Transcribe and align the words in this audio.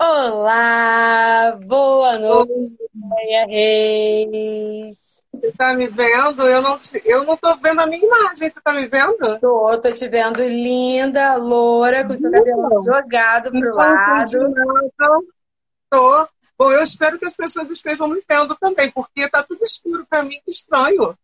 Olá, 0.00 1.58
boa 1.66 2.16
noite, 2.20 2.78
Maria 2.94 3.46
Reis. 3.46 5.24
Você 5.32 5.52
tá 5.52 5.74
me 5.74 5.88
vendo? 5.88 6.46
Eu 6.46 6.62
não, 6.62 6.78
te, 6.78 7.02
eu 7.04 7.24
não 7.24 7.36
tô 7.36 7.56
vendo 7.56 7.80
a 7.80 7.86
minha 7.86 8.06
imagem, 8.06 8.48
você 8.48 8.60
tá 8.60 8.72
me 8.72 8.86
vendo? 8.86 9.40
Tô, 9.40 9.76
tô 9.78 9.92
te 9.92 10.08
vendo 10.08 10.40
linda, 10.44 11.34
loura, 11.34 12.06
com 12.06 12.12
seu 12.12 12.30
cabelo 12.30 12.84
jogado 12.84 13.50
pro 13.50 13.58
Então, 13.58 13.74
lado. 13.74 14.90
Tô. 15.90 16.28
Bom, 16.56 16.70
eu 16.70 16.82
espero 16.82 17.18
que 17.18 17.26
as 17.26 17.34
pessoas 17.34 17.68
estejam 17.68 18.06
me 18.06 18.22
vendo 18.28 18.54
também, 18.54 18.92
porque 18.92 19.28
tá 19.28 19.42
tudo 19.42 19.64
escuro 19.64 20.06
pra 20.08 20.22
mim, 20.22 20.40
que 20.44 20.50
estranho. 20.52 21.18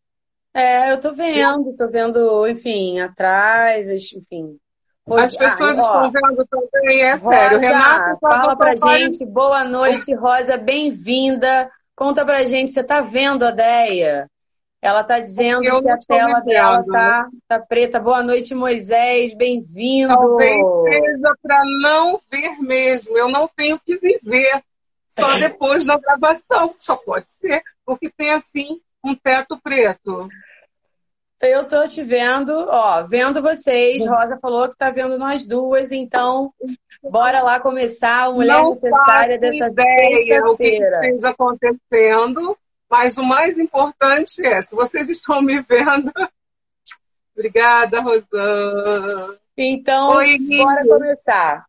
É, 0.53 0.93
eu 0.93 1.01
tô 1.01 1.13
vendo, 1.13 1.77
tô 1.77 1.89
vendo, 1.89 2.49
enfim, 2.49 2.99
atrás, 2.99 3.89
enfim. 3.89 4.59
As 5.07 5.37
pessoas 5.37 5.79
Ah, 5.79 5.83
ó, 5.83 6.07
estão 6.07 6.11
vendo 6.11 6.47
também, 6.47 7.03
é 7.03 7.13
Rosa, 7.15 7.37
sério. 7.37 7.59
Renato, 7.59 8.19
fala 8.21 8.57
pra 8.57 8.75
gente, 8.75 9.25
boa 9.25 9.63
noite, 9.63 10.15
Rosa, 10.15 10.57
bem-vinda. 10.57 11.71
Conta 11.95 12.25
pra 12.25 12.45
gente, 12.45 12.73
você 12.73 12.83
tá 12.83 13.03
vendo 13.03 13.45
a 13.45 13.51
Deia? 13.51 14.31
Ela 14.81 15.05
tá 15.05 15.19
dizendo 15.19 15.83
que 15.83 15.89
a 15.89 15.99
tela 15.99 16.41
dela 16.41 16.85
tá, 16.91 17.29
tá 17.49 17.59
preta. 17.59 18.01
Boa 18.01 18.23
noite, 18.23 18.55
Moisés, 18.55 19.35
bem-vindo. 19.35 20.15
Talvez 20.15 20.57
seja 20.91 21.35
para 21.43 21.61
não 21.83 22.21
ver 22.31 22.59
mesmo. 22.61 23.17
Eu 23.17 23.29
não 23.29 23.49
tenho 23.49 23.79
que 23.79 23.97
viver 23.97 24.63
só 25.09 25.37
depois 25.39 25.87
da 25.87 25.99
gravação. 25.99 26.75
Só 26.79 26.97
pode 26.97 27.27
ser, 27.29 27.63
porque 27.85 28.11
tem 28.11 28.31
assim 28.31 28.81
um 29.03 29.15
teto 29.15 29.59
preto. 29.63 30.29
Eu 31.45 31.65
tô 31.65 31.87
te 31.87 32.03
vendo, 32.03 32.51
ó, 32.69 33.03
vendo 33.03 33.43
vocês. 33.43 34.05
Rosa 34.05 34.39
falou 34.41 34.69
que 34.69 34.77
tá 34.77 34.91
vendo 34.91 35.19
nós 35.19 35.47
duas, 35.47 35.93
então 35.93 36.53
bora 37.03 37.43
lá 37.43 37.61
começar 37.61 38.25
a 38.25 38.33
mulher 38.33 38.63
não 38.63 38.71
necessária 38.71 39.39
dessa 39.39 39.67
o 39.67 39.75
que 39.75 39.83
sexta-feira. 39.83 41.01
esteja 41.03 41.29
acontecendo, 41.31 42.57
mas 42.91 43.19
o 43.19 43.25
mais 43.25 43.59
importante 43.59 44.45
é, 44.47 44.63
se 44.63 44.75
vocês 44.75 45.11
estão 45.11 45.43
me 45.43 45.61
vendo. 45.61 46.11
Obrigada, 47.37 48.01
Rosana. 48.01 49.37
Então, 49.57 50.11
Oi, 50.17 50.39
bora 50.39 50.83
Rio. 50.83 50.93
começar. 50.93 51.67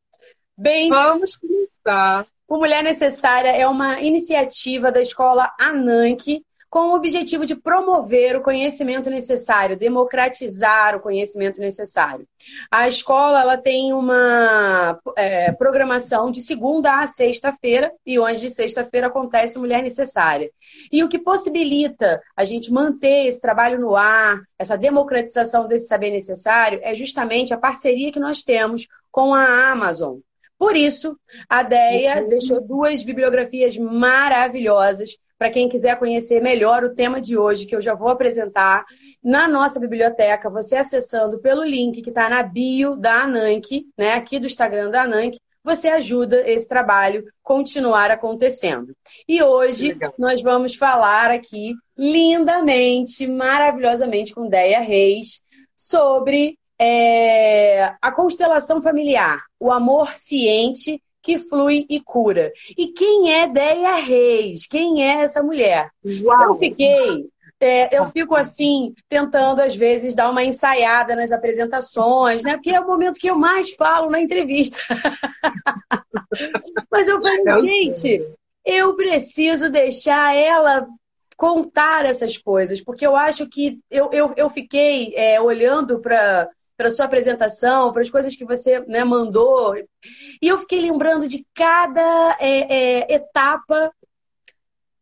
Bem, 0.58 0.90
Vamos 0.90 1.36
começar. 1.38 2.26
o 2.48 2.58
Mulher 2.58 2.84
Necessária 2.84 3.50
é 3.50 3.68
uma 3.68 4.00
iniciativa 4.00 4.92
da 4.92 5.02
escola 5.02 5.52
Ananke 5.60 6.46
com 6.76 6.90
o 6.90 6.96
objetivo 6.96 7.46
de 7.46 7.56
promover 7.56 8.36
o 8.36 8.42
conhecimento 8.42 9.10
necessário, 9.10 9.78
democratizar 9.78 10.94
o 10.94 11.00
conhecimento 11.00 11.62
necessário. 11.62 12.28
A 12.70 12.86
escola 12.86 13.40
ela 13.40 13.56
tem 13.56 13.94
uma 13.94 15.00
é, 15.16 15.54
programação 15.54 16.30
de 16.30 16.42
segunda 16.42 17.00
a 17.00 17.08
sexta-feira, 17.08 17.94
e 18.06 18.20
onde 18.20 18.42
de 18.42 18.50
sexta-feira 18.50 19.08
acontece 19.08 19.58
Mulher 19.58 19.82
Necessária. 19.82 20.52
E 20.92 21.02
o 21.02 21.08
que 21.08 21.18
possibilita 21.18 22.22
a 22.36 22.44
gente 22.44 22.74
manter 22.74 23.28
esse 23.28 23.40
trabalho 23.40 23.80
no 23.80 23.96
ar, 23.96 24.42
essa 24.60 24.78
democratização 24.78 25.70
desse 25.70 25.88
saber 25.88 26.12
necessário, 26.12 26.82
é 26.84 26.94
justamente 26.94 27.54
a 27.54 27.58
parceria 27.58 28.12
que 28.12 28.20
nós 28.20 28.42
temos 28.42 28.86
com 29.10 29.34
a 29.34 29.72
Amazon. 29.72 30.18
Por 30.58 30.76
isso, 30.76 31.18
a 31.48 31.64
Deia 31.64 32.22
deixou 32.28 32.60
duas 32.60 33.02
bibliografias 33.02 33.78
maravilhosas 33.78 35.18
para 35.38 35.50
quem 35.50 35.68
quiser 35.68 35.98
conhecer 36.00 36.42
melhor 36.42 36.84
o 36.84 36.94
tema 36.94 37.20
de 37.20 37.38
hoje, 37.38 37.66
que 37.66 37.76
eu 37.76 37.82
já 37.82 37.94
vou 37.94 38.10
apresentar 38.10 38.86
na 39.24 39.48
nossa 39.48 39.80
biblioteca, 39.80 40.50
você 40.50 40.78
acessando 40.78 41.40
pelo 41.40 41.64
link 41.64 42.02
que 42.02 42.10
está 42.10 42.30
na 42.30 42.42
bio 42.42 42.96
da 42.96 43.24
Ananke, 43.24 43.86
né, 43.98 44.14
aqui 44.14 44.40
do 44.40 44.46
Instagram 44.46 44.90
da 44.90 45.04
Ananke, 45.04 45.40
você 45.64 45.88
ajuda 45.88 46.48
esse 46.48 46.68
trabalho 46.68 47.26
continuar 47.42 48.12
acontecendo. 48.12 48.96
E 49.28 49.42
hoje 49.42 49.98
nós 50.18 50.42
vamos 50.42 50.76
falar 50.76 51.32
aqui 51.32 51.74
lindamente, 51.98 53.26
maravilhosamente 53.26 54.34
com 54.34 54.48
Deia 54.48 54.80
Reis 54.80 55.42
sobre 55.76 56.58
é, 56.80 57.96
a 58.02 58.12
constelação 58.12 58.82
familiar, 58.82 59.42
o 59.60 59.72
amor 59.72 60.14
ciente 60.14 61.02
que 61.26 61.40
flui 61.40 61.88
e 61.90 62.00
cura. 62.00 62.54
E 62.78 62.90
quem 62.90 63.34
é 63.34 63.48
Deia 63.48 63.96
Reis? 63.96 64.68
Quem 64.68 65.04
é 65.04 65.24
essa 65.24 65.42
mulher? 65.42 65.90
Eu 66.04 66.26
Uau! 66.26 66.60
fiquei, 66.60 67.28
é, 67.60 67.98
eu 67.98 68.06
fico 68.12 68.36
assim, 68.36 68.94
tentando 69.10 69.60
às 69.60 69.76
vezes 69.76 70.14
dar 70.14 70.30
uma 70.30 70.44
ensaiada 70.44 71.16
nas 71.16 71.32
apresentações, 71.32 72.44
né? 72.44 72.54
Porque 72.54 72.70
é 72.70 72.80
o 72.80 72.86
momento 72.86 73.20
que 73.20 73.28
eu 73.28 73.36
mais 73.36 73.72
falo 73.72 74.12
na 74.12 74.22
entrevista. 74.22 74.78
Mas 76.92 77.08
eu 77.08 77.20
falei, 77.20 77.42
Eu 77.48 77.66
gente, 77.66 78.24
eu 78.64 78.96
preciso 78.96 79.72
deixar 79.72 80.36
ela 80.36 80.88
contar 81.36 82.06
essas 82.06 82.38
coisas, 82.38 82.82
porque 82.82 83.06
eu 83.06 83.16
acho 83.16 83.48
que 83.48 83.80
eu, 83.90 84.12
eu, 84.14 84.34
eu 84.38 84.50
fiquei 84.50 85.14
é, 85.16 85.42
olhando 85.42 86.00
para 86.00 86.48
para 86.78 86.90
sua 86.90 87.06
apresentação, 87.06 87.92
para 87.94 88.02
as 88.02 88.10
coisas 88.10 88.36
que 88.36 88.46
você 88.46 88.80
né, 88.82 89.04
mandou, 89.04 89.76
e 89.78 90.48
eu 90.48 90.58
fiquei 90.60 90.82
lembrando 90.82 91.28
de 91.28 91.46
cada 91.54 92.36
é, 92.40 92.74
é, 92.74 93.14
etapa 93.16 93.92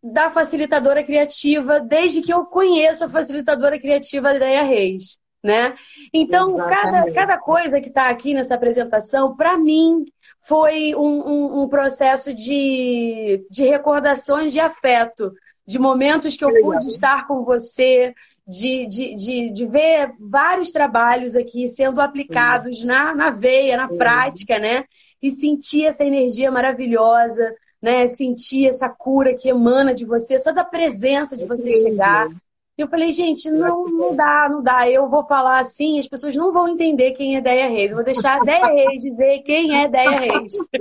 da 0.02 0.30
facilitadora 0.30 1.04
criativa, 1.04 1.80
desde 1.80 2.22
que 2.22 2.34
eu 2.34 2.46
conheço 2.46 3.06
a 3.06 3.10
facilitadora 3.10 3.80
criativa 3.80 4.34
Ideia 4.36 4.62
Reis, 4.64 5.18
né? 5.42 5.76
Então, 6.14 6.56
cada, 6.70 7.12
cada 7.14 7.38
coisa 7.38 7.80
que 7.82 7.88
está 7.88 8.10
aqui 8.10 8.34
nessa 8.34 8.56
apresentação, 8.56 9.36
para 9.36 9.58
mim, 9.58 10.06
foi 10.42 10.94
um, 10.94 11.00
um- 11.28 11.64
um 11.64 11.70
processo 11.70 12.34
de, 12.34 13.46
de 13.50 13.64
recordações 13.64 14.52
de 14.52 14.60
afeto, 14.60 15.32
de 15.66 15.80
momentos 15.80 16.36
que 16.36 16.44
eu 16.44 16.62
pude 16.62 16.88
estar 16.88 17.26
com 17.28 17.44
você, 17.44 18.14
de, 18.48 18.86
de, 18.86 19.16
de, 19.16 19.50
de 19.50 19.66
ver 19.66 20.14
vários 20.20 20.72
trabalhos 20.72 21.36
aqui 21.36 21.68
sendo 21.68 22.02
aplicados 22.02 22.84
na, 22.84 23.16
na 23.16 23.30
veia, 23.30 23.78
na 23.78 23.88
Sim. 23.88 23.98
prática, 23.98 24.60
né? 24.60 24.84
E 25.22 25.32
sentir 25.32 25.86
essa 25.86 26.04
energia 26.04 26.52
maravilhosa, 26.52 27.56
né? 27.82 28.08
Sentir 28.08 28.68
essa 28.68 28.90
cura 28.90 29.34
que 29.34 29.48
emana 29.50 29.94
de 29.94 30.06
você, 30.06 30.38
só 30.38 30.52
da 30.52 30.66
presença 30.66 31.38
de 31.38 31.46
você 31.46 31.72
chegar. 31.72 32.28
E 32.76 32.82
eu 32.82 32.88
falei, 32.88 33.12
gente, 33.12 33.52
não, 33.52 33.86
não 33.86 34.16
dá, 34.16 34.48
não 34.50 34.62
dá. 34.62 34.90
Eu 34.90 35.08
vou 35.08 35.24
falar 35.28 35.60
assim, 35.60 36.00
as 36.00 36.08
pessoas 36.08 36.36
não 36.36 36.52
vão 36.52 36.68
entender 36.68 37.12
quem 37.12 37.38
é 37.38 37.42
Deia 37.42 37.68
Reis. 37.68 37.92
Eu 37.92 37.98
vou 37.98 38.04
deixar 38.04 38.38
a 38.38 38.40
Deia 38.44 38.66
Reis 38.66 39.02
dizer 39.04 39.40
quem 39.44 39.80
é 39.80 39.88
Deia 39.88 40.20
Reis. 40.20 40.58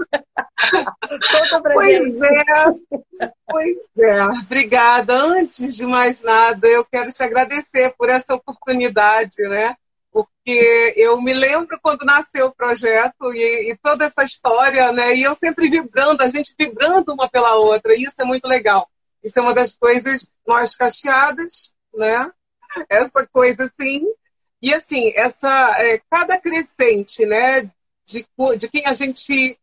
Conta 0.71 1.61
pra 1.61 1.85
gente. 1.85 2.19
Pois 2.19 2.23
é, 2.23 3.31
pois 3.47 3.77
é. 3.99 4.25
Obrigada. 4.25 5.15
Antes 5.15 5.77
de 5.77 5.87
mais 5.87 6.23
nada, 6.23 6.67
eu 6.67 6.83
quero 6.83 7.13
te 7.13 7.23
agradecer 7.23 7.95
por 7.99 8.09
essa 8.09 8.35
oportunidade, 8.35 9.43
né? 9.43 9.77
Porque 10.11 10.95
eu 10.97 11.21
me 11.21 11.35
lembro 11.35 11.79
quando 11.83 12.07
nasceu 12.07 12.47
o 12.47 12.55
projeto 12.55 13.35
e, 13.35 13.71
e 13.71 13.77
toda 13.83 14.07
essa 14.07 14.25
história, 14.25 14.93
né? 14.93 15.15
E 15.15 15.23
eu 15.23 15.35
sempre 15.35 15.69
vibrando, 15.69 16.23
a 16.23 16.29
gente 16.31 16.55
vibrando 16.59 17.13
uma 17.13 17.29
pela 17.29 17.55
outra. 17.57 17.95
E 17.95 18.05
isso 18.05 18.21
é 18.23 18.25
muito 18.25 18.49
legal. 18.49 18.89
Isso 19.23 19.39
é 19.39 19.43
uma 19.43 19.55
das 19.55 19.77
coisas, 19.77 20.29
nós 20.47 20.75
cacheadas, 20.75 21.75
né? 21.95 22.31
Essa 22.89 23.27
coisa 23.27 23.65
assim. 23.65 24.07
E 24.61 24.73
assim, 24.73 25.13
essa, 25.15 25.77
é, 25.83 25.99
cada 26.11 26.39
crescente, 26.39 27.27
né? 27.27 27.63
De, 28.07 28.27
de 28.59 28.69
quem 28.69 28.87
a 28.87 28.93
gente 28.93 29.59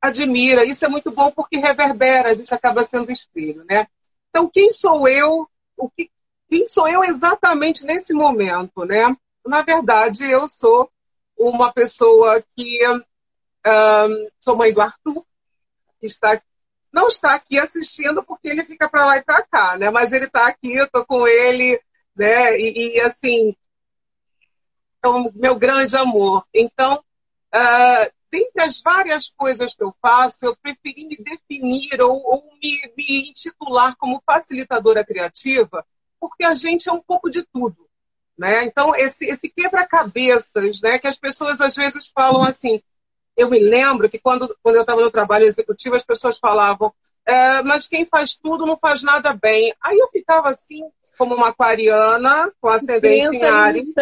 admira. 0.00 0.64
Isso 0.64 0.84
é 0.84 0.88
muito 0.88 1.10
bom 1.10 1.30
porque 1.30 1.56
reverbera, 1.56 2.30
a 2.30 2.34
gente 2.34 2.52
acaba 2.54 2.84
sendo 2.84 3.10
espelho, 3.10 3.64
né? 3.64 3.86
Então, 4.30 4.48
quem 4.48 4.72
sou 4.72 5.08
eu? 5.08 5.48
O 5.76 5.90
que, 5.90 6.10
quem 6.48 6.68
sou 6.68 6.88
eu 6.88 7.02
exatamente 7.04 7.84
nesse 7.84 8.12
momento, 8.12 8.84
né? 8.84 9.16
Na 9.44 9.62
verdade, 9.62 10.24
eu 10.24 10.48
sou 10.48 10.90
uma 11.36 11.72
pessoa 11.72 12.42
que 12.56 12.80
ahn, 13.64 14.28
sou 14.40 14.56
mãe 14.56 14.72
do 14.72 14.80
Arthur, 14.80 15.24
que 16.00 16.06
está 16.06 16.40
não 16.96 17.08
está 17.08 17.34
aqui 17.34 17.58
assistindo 17.58 18.24
porque 18.24 18.48
ele 18.48 18.64
fica 18.64 18.88
para 18.88 19.04
lá 19.04 19.18
e 19.18 19.22
para 19.22 19.42
cá, 19.42 19.76
né? 19.76 19.90
Mas 19.90 20.12
ele 20.12 20.24
está 20.24 20.46
aqui, 20.48 20.72
eu 20.72 20.90
tô 20.90 21.04
com 21.04 21.28
ele, 21.28 21.78
né? 22.16 22.58
E, 22.58 22.96
e, 22.96 23.00
assim 23.02 23.54
é 25.04 25.08
o 25.08 25.30
meu 25.34 25.56
grande 25.56 25.94
amor. 25.94 26.46
Então, 26.54 27.04
ah, 27.52 28.10
dentre 28.32 28.62
as 28.62 28.80
várias 28.80 29.28
coisas 29.28 29.74
que 29.74 29.84
eu 29.84 29.94
faço, 30.00 30.38
eu 30.42 30.56
preferi 30.56 31.04
me 31.04 31.18
definir 31.18 32.00
ou, 32.00 32.16
ou 32.24 32.42
me, 32.62 32.92
me 32.96 33.28
intitular 33.28 33.94
como 33.98 34.22
facilitadora 34.24 35.04
criativa, 35.04 35.86
porque 36.18 36.46
a 36.46 36.54
gente 36.54 36.88
é 36.88 36.92
um 36.92 37.02
pouco 37.02 37.28
de 37.28 37.44
tudo. 37.52 37.86
Né? 38.38 38.64
Então, 38.64 38.96
esse, 38.96 39.26
esse 39.26 39.50
quebra-cabeças, 39.50 40.80
né, 40.80 40.98
que 40.98 41.06
as 41.06 41.18
pessoas 41.18 41.60
às 41.60 41.76
vezes 41.76 42.08
falam 42.08 42.42
assim. 42.42 42.82
Eu 43.36 43.50
me 43.50 43.58
lembro 43.58 44.08
que 44.08 44.18
quando, 44.18 44.56
quando 44.62 44.76
eu 44.76 44.80
estava 44.80 45.00
no 45.00 45.10
trabalho 45.10 45.44
executivo, 45.44 45.94
as 45.94 46.04
pessoas 46.04 46.38
falavam: 46.38 46.92
é, 47.26 47.62
mas 47.62 47.88
quem 47.88 48.06
faz 48.06 48.36
tudo 48.36 48.64
não 48.64 48.78
faz 48.78 49.02
nada 49.02 49.34
bem. 49.34 49.74
Aí 49.82 49.98
eu 49.98 50.08
ficava 50.08 50.48
assim, 50.48 50.82
como 51.18 51.34
uma 51.34 51.48
aquariana, 51.48 52.52
com 52.60 52.68
ascendente 52.68 53.36
em 53.36 53.44
Ares. 53.44 53.92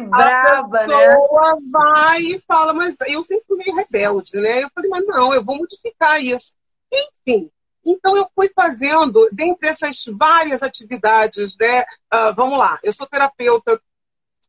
Braba, 0.00 0.86
né? 0.86 0.94
A 0.94 1.16
pessoa 1.16 1.58
vai 1.70 2.20
e 2.22 2.42
fala, 2.46 2.74
mas 2.74 2.96
eu 3.06 3.22
sempre 3.22 3.46
fui 3.46 3.58
meio 3.58 3.76
rebelde, 3.76 4.32
né? 4.34 4.64
Eu 4.64 4.70
falei, 4.74 4.90
mas 4.90 5.06
não, 5.06 5.32
eu 5.32 5.44
vou 5.44 5.56
modificar 5.56 6.22
isso. 6.22 6.54
Enfim, 6.92 7.50
então 7.86 8.16
eu 8.16 8.26
fui 8.34 8.50
fazendo, 8.54 9.28
dentre 9.32 9.68
essas 9.68 10.04
várias 10.18 10.62
atividades, 10.62 11.56
né? 11.58 11.82
Uh, 12.12 12.34
vamos 12.34 12.58
lá, 12.58 12.78
eu 12.82 12.92
sou 12.92 13.06
terapeuta 13.06 13.80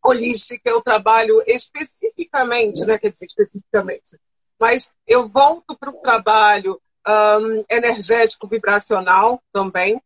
holística, 0.03 0.69
eu 0.69 0.81
trabalho 0.81 1.43
especificamente, 1.45 2.85
né? 2.85 2.97
Quer 2.97 3.11
dizer, 3.11 3.25
especificamente, 3.25 4.19
mas 4.59 4.93
eu 5.07 5.27
volto 5.27 5.77
para 5.77 5.89
o 5.89 6.01
trabalho 6.01 6.81
um, 7.07 7.63
energético 7.69 8.47
vibracional 8.47 9.41
também, 9.51 10.01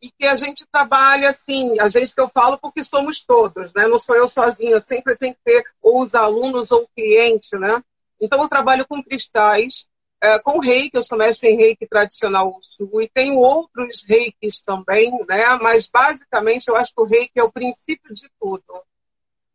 e 0.00 0.10
que 0.10 0.26
a 0.26 0.34
gente 0.34 0.66
trabalha 0.70 1.30
assim, 1.30 1.80
a 1.80 1.88
gente 1.88 2.14
que 2.14 2.20
eu 2.20 2.28
falo 2.28 2.58
porque 2.58 2.84
somos 2.84 3.24
todos, 3.24 3.72
né? 3.74 3.86
Não 3.86 3.98
sou 3.98 4.14
eu 4.14 4.28
sozinha, 4.28 4.80
sempre 4.80 5.16
tem 5.16 5.32
que 5.32 5.40
ter 5.44 5.64
ou 5.80 6.02
os 6.02 6.14
alunos 6.14 6.70
ou 6.70 6.82
o 6.82 6.88
cliente, 6.94 7.56
né? 7.56 7.82
Então 8.20 8.42
eu 8.42 8.48
trabalho 8.48 8.86
com 8.86 9.02
cristais, 9.02 9.88
é, 10.22 10.38
com 10.38 10.58
reiki, 10.58 10.96
eu 10.96 11.02
sou 11.02 11.18
mestre 11.18 11.48
em 11.48 11.56
reiki 11.56 11.86
tradicional 11.86 12.58
sul, 12.60 13.02
e 13.02 13.08
tenho 13.08 13.36
outros 13.36 14.04
reikis 14.06 14.62
também, 14.62 15.10
né? 15.26 15.46
Mas 15.60 15.88
basicamente 15.88 16.68
eu 16.68 16.76
acho 16.76 16.94
que 16.94 17.00
o 17.00 17.06
reiki 17.06 17.38
é 17.38 17.42
o 17.42 17.52
princípio 17.52 18.14
de 18.14 18.28
tudo. 18.40 18.62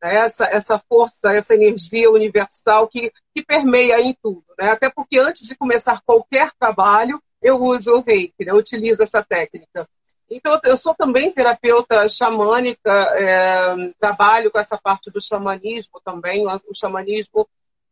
Né? 0.02 0.16
Essa, 0.16 0.46
essa 0.46 0.80
força, 0.90 1.34
essa 1.34 1.54
energia 1.54 2.10
universal 2.10 2.88
que, 2.88 3.12
que 3.34 3.44
permeia 3.44 4.00
em 4.02 4.16
tudo, 4.22 4.44
né? 4.58 4.70
Até 4.70 4.90
porque 4.90 5.20
antes 5.20 5.48
de 5.48 5.56
começar 5.56 6.02
qualquer 6.06 6.52
trabalho, 6.60 7.22
eu 7.42 7.62
uso 7.62 7.92
o 7.94 8.02
reiki, 8.02 8.46
né? 8.46 8.52
eu 8.52 8.58
utilizo 8.58 9.04
essa 9.04 9.24
técnica. 9.24 9.88
Então, 10.30 10.58
eu 10.64 10.78
sou 10.78 10.96
também 10.96 11.32
terapeuta 11.32 12.08
xamânica, 12.08 12.90
é, 12.90 13.92
trabalho 14.00 14.50
com 14.50 14.60
essa 14.60 14.78
parte 14.78 15.12
do 15.12 15.20
xamanismo 15.20 16.00
também, 16.04 16.48
o 16.48 16.74
xamanismo 16.74 17.48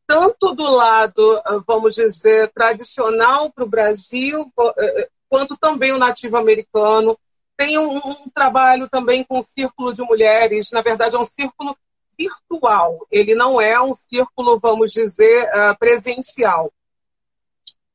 tanto 0.07 0.55
do 0.55 0.63
lado, 0.63 1.41
vamos 1.67 1.94
dizer, 1.94 2.50
tradicional 2.51 3.51
para 3.51 3.63
o 3.63 3.69
Brasil, 3.69 4.51
é, 4.77 5.01
é, 5.01 5.09
quanto 5.29 5.55
também 5.55 5.91
o 5.91 6.00
nativo 6.00 6.35
americano. 6.35 7.15
Tenho 7.55 7.81
um, 7.81 7.97
um, 7.97 8.29
trabalho 8.33 8.89
também 8.89 9.23
com 9.23 9.38
o 9.38 9.44
Círculo 9.44 9.94
de 9.94 10.01
Mulheres, 10.01 10.71
na 10.71 10.81
verdade 10.81 11.15
é 11.15 11.19
um 11.19 11.25
círculo 11.25 11.77
virtual, 12.19 13.07
ele 13.10 13.33
não 13.33 13.62
é 13.62 13.81
um 13.81 13.95
círculo, 13.95 14.60
vamos 14.60 14.92
dizer, 14.92 15.45
uh, 15.45 15.77
presencial 15.80 16.69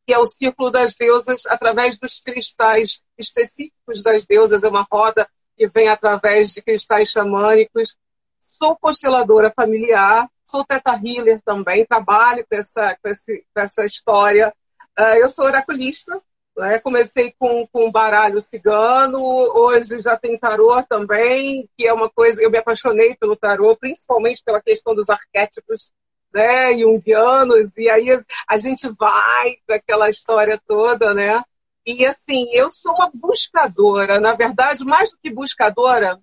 que 0.07 0.13
é 0.13 0.19
o 0.19 0.27
círculo 0.27 0.71
das 0.71 0.95
deusas 0.97 1.47
através 1.47 1.99
dos 1.99 2.21
cristais 2.21 3.03
específicos 3.17 4.03
das 4.03 4.27
deusas, 4.27 4.63
é 4.63 4.69
uma 4.69 4.87
roda 4.91 5.29
que 5.57 5.67
vem 5.67 5.89
através 5.89 6.53
de 6.53 6.63
cristais 6.63 7.11
xamânicos. 7.11 7.97
Sou 8.41 8.77
consteladora 8.77 9.53
familiar, 9.55 10.29
sou 10.45 10.65
teta 10.65 11.01
healer 11.03 11.41
também, 11.43 11.87
trabalho 11.87 12.45
com 12.49 12.57
essa, 12.57 12.97
com 13.03 13.09
esse, 13.09 13.47
com 13.55 13.61
essa 13.61 13.85
história. 13.85 14.55
Uh, 14.99 15.17
eu 15.17 15.29
sou 15.31 15.47
oraculista, 15.47 16.21
né? 16.57 16.79
comecei 16.79 17.35
com, 17.39 17.67
com 17.67 17.91
baralho 17.91 18.41
cigano, 18.41 19.21
hoje 19.21 20.01
já 20.01 20.17
tem 20.17 20.39
tarô 20.39 20.83
também, 20.83 21.69
que 21.77 21.87
é 21.87 21.93
uma 21.93 22.09
coisa, 22.09 22.43
eu 22.43 22.51
me 22.51 22.59
apaixonei 22.59 23.15
pelo 23.17 23.37
tarô, 23.37 23.77
principalmente 23.77 24.43
pela 24.45 24.63
questão 24.63 24.95
dos 24.95 25.09
arquétipos 25.09 25.93
né, 26.33 26.77
junguianos, 26.77 27.77
e 27.77 27.89
aí 27.89 28.09
a 28.49 28.59
gente 28.59 28.89
vai 28.99 29.57
para 29.67 29.77
aquela 29.77 30.11
história 30.11 30.61
toda, 30.67 31.15
né? 31.15 31.43
E 31.87 32.05
assim, 32.05 32.49
eu 32.53 32.73
sou 32.73 32.95
uma 32.95 33.11
buscadora, 33.15 34.19
na 34.19 34.33
verdade, 34.35 34.85
mais 34.85 35.11
do 35.11 35.19
que 35.23 35.31
buscadora, 35.31 36.19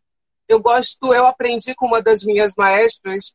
eu 0.50 0.60
gosto, 0.60 1.14
eu 1.14 1.26
aprendi 1.26 1.74
com 1.76 1.86
uma 1.86 2.02
das 2.02 2.24
minhas 2.24 2.54
maestras, 2.56 3.34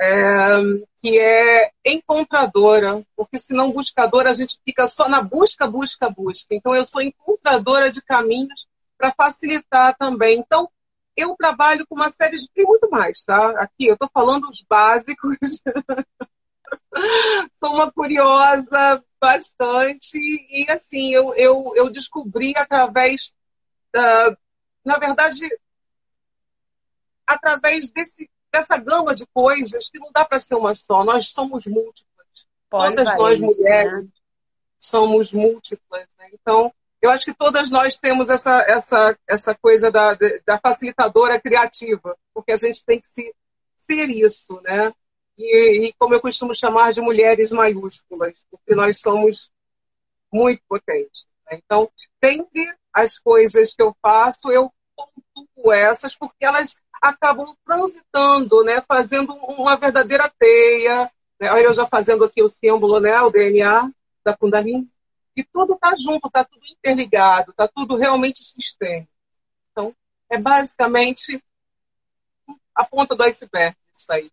é, 0.00 0.60
que 1.00 1.18
é 1.18 1.72
encontradora, 1.84 3.02
porque 3.16 3.38
se 3.38 3.52
não 3.52 3.72
buscadora 3.72 4.30
a 4.30 4.32
gente 4.32 4.58
fica 4.64 4.86
só 4.86 5.08
na 5.08 5.20
busca, 5.20 5.66
busca, 5.66 6.08
busca. 6.08 6.54
Então 6.54 6.74
eu 6.74 6.84
sou 6.84 7.02
encontradora 7.02 7.90
de 7.90 8.00
caminhos 8.02 8.66
para 8.96 9.12
facilitar 9.12 9.96
também. 9.96 10.38
Então 10.38 10.70
eu 11.16 11.34
trabalho 11.36 11.86
com 11.86 11.96
uma 11.96 12.10
série 12.10 12.36
de. 12.36 12.48
Tem 12.50 12.64
muito 12.64 12.88
mais, 12.90 13.24
tá? 13.24 13.50
Aqui 13.60 13.86
eu 13.86 13.94
estou 13.94 14.08
falando 14.12 14.48
os 14.48 14.62
básicos. 14.62 15.36
Sou 17.56 17.74
uma 17.74 17.90
curiosa 17.90 19.02
bastante. 19.20 20.16
E 20.16 20.66
assim, 20.70 21.12
eu, 21.12 21.34
eu, 21.34 21.72
eu 21.74 21.90
descobri 21.90 22.54
através 22.56 23.34
da. 23.92 24.36
Na 24.84 24.98
verdade, 24.98 25.40
através 27.26 27.90
desse, 27.90 28.30
dessa 28.52 28.76
gama 28.76 29.14
de 29.14 29.26
coisas 29.26 29.88
que 29.88 29.98
não 29.98 30.10
dá 30.12 30.24
para 30.24 30.40
ser 30.40 30.54
uma 30.54 30.74
só. 30.74 31.04
Nós 31.04 31.30
somos 31.30 31.66
múltiplas. 31.66 32.26
Todas 32.70 33.16
nós 33.16 33.38
mulheres 33.38 34.04
né? 34.04 34.08
somos 34.78 35.32
múltiplas. 35.32 36.06
Né? 36.18 36.30
Então, 36.32 36.72
eu 37.00 37.10
acho 37.10 37.24
que 37.24 37.34
todas 37.34 37.70
nós 37.70 37.96
temos 37.96 38.28
essa, 38.28 38.62
essa, 38.62 39.16
essa 39.26 39.54
coisa 39.54 39.90
da, 39.90 40.16
da 40.44 40.58
facilitadora 40.58 41.40
criativa, 41.40 42.16
porque 42.34 42.52
a 42.52 42.56
gente 42.56 42.84
tem 42.84 43.00
que 43.00 43.06
se, 43.06 43.34
ser 43.76 44.10
isso, 44.10 44.60
né? 44.62 44.92
E, 45.38 45.86
e, 45.86 45.92
como 45.96 46.14
eu 46.14 46.20
costumo 46.20 46.52
chamar 46.52 46.92
de 46.92 47.00
mulheres 47.00 47.52
maiúsculas, 47.52 48.44
porque 48.50 48.74
nós 48.74 49.00
somos 49.00 49.52
muito 50.32 50.60
potentes. 50.68 51.26
Né? 51.46 51.60
Então, 51.64 51.88
sempre 52.22 52.74
as 52.92 53.20
coisas 53.20 53.72
que 53.72 53.80
eu 53.80 53.96
faço, 54.02 54.50
eu 54.50 54.72
pontuo 54.96 55.72
essas, 55.72 56.16
porque 56.16 56.44
elas 56.44 56.80
acabam 57.00 57.54
transitando, 57.64 58.62
né? 58.64 58.82
fazendo 58.86 59.34
uma 59.34 59.76
verdadeira 59.76 60.30
teia. 60.38 61.10
Né? 61.40 61.50
Olha, 61.50 61.62
eu 61.62 61.74
já 61.74 61.86
fazendo 61.86 62.24
aqui 62.24 62.42
o 62.42 62.48
símbolo, 62.48 63.00
né? 63.00 63.20
o 63.22 63.30
DNA 63.30 63.90
da 64.24 64.36
Kundalini 64.36 64.90
e 65.36 65.44
tudo 65.44 65.74
está 65.74 65.94
junto, 65.94 66.26
está 66.26 66.44
tudo 66.44 66.66
interligado, 66.66 67.52
está 67.52 67.68
tudo 67.68 67.96
realmente 67.96 68.42
sistêmico. 68.42 69.10
Então, 69.70 69.94
é 70.28 70.36
basicamente 70.36 71.42
a 72.74 72.84
ponta 72.84 73.14
do 73.14 73.22
iceberg 73.22 73.76
isso 73.92 74.10
aí. 74.10 74.30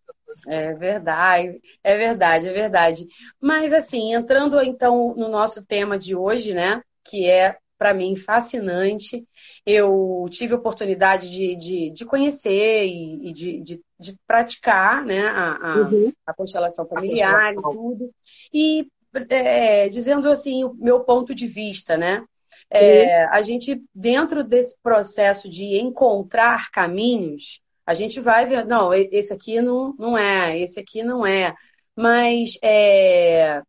É 0.48 0.74
verdade, 0.74 1.60
é 1.82 1.96
verdade, 1.96 2.48
é 2.48 2.52
verdade. 2.52 3.08
Mas 3.40 3.72
assim, 3.72 4.14
entrando 4.14 4.60
então 4.60 5.14
no 5.16 5.28
nosso 5.28 5.64
tema 5.64 5.98
de 5.98 6.14
hoje, 6.14 6.52
né, 6.52 6.82
que 7.04 7.28
é 7.28 7.58
para 7.78 7.94
mim 7.94 8.16
fascinante. 8.16 9.26
Eu 9.64 10.26
tive 10.30 10.54
a 10.54 10.56
oportunidade 10.56 11.30
de, 11.30 11.56
de, 11.56 11.90
de 11.90 12.04
conhecer 12.04 12.86
e, 12.86 13.28
e 13.28 13.32
de, 13.32 13.60
de, 13.60 13.80
de, 13.98 14.16
praticar 14.26 15.04
né, 15.04 15.26
a, 15.26 15.56
a, 15.56 15.76
uhum. 15.78 16.12
a 16.26 16.34
constelação 16.34 16.86
familiar 16.86 17.48
a 17.48 17.52
e 17.52 17.54
tudo. 17.56 18.10
E 18.52 18.86
é, 19.28 19.88
dizendo 19.88 20.30
assim 20.30 20.64
o 20.64 20.74
meu 20.74 21.00
ponto 21.00 21.34
de 21.34 21.46
vista, 21.46 21.96
né? 21.96 22.24
É, 22.70 23.24
a 23.26 23.42
gente, 23.42 23.82
dentro 23.94 24.42
desse 24.42 24.76
processo 24.82 25.48
de 25.48 25.78
encontrar 25.78 26.70
caminhos, 26.70 27.60
a 27.86 27.94
gente 27.94 28.18
vai 28.18 28.44
ver, 28.44 28.66
não, 28.66 28.92
esse 28.92 29.32
aqui 29.32 29.60
não, 29.60 29.94
não 29.96 30.18
é, 30.18 30.58
esse 30.58 30.80
aqui 30.80 31.02
não 31.02 31.24
é. 31.24 31.54
Mas 31.94 32.58
é, 32.62 33.62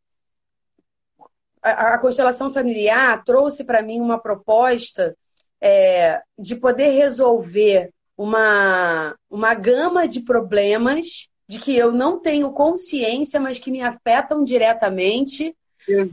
a, 1.71 1.93
a, 1.93 1.97
constelação 1.97 2.51
familiar 2.51 3.23
trouxe 3.23 3.63
para 3.63 3.81
mim 3.81 3.99
uma 3.99 4.19
proposta 4.19 5.15
é, 5.61 6.21
de 6.37 6.55
poder 6.55 6.89
resolver 6.89 7.89
uma, 8.17 9.15
uma 9.29 9.53
gama 9.53 10.07
de 10.07 10.21
problemas 10.21 11.29
de 11.47 11.59
que 11.59 11.75
eu 11.75 11.91
não 11.91 12.19
tenho 12.19 12.51
consciência, 12.51 13.39
mas 13.39 13.57
que 13.57 13.71
me 13.71 13.81
afetam 13.81 14.43
diretamente 14.43 15.55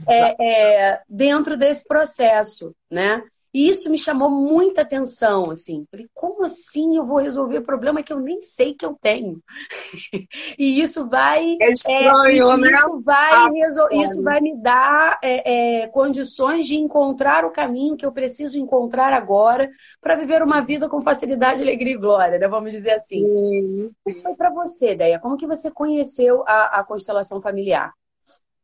é, 0.07 0.91
é, 0.91 1.01
dentro 1.09 1.57
desse 1.57 1.85
processo, 1.85 2.73
né? 2.89 3.21
E 3.55 3.69
isso 3.69 3.89
me 3.89 3.97
chamou 3.97 4.29
muita 4.29 4.81
atenção, 4.81 5.49
assim. 5.49 5.87
Falei, 5.89 6.09
como 6.13 6.43
assim 6.43 6.97
eu 6.97 7.05
vou 7.05 7.19
resolver 7.19 7.61
problema 7.61 8.03
que 8.03 8.11
eu 8.11 8.19
nem 8.19 8.41
sei 8.41 8.73
que 8.73 8.85
eu 8.85 8.93
tenho? 9.01 9.41
e 10.59 10.81
isso 10.81 11.07
vai... 11.07 11.55
É 11.61 11.71
estranho, 11.71 12.51
é, 12.51 12.57
né? 12.57 12.71
Isso 12.71 13.01
vai, 13.01 13.31
ah, 13.31 13.49
resol... 13.53 13.87
isso 13.93 14.21
vai 14.21 14.41
me 14.41 14.61
dar 14.61 15.17
é, 15.23 15.83
é, 15.83 15.87
condições 15.87 16.67
de 16.67 16.75
encontrar 16.75 17.45
o 17.45 17.49
caminho 17.49 17.95
que 17.95 18.05
eu 18.05 18.11
preciso 18.11 18.59
encontrar 18.59 19.13
agora 19.13 19.71
para 20.01 20.17
viver 20.17 20.43
uma 20.43 20.59
vida 20.59 20.89
com 20.89 21.01
facilidade, 21.01 21.61
alegria 21.61 21.93
e 21.93 21.97
glória, 21.97 22.37
né? 22.37 22.49
Vamos 22.49 22.73
dizer 22.73 22.91
assim. 22.91 23.23
Sim, 23.23 23.91
sim. 24.05 24.21
Foi 24.21 24.35
para 24.35 24.49
você, 24.49 24.95
Deia? 24.95 25.17
Como 25.17 25.37
que 25.37 25.47
você 25.47 25.71
conheceu 25.71 26.43
a, 26.45 26.81
a 26.81 26.83
constelação 26.83 27.41
familiar? 27.41 27.93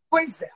Pois 0.10 0.42
é. 0.42 0.50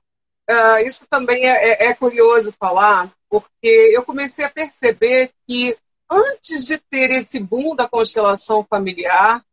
Uh, 0.48 0.86
isso 0.86 1.08
também 1.10 1.48
é, 1.48 1.86
é, 1.86 1.88
é 1.88 1.94
curioso 1.94 2.52
falar, 2.52 3.10
porque 3.42 3.92
eu 3.94 4.04
comecei 4.04 4.46
a 4.46 4.50
perceber 4.50 5.32
que 5.48 5.76
antes 6.10 6.66
de 6.66 6.78
ter 6.78 7.12
esse 7.12 7.40
boom 7.40 7.76
da 7.76 7.88
constelação 7.88 8.66
familiar, 8.70 9.44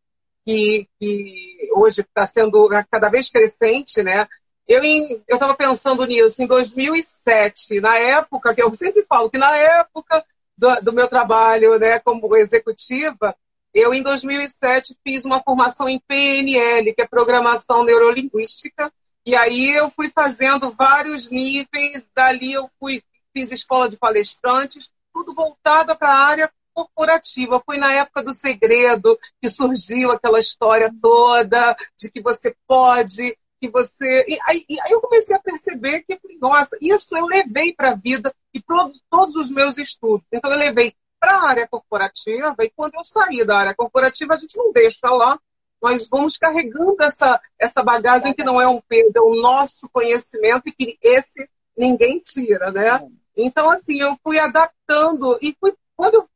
que, 0.44 0.88
que 0.98 1.70
hoje 1.74 2.02
está 2.02 2.26
sendo 2.26 2.68
cada 2.90 3.08
vez 3.08 3.30
crescente, 3.30 4.02
né? 4.02 4.26
Eu 4.68 4.82
estava 5.28 5.54
pensando 5.54 6.04
nisso 6.06 6.42
em 6.42 6.46
2007, 6.46 7.80
na 7.80 7.96
época, 7.98 8.54
que 8.54 8.62
eu 8.62 8.74
sempre 8.76 9.04
falo 9.04 9.28
que 9.28 9.38
na 9.38 9.54
época 9.56 10.24
do, 10.56 10.74
do 10.80 10.92
meu 10.92 11.08
trabalho 11.08 11.78
né, 11.78 11.98
como 11.98 12.34
executiva, 12.36 13.36
eu, 13.74 13.92
em 13.92 14.02
2007, 14.02 14.96
fiz 15.02 15.24
uma 15.24 15.42
formação 15.42 15.88
em 15.88 15.98
PNL, 15.98 16.94
que 16.94 17.02
é 17.02 17.06
Programação 17.06 17.84
Neurolinguística, 17.84 18.92
e 19.24 19.34
aí 19.34 19.70
eu 19.70 19.90
fui 19.90 20.10
fazendo 20.10 20.70
vários 20.70 21.30
níveis, 21.30 22.08
dali 22.14 22.52
eu 22.52 22.68
fui, 22.78 23.02
fiz 23.32 23.50
escola 23.50 23.88
de 23.88 23.96
palestrantes, 23.96 24.90
tudo 25.12 25.34
voltado 25.34 25.96
para 25.96 26.08
a 26.08 26.24
área 26.24 26.52
corporativa. 26.72 27.62
Foi 27.64 27.76
na 27.76 27.92
época 27.92 28.22
do 28.22 28.32
segredo 28.32 29.18
que 29.40 29.48
surgiu 29.48 30.10
aquela 30.10 30.38
história 30.38 30.92
toda 31.00 31.76
de 31.98 32.10
que 32.10 32.20
você 32.20 32.54
pode, 32.66 33.36
que 33.60 33.68
você. 33.68 34.24
E 34.28 34.38
aí, 34.46 34.64
e 34.68 34.80
aí 34.80 34.90
eu 34.90 35.00
comecei 35.00 35.36
a 35.36 35.40
perceber 35.40 36.02
que, 36.02 36.18
nossa, 36.40 36.76
isso 36.80 37.16
eu 37.16 37.26
levei 37.26 37.74
para 37.74 37.90
a 37.90 37.94
vida 37.94 38.34
e 38.52 38.60
todos, 38.60 39.02
todos 39.10 39.36
os 39.36 39.50
meus 39.50 39.78
estudos. 39.78 40.26
Então 40.32 40.50
eu 40.50 40.58
levei 40.58 40.94
para 41.20 41.36
a 41.36 41.48
área 41.48 41.68
corporativa, 41.68 42.56
e 42.58 42.70
quando 42.70 42.94
eu 42.94 43.04
saí 43.04 43.44
da 43.44 43.56
área 43.56 43.74
corporativa, 43.74 44.34
a 44.34 44.36
gente 44.36 44.56
não 44.56 44.72
deixa 44.72 45.08
lá, 45.08 45.38
nós 45.80 46.08
vamos 46.08 46.36
carregando 46.36 46.96
essa, 47.00 47.40
essa 47.56 47.80
bagagem 47.80 48.32
que 48.32 48.42
não 48.42 48.60
é 48.60 48.66
um 48.66 48.80
peso, 48.80 49.12
é 49.16 49.20
o 49.20 49.40
nosso 49.40 49.88
conhecimento 49.92 50.64
e 50.66 50.72
que 50.72 50.98
esse 51.00 51.48
ninguém 51.76 52.18
tira, 52.18 52.72
né? 52.72 53.00
Então, 53.36 53.70
assim, 53.70 54.00
eu 54.00 54.16
fui 54.22 54.38
adaptando 54.38 55.38
e 55.40 55.56
fui, 55.58 55.74
quando 55.96 56.14
eu 56.14 56.28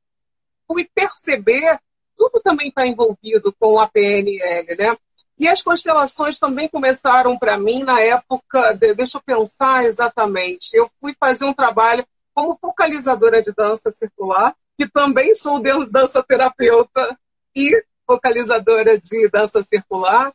fui 0.66 0.88
perceber, 0.94 1.78
tudo 2.16 2.40
também 2.42 2.68
está 2.68 2.86
envolvido 2.86 3.54
com 3.58 3.78
a 3.78 3.86
PNL, 3.86 4.76
né? 4.76 4.96
E 5.38 5.46
as 5.46 5.60
constelações 5.60 6.38
também 6.38 6.68
começaram 6.68 7.38
para 7.38 7.58
mim 7.58 7.84
na 7.84 8.00
época, 8.00 8.72
de, 8.72 8.94
deixa 8.94 9.18
eu 9.18 9.22
pensar 9.22 9.84
exatamente, 9.84 10.70
eu 10.72 10.90
fui 10.98 11.14
fazer 11.20 11.44
um 11.44 11.52
trabalho 11.52 12.06
como 12.34 12.56
focalizadora 12.58 13.42
de 13.42 13.52
dança 13.52 13.90
circular, 13.90 14.54
que 14.78 14.88
também 14.88 15.34
sou 15.34 15.60
dança 15.86 16.22
terapeuta 16.22 17.18
e 17.54 17.70
focalizadora 18.06 18.98
de 18.98 19.28
dança 19.28 19.62
circular, 19.62 20.32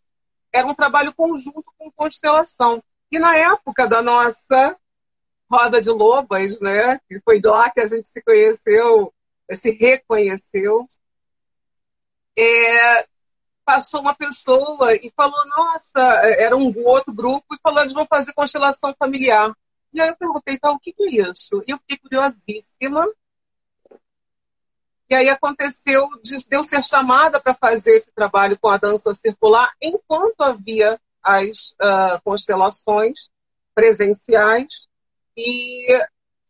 era 0.51 0.67
um 0.67 0.73
trabalho 0.73 1.13
conjunto 1.13 1.63
com 1.77 1.91
constelação. 1.91 2.83
E 3.11 3.17
na 3.17 3.35
época 3.35 3.87
da 3.87 4.01
nossa 4.01 4.77
roda 5.51 5.81
de 5.81 5.89
lobas, 5.89 6.59
né, 6.59 6.99
que 7.07 7.19
foi 7.19 7.41
lá 7.43 7.69
que 7.69 7.81
a 7.81 7.87
gente 7.87 8.07
se 8.07 8.21
conheceu, 8.21 9.13
se 9.53 9.71
reconheceu, 9.71 10.87
é, 12.37 13.05
passou 13.65 14.01
uma 14.01 14.15
pessoa 14.15 14.95
e 14.95 15.11
falou, 15.15 15.45
nossa, 15.47 16.01
era 16.37 16.55
um 16.55 16.73
outro 16.85 17.13
grupo, 17.13 17.53
e 17.53 17.59
falou, 17.61 17.81
eles 17.81 17.93
vão 17.93 18.05
fazer 18.05 18.33
constelação 18.33 18.95
familiar. 18.97 19.53
E 19.93 19.99
aí 19.99 20.09
eu 20.09 20.15
perguntei, 20.15 20.55
então, 20.55 20.75
o 20.75 20.79
que 20.79 20.95
é 20.97 21.29
isso? 21.29 21.63
E 21.67 21.71
eu 21.71 21.77
fiquei 21.79 21.97
curiosíssima, 21.97 23.05
e 25.09 25.15
aí 25.15 25.27
aconteceu 25.27 26.07
de 26.23 26.37
eu 26.49 26.63
ser 26.63 26.81
chamada 26.85 27.37
para 27.37 27.53
fazer 27.53 27.97
esse 27.97 28.13
trabalho 28.13 28.57
com 28.57 28.69
a 28.69 28.77
dança 28.77 29.13
circular 29.13 29.69
enquanto 29.81 30.39
havia 30.39 30.97
as 31.21 31.71
uh, 31.71 32.21
constelações 32.23 33.29
presenciais. 33.75 34.87
E 35.35 35.87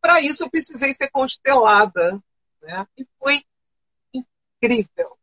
para 0.02 0.22
isso 0.22 0.44
eu 0.44 0.50
precisei 0.50 0.94
ser 0.94 1.10
constelada. 1.10 2.20
Né? 2.62 2.88
E 2.98 3.06
foi 3.20 3.44
incrível. 4.14 5.18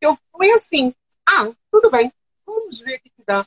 Eu 0.00 0.16
fui 0.32 0.50
assim, 0.52 0.94
ah, 1.26 1.50
tudo 1.70 1.90
bem, 1.90 2.12
vamos 2.46 2.80
ver 2.80 2.96
o 2.96 3.00
que, 3.02 3.10
que 3.10 3.22
dá. 3.26 3.44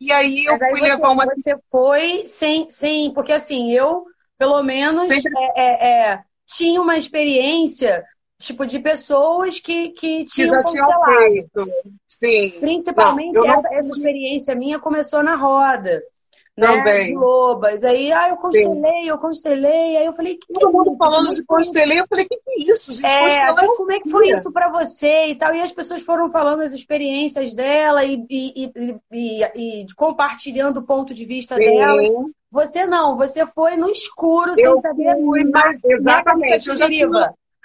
E 0.00 0.12
aí 0.12 0.44
eu 0.44 0.52
aí 0.54 0.58
fui 0.58 0.80
você, 0.80 0.86
levar 0.86 1.10
uma. 1.10 1.26
Você 1.26 1.58
foi 1.70 2.28
sem, 2.28 2.70
sem. 2.70 3.12
Porque 3.12 3.32
assim, 3.32 3.72
eu, 3.72 4.06
pelo 4.38 4.62
menos, 4.62 5.12
Sempre... 5.12 5.32
é, 5.56 5.60
é, 5.60 6.10
é, 6.10 6.24
tinha 6.46 6.80
uma 6.80 6.96
experiência 6.96 8.04
tipo, 8.38 8.64
de 8.64 8.78
pessoas 8.78 9.58
que, 9.58 9.90
que 9.90 10.24
tinham 10.24 10.62
que. 10.62 10.78
Sim. 12.06 12.60
Principalmente 12.60 13.34
não, 13.34 13.52
essa, 13.52 13.68
não... 13.68 13.76
essa 13.76 13.90
experiência 13.90 14.54
minha 14.54 14.78
começou 14.78 15.22
na 15.22 15.34
roda. 15.34 16.02
Né, 16.58 17.04
de 17.04 17.14
lobas. 17.14 17.84
Aí, 17.84 18.10
ah, 18.10 18.30
eu 18.30 18.36
constelei, 18.36 19.02
Sim. 19.02 19.08
eu 19.08 19.18
constelei. 19.18 19.96
Aí 19.96 20.06
eu 20.06 20.12
falei, 20.12 20.36
que 20.36 20.52
Todo 20.52 20.72
mundo 20.72 20.96
falando 20.96 21.32
de 21.32 21.44
constelei, 21.44 22.00
eu 22.00 22.06
falei, 22.08 22.26
que 22.26 22.36
que 22.36 22.50
é 22.50 22.72
isso, 22.72 22.92
gente? 22.94 23.36
É, 23.36 23.54
como 23.54 23.92
é 23.92 24.00
que 24.00 24.10
foi 24.10 24.30
isso 24.30 24.50
para 24.50 24.68
você 24.68 25.26
e 25.26 25.34
tal? 25.36 25.54
E 25.54 25.60
as 25.60 25.70
pessoas 25.70 26.02
foram 26.02 26.30
falando 26.30 26.62
as 26.62 26.72
experiências 26.72 27.54
dela 27.54 28.04
e, 28.04 28.26
e, 28.28 28.72
e, 29.12 29.44
e 29.54 29.86
compartilhando 29.94 30.78
o 30.78 30.82
ponto 30.82 31.14
de 31.14 31.24
vista 31.24 31.54
Sim. 31.54 31.60
dela. 31.64 32.02
Você 32.50 32.86
não, 32.86 33.16
você 33.16 33.46
foi 33.46 33.76
no 33.76 33.88
escuro, 33.90 34.50
eu 34.56 34.72
sem 34.72 34.80
saber. 34.80 35.14
Fui, 35.16 35.44
mas, 35.44 35.78
exatamente, 35.84 36.68
eu 36.68 36.76
já 36.76 36.88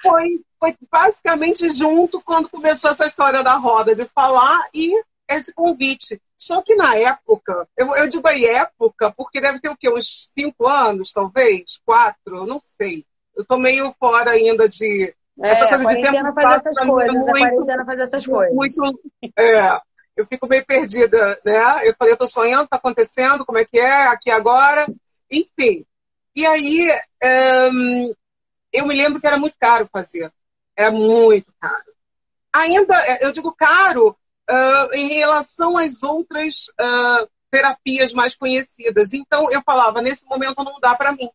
foi, 0.03 0.41
foi 0.59 0.75
basicamente 0.91 1.69
junto 1.69 2.21
quando 2.21 2.49
começou 2.49 2.91
essa 2.91 3.05
história 3.05 3.41
da 3.41 3.55
roda 3.55 3.95
de 3.95 4.05
falar 4.05 4.67
e 4.73 4.93
esse 5.35 5.53
convite. 5.53 6.21
Só 6.37 6.61
que 6.61 6.75
na 6.75 6.95
época, 6.95 7.67
eu, 7.77 7.95
eu 7.95 8.07
digo 8.07 8.27
aí 8.27 8.45
época, 8.45 9.11
porque 9.11 9.39
deve 9.39 9.59
ter 9.59 9.69
o 9.69 9.77
quê? 9.77 9.89
Uns 9.89 10.31
cinco 10.33 10.67
anos, 10.67 11.11
talvez? 11.11 11.79
Quatro? 11.85 12.45
Não 12.45 12.59
sei. 12.59 13.05
Eu 13.35 13.45
tô 13.45 13.57
meio 13.57 13.93
fora 13.99 14.31
ainda 14.31 14.67
de. 14.67 15.15
É, 15.41 15.49
essa 15.49 15.67
coisa 15.67 15.87
de 15.87 16.01
tempo 16.01 16.33
faz 16.33 16.65
essas 16.65 16.85
coisas, 16.85 17.13
muito, 17.13 17.29
a 17.29 17.31
quarentena 17.31 17.85
faz 17.85 17.99
essas 17.99 18.25
coisas. 18.25 18.53
Muito, 18.53 19.01
é, 19.37 19.79
eu 20.15 20.27
fico 20.27 20.47
meio 20.47 20.63
perdida, 20.65 21.39
né? 21.43 21.87
Eu 21.87 21.95
falei, 21.95 22.13
eu 22.13 22.17
tô 22.17 22.27
sonhando, 22.27 22.67
tá 22.67 22.77
acontecendo, 22.77 23.45
como 23.45 23.57
é 23.57 23.65
que 23.65 23.79
é, 23.79 24.07
aqui 24.07 24.29
agora, 24.29 24.85
enfim. 25.31 25.85
E 26.35 26.45
aí, 26.45 26.89
eu 28.71 28.85
me 28.85 28.95
lembro 28.95 29.19
que 29.19 29.27
era 29.27 29.37
muito 29.37 29.55
caro 29.59 29.87
fazer. 29.91 30.31
Era 30.75 30.91
muito 30.91 31.51
caro. 31.59 31.93
Ainda, 32.51 33.17
eu 33.21 33.31
digo 33.31 33.51
caro 33.51 34.15
uh, 34.49 34.93
em 34.93 35.07
relação 35.09 35.77
às 35.77 36.03
outras 36.03 36.67
uh, 36.79 37.27
terapias 37.51 38.13
mais 38.13 38.35
conhecidas. 38.35 39.13
Então, 39.13 39.51
eu 39.51 39.61
falava, 39.61 40.01
nesse 40.01 40.25
momento 40.25 40.63
não 40.63 40.79
dá 40.79 40.95
para 40.95 41.11
mim. 41.11 41.29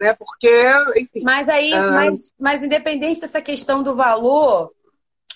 Né? 0.00 0.14
Porque, 0.14 0.50
enfim. 0.96 1.22
Mas 1.22 1.48
aí, 1.48 1.72
uh... 1.72 1.92
mas, 1.92 2.32
mas 2.38 2.62
independente 2.62 3.20
dessa 3.20 3.40
questão 3.40 3.82
do 3.82 3.94
valor, 3.94 4.72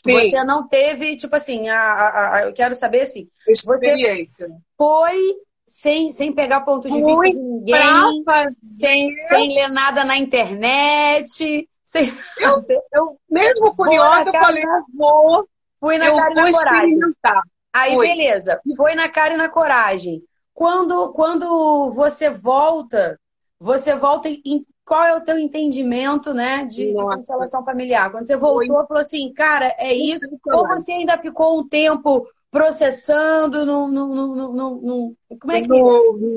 Sim. 0.04 0.12
você 0.12 0.44
não 0.44 0.68
teve, 0.68 1.16
tipo 1.16 1.34
assim, 1.34 1.68
a, 1.68 1.80
a, 1.80 2.34
a, 2.34 2.42
eu 2.44 2.52
quero 2.52 2.74
saber 2.74 3.02
assim. 3.02 3.28
Experiência. 3.48 4.48
Foi 4.76 5.16
sem, 5.66 6.12
sem 6.12 6.32
pegar 6.32 6.60
ponto 6.60 6.90
de 6.90 7.02
vista 7.02 7.30
de 7.30 7.38
ninguém, 7.38 8.24
sem, 8.66 9.16
sem 9.28 9.54
ler 9.54 9.68
nada 9.68 10.04
na 10.04 10.16
internet. 10.16 11.68
Sem... 11.84 12.12
Eu, 12.38 12.64
eu 12.92 13.20
mesmo 13.28 13.74
curiosa, 13.74 14.30
eu 14.30 14.40
falei, 14.40 14.64
vou. 14.94 15.48
Fui 15.80 15.96
na 15.96 16.14
cara 16.14 16.30
e 16.30 16.34
na 16.34 16.52
coragem. 16.52 17.00
Aí, 17.72 17.94
Foi. 17.94 18.06
beleza. 18.06 18.60
Foi 18.76 18.94
na 18.94 19.08
cara 19.08 19.34
e 19.34 19.36
na 19.36 19.48
coragem. 19.48 20.22
Quando, 20.52 21.12
quando 21.12 21.90
você 21.92 22.28
volta, 22.28 23.18
você 23.58 23.94
volta 23.94 24.28
em 24.28 24.66
qual 24.84 25.04
é 25.04 25.16
o 25.16 25.20
teu 25.20 25.38
entendimento, 25.38 26.34
né, 26.34 26.64
de, 26.64 26.92
de 26.92 26.94
constelação 26.94 27.64
familiar? 27.64 28.10
Quando 28.10 28.26
você 28.26 28.36
voltou, 28.36 28.76
Foi. 28.76 28.86
falou 28.86 29.00
assim, 29.00 29.32
cara, 29.32 29.74
é 29.78 29.94
isso. 29.94 30.28
Ou 30.46 30.66
você 30.66 30.92
ainda 30.92 31.16
ficou 31.16 31.60
um 31.60 31.68
tempo 31.68 32.28
processando 32.50 33.64
no, 33.64 33.88
no, 33.88 34.06
no, 34.08 34.52
no 34.52 35.16
como 35.38 35.52
é 35.52 35.62
que 35.62 35.68
no, 35.68 36.36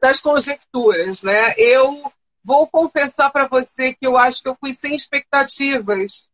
das 0.00 0.20
conjecturas, 0.20 1.22
né? 1.22 1.54
Eu 1.56 2.12
vou 2.44 2.66
confessar 2.66 3.30
para 3.30 3.48
você 3.48 3.94
que 3.94 4.06
eu 4.06 4.16
acho 4.16 4.42
que 4.42 4.48
eu 4.48 4.54
fui 4.54 4.74
sem 4.74 4.94
expectativas 4.94 6.28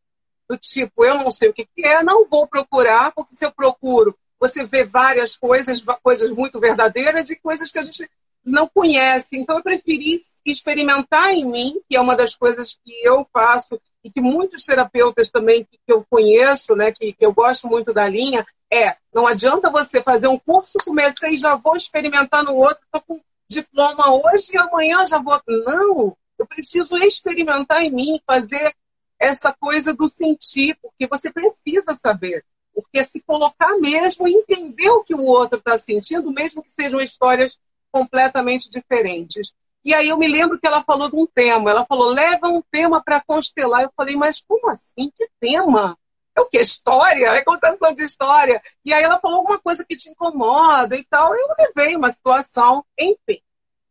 do 0.49 0.57
tipo, 0.57 1.05
eu 1.05 1.17
não 1.17 1.31
sei 1.31 1.49
o 1.49 1.53
que, 1.53 1.67
que 1.67 1.87
é, 1.87 2.03
não 2.03 2.27
vou 2.27 2.47
procurar, 2.47 3.13
porque 3.13 3.35
se 3.35 3.45
eu 3.45 3.53
procuro, 3.53 4.17
você 4.39 4.65
vê 4.65 4.85
várias 4.85 5.37
coisas, 5.37 5.83
coisas 6.03 6.31
muito 6.31 6.61
verdadeiras 6.61 7.31
e 7.31 7.37
coisas 7.37 7.71
que 7.71 7.79
a 7.79 7.83
gente 7.83 8.09
não 8.45 8.69
conhece. 8.69 9.37
Então, 9.37 9.57
eu 9.57 9.63
preferi 9.63 10.19
experimentar 10.45 11.33
em 11.33 11.45
mim, 11.45 11.81
que 11.89 11.97
é 11.97 12.01
uma 12.01 12.15
das 12.15 12.37
coisas 12.37 12.79
que 12.85 12.93
eu 13.03 13.27
faço 13.33 13.81
e 14.05 14.11
que 14.11 14.21
muitos 14.21 14.63
terapeutas 14.63 15.31
também 15.31 15.65
que, 15.65 15.79
eu 15.89 16.07
conheço, 16.09 16.77
né, 16.77 16.93
que, 16.93 17.13
que 17.13 17.27
eu 17.27 17.33
gosto 17.33 17.67
muito 17.67 17.93
da 17.93 18.09
linha, 18.09 18.47
é, 18.73 18.95
não 19.13 19.27
adianta 19.27 19.69
você 19.69 20.01
fazer 20.01 20.29
um 20.29 20.39
curso, 20.39 20.79
comecei 20.85 21.35
e 21.35 21.39
já 21.39 21.57
vou 21.57 21.75
experimentar 21.75 22.45
no 22.45 22.55
outro, 22.55 22.79
estou 22.85 23.01
com 23.01 23.21
diploma 23.51 24.15
hoje 24.15 24.53
e 24.53 24.57
amanhã 24.57 25.05
já 25.07 25.19
vou. 25.19 25.41
Não, 25.49 26.17
eu 26.39 26.47
preciso 26.47 26.97
experimentar 26.99 27.83
em 27.83 27.91
mim, 27.91 28.21
fazer 28.27 28.73
essa 29.19 29.53
coisa 29.53 29.95
do 29.95 30.09
sentir, 30.09 30.77
porque 30.81 31.07
você 31.07 31.31
precisa 31.31 31.95
saber. 31.95 32.45
Porque 32.75 33.03
se 33.05 33.23
colocar 33.23 33.77
mesmo 33.79 34.29
entender 34.29 34.91
o 34.91 35.03
que 35.03 35.15
o 35.15 35.25
outro 35.25 35.59
está 35.59 35.79
sentindo, 35.79 36.31
mesmo 36.31 36.63
que 36.63 36.71
sejam 36.71 37.01
histórias 37.01 37.59
completamente 37.91 38.71
diferentes. 38.71 39.55
E 39.85 39.95
aí 39.95 40.09
eu 40.09 40.19
me 40.19 40.29
lembro 40.29 40.59
que 40.59 40.67
ela 40.67 40.83
falou 40.83 41.09
de 41.09 41.17
um 41.17 41.27
tema. 41.27 41.71
Ela 41.71 41.87
falou, 41.87 42.11
leva 42.11 42.49
um 42.49 42.63
tema 42.71 43.03
para 43.03 43.21
constelar. 43.21 43.83
Eu 43.83 43.93
falei, 43.97 44.17
mas 44.17 44.43
como 44.43 44.69
assim? 44.69 45.11
Que 45.15 45.29
tema? 45.41 45.97
é 46.37 46.41
o 46.41 46.47
que? 46.47 46.61
História? 46.61 47.29
É 47.29 47.43
contação 47.43 47.93
de 47.93 48.03
história. 48.03 48.63
E 48.85 48.93
aí 48.93 49.03
ela 49.03 49.19
falou 49.19 49.39
alguma 49.39 49.59
coisa 49.59 49.85
que 49.85 49.97
te 49.97 50.11
incomoda 50.11 50.97
e 50.97 51.05
tal. 51.05 51.35
Eu 51.35 51.49
levei 51.59 51.97
uma 51.97 52.11
situação, 52.11 52.85
enfim. 52.99 53.41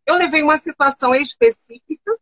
Eu 0.06 0.16
levei 0.16 0.44
uma 0.44 0.58
situação 0.58 1.16
específica 1.16 2.16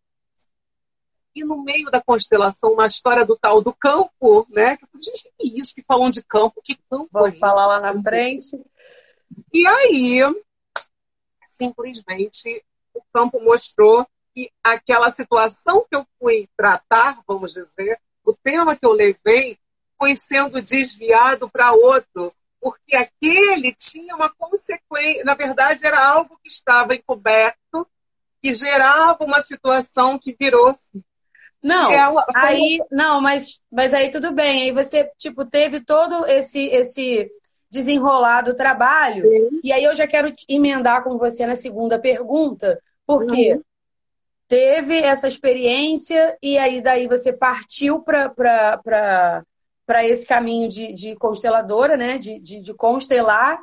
e 1.36 1.44
no 1.44 1.64
meio 1.64 1.90
da 1.90 2.02
constelação, 2.02 2.74
uma 2.74 2.86
história 2.86 3.26
do 3.26 3.36
tal 3.36 3.62
do 3.62 3.74
campo, 3.74 4.46
né? 4.50 4.78
Gente, 5.02 5.24
que 5.24 5.48
é 5.48 5.60
isso 5.60 5.74
que 5.74 5.82
falam 5.82 6.10
de 6.10 6.24
campo? 6.24 6.62
Que 6.64 6.76
campo 6.90 7.10
Vamos 7.12 7.36
é 7.36 7.40
falar 7.40 7.66
lá 7.66 7.80
na 7.80 8.02
frente. 8.02 8.62
E 9.52 9.66
aí, 9.66 10.20
simplesmente, 11.44 12.64
o 12.94 13.02
campo 13.12 13.42
mostrou 13.42 14.08
que 14.34 14.52
aquela 14.64 15.10
situação 15.12 15.86
que 15.90 15.96
eu 15.96 16.06
fui 16.20 16.48
tratar, 16.56 17.22
vamos 17.28 17.54
dizer, 17.54 18.00
o 18.24 18.34
tema 18.34 18.76
que 18.76 18.86
eu 18.86 18.94
levei, 18.94 19.58
foi 19.98 20.16
sendo 20.16 20.62
desviado 20.62 21.50
para 21.50 21.72
outro, 21.72 22.34
porque 22.60 22.96
aquele 22.96 23.74
tinha 23.74 24.16
uma 24.16 24.30
consequência, 24.30 25.24
na 25.24 25.34
verdade, 25.34 25.86
era 25.86 26.06
algo 26.10 26.38
que 26.42 26.50
estava 26.50 26.96
encoberto, 26.96 27.88
que 28.42 28.54
gerava 28.54 29.24
uma 29.24 29.42
situação 29.42 30.20
que 30.20 30.36
virou-se. 30.38 31.04
Não, 31.64 31.92
é 31.92 32.08
uma... 32.10 32.26
aí, 32.36 32.78
não, 32.92 33.22
mas, 33.22 33.62
mas 33.72 33.94
aí 33.94 34.10
tudo 34.10 34.34
bem. 34.34 34.64
Aí 34.64 34.72
você, 34.72 35.10
tipo, 35.18 35.46
teve 35.46 35.80
todo 35.80 36.26
esse, 36.26 36.68
esse 36.68 37.32
desenrolado 37.72 38.54
trabalho. 38.54 39.24
Sim. 39.24 39.60
E 39.64 39.72
aí 39.72 39.84
eu 39.84 39.96
já 39.96 40.06
quero 40.06 40.34
emendar 40.50 41.04
com 41.04 41.18
você 41.18 41.46
na 41.46 41.56
segunda 41.56 41.98
pergunta, 41.98 42.80
porque 43.08 43.54
uhum. 43.54 43.62
teve 44.48 45.00
essa 45.00 45.28
experiência 45.28 46.38
e 46.42 46.58
aí 46.58 46.82
daí 46.82 47.08
você 47.08 47.32
partiu 47.32 48.00
para 48.02 49.42
esse 50.04 50.28
caminho 50.28 50.68
de, 50.68 50.94
de 50.94 51.16
consteladora, 51.16 51.96
né? 51.96 52.18
De, 52.18 52.40
de, 52.40 52.60
de 52.60 52.74
constelar. 52.74 53.62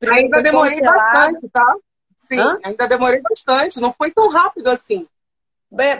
Ainda 0.00 0.42
demorei 0.42 0.80
bastante, 0.80 1.48
tá? 1.48 1.74
Sim, 2.16 2.38
Hã? 2.38 2.58
ainda 2.64 2.86
demorei 2.86 3.20
bastante. 3.20 3.80
Não 3.80 3.92
foi 3.92 4.12
tão 4.12 4.30
rápido 4.30 4.68
assim. 4.68 5.08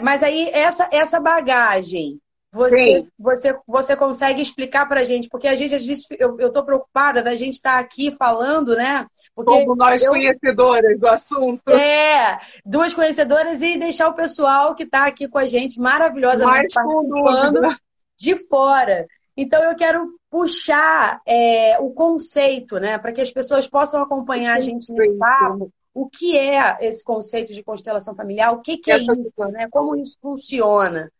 Mas 0.01 0.21
aí 0.23 0.49
essa, 0.49 0.87
essa 0.91 1.19
bagagem 1.19 2.19
você, 2.53 3.07
você, 3.17 3.57
você 3.67 3.95
consegue 3.95 4.39
explicar 4.39 4.87
para 4.87 5.01
a 5.01 5.03
gente? 5.03 5.27
Porque 5.27 5.47
a 5.47 5.55
gente, 5.55 5.73
às 5.73 5.83
vezes, 5.83 6.05
eu 6.19 6.37
estou 6.39 6.63
preocupada 6.63 7.19
da 7.19 7.35
gente 7.35 7.55
estar 7.55 7.73
tá 7.73 7.79
aqui 7.79 8.11
falando, 8.11 8.75
né? 8.75 9.07
Porque 9.35 9.51
Como 9.51 9.75
nós 9.75 10.03
eu, 10.03 10.11
conhecedoras 10.11 10.99
do 10.99 11.07
assunto. 11.07 11.71
É, 11.71 12.39
duas 12.63 12.93
conhecedoras 12.93 13.59
e 13.63 13.79
deixar 13.79 14.07
o 14.07 14.13
pessoal 14.13 14.75
que 14.75 14.83
está 14.83 15.07
aqui 15.07 15.27
com 15.27 15.39
a 15.39 15.47
gente 15.47 15.79
maravilhosamente 15.79 16.75
participando 16.75 17.75
de 18.19 18.35
fora. 18.35 19.07
Então 19.35 19.63
eu 19.63 19.75
quero 19.75 20.07
puxar 20.29 21.21
é, 21.25 21.79
o 21.79 21.89
conceito, 21.89 22.77
né? 22.79 22.99
Para 22.99 23.11
que 23.11 23.21
as 23.21 23.31
pessoas 23.31 23.67
possam 23.67 24.03
acompanhar 24.03 24.57
a 24.57 24.61
gente 24.61 24.93
nesse 24.93 25.17
papo. 25.17 25.71
O 25.93 26.09
que 26.09 26.37
é 26.37 26.77
esse 26.81 27.03
conceito 27.03 27.53
de 27.53 27.63
constelação 27.63 28.15
familiar? 28.15 28.51
O 28.51 28.61
que, 28.61 28.77
que 28.77 28.91
é 28.91 28.97
isso, 28.97 29.47
né? 29.51 29.67
Como 29.69 29.95
isso 29.95 30.17
funciona? 30.21 31.11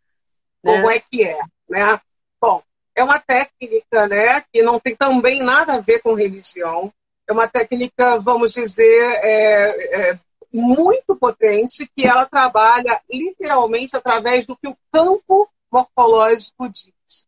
como 0.64 0.90
é 0.90 0.98
que 0.98 1.22
é, 1.22 1.38
né? 1.68 2.00
Bom, 2.40 2.62
é 2.96 3.04
uma 3.04 3.20
técnica, 3.20 4.08
né, 4.08 4.40
que 4.52 4.62
não 4.62 4.80
tem 4.80 4.96
também 4.96 5.42
nada 5.42 5.74
a 5.74 5.80
ver 5.80 6.00
com 6.00 6.14
religião. 6.14 6.92
É 7.28 7.32
uma 7.32 7.46
técnica, 7.46 8.18
vamos 8.18 8.54
dizer, 8.54 9.18
é, 9.22 10.10
é, 10.10 10.18
muito 10.52 11.16
potente, 11.16 11.90
que 11.94 12.06
ela 12.06 12.26
trabalha 12.26 13.00
literalmente 13.10 13.96
através 13.96 14.46
do 14.46 14.56
que 14.56 14.68
o 14.68 14.76
campo 14.90 15.48
morfológico 15.70 16.68
diz. 16.68 17.26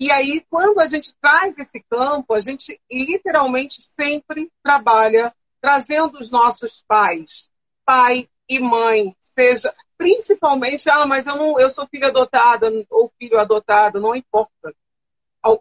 E 0.00 0.10
aí, 0.10 0.44
quando 0.50 0.80
a 0.80 0.86
gente 0.86 1.14
traz 1.20 1.58
esse 1.58 1.80
campo, 1.88 2.34
a 2.34 2.40
gente 2.40 2.80
literalmente 2.90 3.80
sempre 3.80 4.50
trabalha 4.62 5.32
trazendo 5.62 6.18
os 6.18 6.28
nossos 6.28 6.84
pais, 6.86 7.48
pai 7.86 8.28
e 8.48 8.58
mãe, 8.58 9.16
seja 9.20 9.72
principalmente, 9.96 10.90
ah, 10.90 11.06
mas 11.06 11.24
eu, 11.26 11.36
não, 11.36 11.60
eu 11.60 11.70
sou 11.70 11.86
filha 11.86 12.08
adotada 12.08 12.68
ou 12.90 13.12
filho 13.16 13.38
adotado, 13.38 14.00
não 14.00 14.16
importa. 14.16 14.74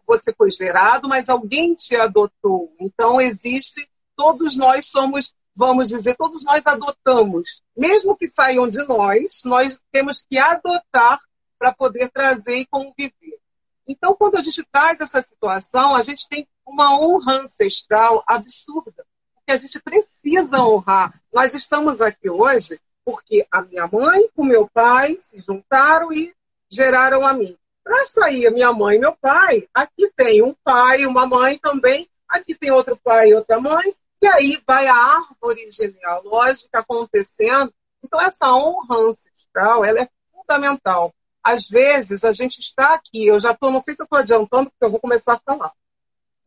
Você 0.08 0.34
foi 0.34 0.50
gerado, 0.50 1.08
mas 1.08 1.30
alguém 1.30 1.76
te 1.76 1.96
adotou. 1.96 2.74
Então, 2.80 3.22
existe, 3.22 3.88
todos 4.16 4.58
nós 4.58 4.88
somos, 4.88 5.36
vamos 5.56 5.90
dizer, 5.90 6.16
todos 6.16 6.44
nós 6.44 6.66
adotamos. 6.66 7.62
Mesmo 7.78 8.18
que 8.18 8.28
saiam 8.28 8.68
de 8.68 8.84
nós, 8.88 9.44
nós 9.46 9.80
temos 9.92 10.26
que 10.28 10.40
adotar 10.40 11.20
para 11.60 11.72
poder 11.72 12.10
trazer 12.10 12.58
e 12.58 12.66
conviver. 12.66 13.40
Então, 13.88 14.16
quando 14.16 14.38
a 14.38 14.42
gente 14.42 14.64
traz 14.72 15.00
essa 15.00 15.22
situação, 15.22 15.96
a 15.96 16.02
gente 16.02 16.28
tem 16.28 16.48
uma 16.66 17.00
honra 17.00 17.42
ancestral 17.42 18.24
absurda, 18.26 19.06
que 19.46 19.52
a 19.52 19.58
gente 19.58 19.80
precisa 19.80 20.64
honrar. 20.64 21.14
Nós 21.32 21.54
estamos 21.54 22.02
aqui 22.02 22.30
hoje 22.30 22.80
porque 23.04 23.46
a 23.52 23.62
minha 23.62 23.88
mãe 23.88 24.30
com 24.36 24.44
meu 24.44 24.68
pai 24.72 25.18
se 25.20 25.42
juntaram 25.42 26.14
e 26.14 26.34
geraram 26.72 27.26
a 27.26 27.34
mim. 27.34 27.58
Para 27.84 28.06
sair 28.06 28.48
a 28.48 28.52
minha 28.52 28.72
mãe 28.72 28.98
e 28.98 29.00
meu 29.00 29.16
pai, 29.20 29.68
aqui 29.74 30.12
tem 30.16 30.44
um 30.44 30.56
pai 30.64 31.02
e 31.02 31.08
uma 31.08 31.26
mãe 31.26 31.58
também, 31.58 32.08
aqui 32.30 32.54
tem 32.54 32.72
outro 32.72 32.96
pai 32.96 33.30
e 33.30 33.34
outra 33.34 33.60
mãe, 33.60 33.94
e 34.22 34.28
aí 34.28 34.62
vai 34.68 34.88
a 34.88 34.96
árvore 34.96 35.68
genealógica 35.72 36.80
acontecendo. 36.80 37.74
Então, 38.04 38.22
essa 38.22 38.54
honra 38.54 38.98
ancestral, 38.98 39.84
ela 39.84 40.02
é 40.02 40.10
fundamental. 40.32 41.14
Às 41.44 41.68
vezes, 41.68 42.24
a 42.24 42.32
gente 42.32 42.60
está 42.60 42.94
aqui, 42.94 43.26
eu 43.26 43.40
já 43.40 43.52
estou, 43.52 43.72
não 43.72 43.82
sei 43.82 43.96
se 43.96 44.02
eu 44.02 44.04
estou 44.04 44.20
adiantando, 44.20 44.70
porque 44.70 44.86
eu 44.86 44.92
vou 44.92 45.00
começar 45.00 45.34
a 45.34 45.40
falar. 45.40 45.72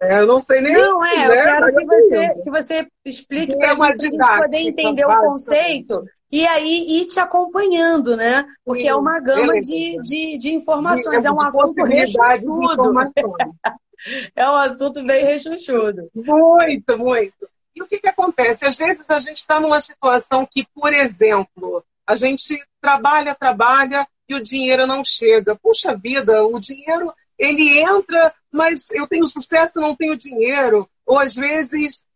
É, 0.04 0.20
eu 0.20 0.26
não 0.26 0.40
sei 0.40 0.60
nem. 0.60 0.72
Não, 0.72 1.04
é, 1.04 1.28
né? 1.28 1.40
eu 1.40 1.44
quero 1.44 1.76
que 1.76 1.84
você, 1.86 2.28
que 2.42 2.50
você 2.50 2.88
explique 3.04 3.56
para 3.56 3.72
a 3.72 3.90
gente 3.90 4.16
poder 4.16 4.58
entender 4.58 5.04
o 5.04 5.20
conceito 5.20 6.04
e 6.30 6.46
aí 6.46 7.00
ir 7.00 7.06
te 7.06 7.20
acompanhando, 7.20 8.16
né? 8.16 8.44
Porque 8.64 8.82
Sim, 8.82 8.88
é 8.88 8.94
uma 8.94 9.20
gama 9.20 9.60
de, 9.60 9.98
de, 10.00 10.38
de 10.38 10.52
informações, 10.52 11.24
é, 11.24 11.28
é 11.28 11.30
um 11.30 11.40
assunto 11.40 11.84
rechuchudo. 11.84 12.92
é 14.34 14.50
um 14.50 14.56
assunto 14.56 15.04
bem 15.04 15.24
rechuchudo. 15.24 16.10
Muito, 16.14 16.98
muito. 16.98 17.48
E 17.74 17.82
o 17.82 17.86
que, 17.86 17.98
que 17.98 18.08
acontece? 18.08 18.64
Às 18.64 18.76
vezes 18.76 19.08
a 19.10 19.20
gente 19.20 19.36
está 19.36 19.60
numa 19.60 19.80
situação 19.80 20.46
que, 20.50 20.66
por 20.74 20.92
exemplo, 20.92 21.84
a 22.06 22.14
gente 22.16 22.60
trabalha, 22.80 23.34
trabalha 23.34 24.06
e 24.28 24.34
o 24.34 24.42
dinheiro 24.42 24.86
não 24.86 25.02
chega. 25.04 25.56
Puxa 25.56 25.96
vida, 25.96 26.44
o 26.44 26.58
dinheiro 26.58 27.12
ele 27.44 27.78
entra, 27.78 28.34
mas 28.50 28.90
eu 28.90 29.06
tenho 29.06 29.26
sucesso, 29.28 29.80
não 29.80 29.94
tenho 29.94 30.16
dinheiro. 30.16 30.88
Ou 31.06 31.18
às 31.18 31.34
vezes 31.34 32.06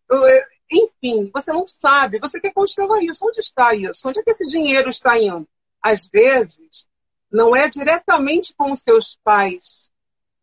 enfim, 0.71 1.31
você 1.33 1.53
não 1.53 1.67
sabe, 1.67 2.19
você 2.19 2.41
quer 2.41 2.53
constelar 2.53 3.03
isso. 3.03 3.27
Onde 3.27 3.41
está 3.41 3.75
isso? 3.75 4.09
Onde 4.09 4.21
é 4.21 4.23
que 4.23 4.31
esse 4.31 4.47
dinheiro 4.47 4.88
está 4.91 5.19
indo? 5.19 5.47
Às 5.83 6.07
vezes, 6.07 6.87
não 7.31 7.55
é 7.55 7.69
diretamente 7.69 8.55
com 8.57 8.73
os 8.73 8.81
seus 8.81 9.19
pais, 9.23 9.91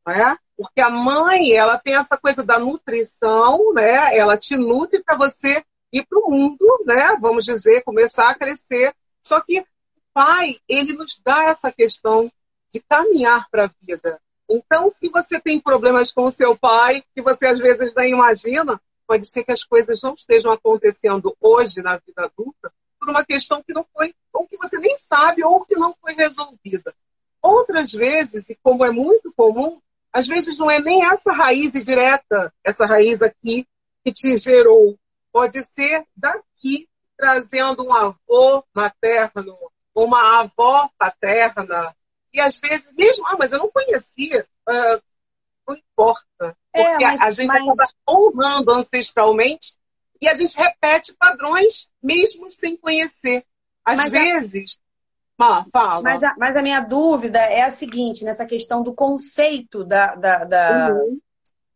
né? 0.06 0.38
Porque 0.58 0.82
a 0.82 0.90
mãe, 0.90 1.52
ela 1.54 1.78
tem 1.78 1.96
essa 1.96 2.18
coisa 2.18 2.42
da 2.42 2.58
nutrição, 2.58 3.74
né? 3.74 4.18
Ela 4.18 4.38
te 4.38 4.56
nutre 4.56 5.04
para 5.04 5.18
você 5.18 5.64
ir 5.92 6.06
para 6.06 6.20
o 6.20 6.32
mundo, 6.32 6.84
né? 6.86 7.16
Vamos 7.20 7.46
dizer, 7.46 7.84
começar 7.84 8.30
a 8.30 8.36
crescer. 8.36 8.94
Só 9.22 9.42
que 9.42 9.60
o 9.60 9.66
pai, 10.14 10.58
ele 10.68 10.94
nos 10.94 11.20
dá 11.24 11.44
essa 11.46 11.72
questão 11.72 12.32
de 12.72 12.80
caminhar 12.80 13.48
para 13.50 13.66
a 13.66 13.72
vida. 13.82 14.20
Então, 14.50 14.90
se 14.92 15.10
você 15.10 15.40
tem 15.40 15.60
problemas 15.60 16.12
com 16.12 16.26
o 16.26 16.32
seu 16.32 16.56
pai, 16.56 17.04
que 17.16 17.22
você 17.22 17.48
às 17.48 17.60
vezes 17.60 17.94
nem 17.96 18.12
imagina, 18.12 18.80
Pode 19.08 19.28
ser 19.28 19.44
que 19.44 19.52
as 19.52 19.64
coisas 19.64 20.02
não 20.02 20.16
estejam 20.16 20.52
acontecendo 20.52 21.36
hoje 21.40 21.82
na 21.82 21.98
vida 21.98 22.26
adulta 22.26 22.74
por 23.00 23.10
uma 23.10 23.24
questão 23.24 23.62
que 23.62 23.74
não 23.74 23.86
foi, 23.94 24.16
ou 24.34 24.48
que 24.48 24.58
você 24.58 24.80
nem 24.80 24.98
sabe, 24.98 25.44
ou 25.44 25.64
que 25.64 25.76
não 25.76 25.94
foi 26.02 26.14
resolvida. 26.14 26.94
Outras 27.42 27.92
vezes, 27.92 28.50
e 28.50 28.56
como 28.64 28.84
é 28.84 28.90
muito 28.90 29.32
comum, 29.34 29.80
às 30.12 30.26
vezes 30.26 30.58
não 30.58 30.72
é 30.72 30.80
nem 30.80 31.06
essa 31.06 31.32
raiz 31.32 31.74
direta, 31.74 32.52
essa 32.64 32.86
raiz 32.86 33.22
aqui, 33.22 33.68
que 34.04 34.12
te 34.12 34.36
gerou. 34.38 34.98
Pode 35.32 35.62
ser 35.62 36.04
daqui, 36.16 36.88
trazendo 37.16 37.84
um 37.84 37.94
avô 37.94 38.64
materno, 38.74 39.56
uma 39.94 40.40
avó 40.40 40.90
paterna. 40.98 41.96
E 42.36 42.42
às 42.42 42.58
vezes, 42.58 42.92
mesmo, 42.92 43.26
ah, 43.28 43.38
mas 43.40 43.54
eu 43.54 43.60
não 43.60 43.72
conhecia. 43.72 44.46
Uh, 44.70 45.02
não 45.66 45.76
importa. 45.78 46.58
É, 46.74 46.84
porque 46.84 47.06
mas, 47.06 47.22
a 47.22 47.32
gente 47.32 47.48
mas... 47.48 47.80
acaba 47.80 47.94
honrando 48.10 48.72
ancestralmente 48.74 49.78
e 50.22 50.28
a 50.28 50.34
gente 50.34 50.58
repete 50.58 51.16
padrões 51.18 51.90
mesmo 52.04 52.52
sem 52.52 52.76
conhecer. 52.76 53.46
Às 53.86 54.02
mas 54.02 54.12
vezes. 54.12 54.80
A... 55.40 55.66
fala. 55.72 56.02
Mas 56.02 56.24
a, 56.24 56.36
mas 56.38 56.58
a, 56.58 56.62
minha 56.62 56.82
dúvida 56.82 57.40
é 57.40 57.62
a 57.62 57.72
seguinte, 57.72 58.26
nessa 58.26 58.46
questão 58.46 58.84
do 58.84 58.94
conceito 58.94 59.86
da, 59.86 60.16
da, 60.16 60.44
da, 60.44 60.90
uhum. 60.92 61.20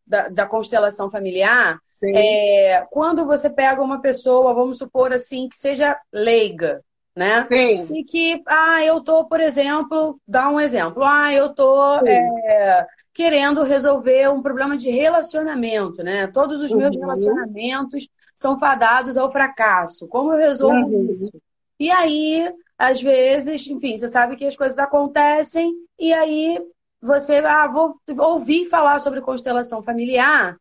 da, 0.05 0.27
da 0.27 0.45
constelação 0.45 1.09
familiar. 1.09 1.79
É, 2.03 2.85
quando 2.91 3.25
você 3.25 3.49
pega 3.49 3.81
uma 3.81 4.01
pessoa, 4.01 4.53
vamos 4.53 4.77
supor 4.77 5.13
assim, 5.13 5.47
que 5.47 5.55
seja 5.55 5.97
leiga, 6.11 6.83
né? 7.15 7.45
Sim. 7.47 7.87
E 7.91 8.03
que, 8.03 8.41
ah, 8.47 8.83
eu 8.83 9.01
tô, 9.01 9.25
por 9.25 9.39
exemplo, 9.39 10.19
dá 10.27 10.49
um 10.49 10.59
exemplo, 10.59 11.03
ah, 11.03 11.33
eu 11.33 11.49
tô 11.49 11.97
é, 12.05 12.87
querendo 13.13 13.63
resolver 13.63 14.29
um 14.29 14.41
problema 14.41 14.77
de 14.77 14.89
relacionamento, 14.89 16.03
né? 16.03 16.27
Todos 16.27 16.61
os 16.61 16.71
meus 16.71 16.95
uhum. 16.95 17.01
relacionamentos 17.01 18.07
são 18.35 18.57
fadados 18.57 19.17
ao 19.17 19.31
fracasso. 19.31 20.07
Como 20.07 20.31
eu 20.31 20.37
resolvo 20.37 20.87
uhum. 20.87 21.17
isso? 21.19 21.41
E 21.79 21.91
aí, 21.91 22.53
às 22.77 23.01
vezes, 23.01 23.67
enfim, 23.67 23.97
você 23.97 24.07
sabe 24.07 24.35
que 24.35 24.45
as 24.45 24.55
coisas 24.55 24.79
acontecem 24.79 25.73
e 25.99 26.13
aí 26.13 26.57
você, 27.01 27.37
ah, 27.37 27.67
vou 27.67 27.99
ouvir 28.17 28.65
falar 28.65 28.99
sobre 28.99 29.21
constelação 29.21 29.81
familiar 29.81 30.57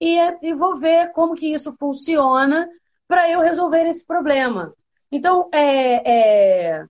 e, 0.00 0.18
e 0.42 0.52
vou 0.52 0.76
ver 0.76 1.12
como 1.12 1.34
que 1.34 1.52
isso 1.52 1.72
funciona 1.78 2.68
para 3.06 3.30
eu 3.30 3.40
resolver 3.40 3.86
esse 3.86 4.06
problema. 4.06 4.74
Então, 5.12 5.50
é, 5.52 6.10
é, 6.10 6.86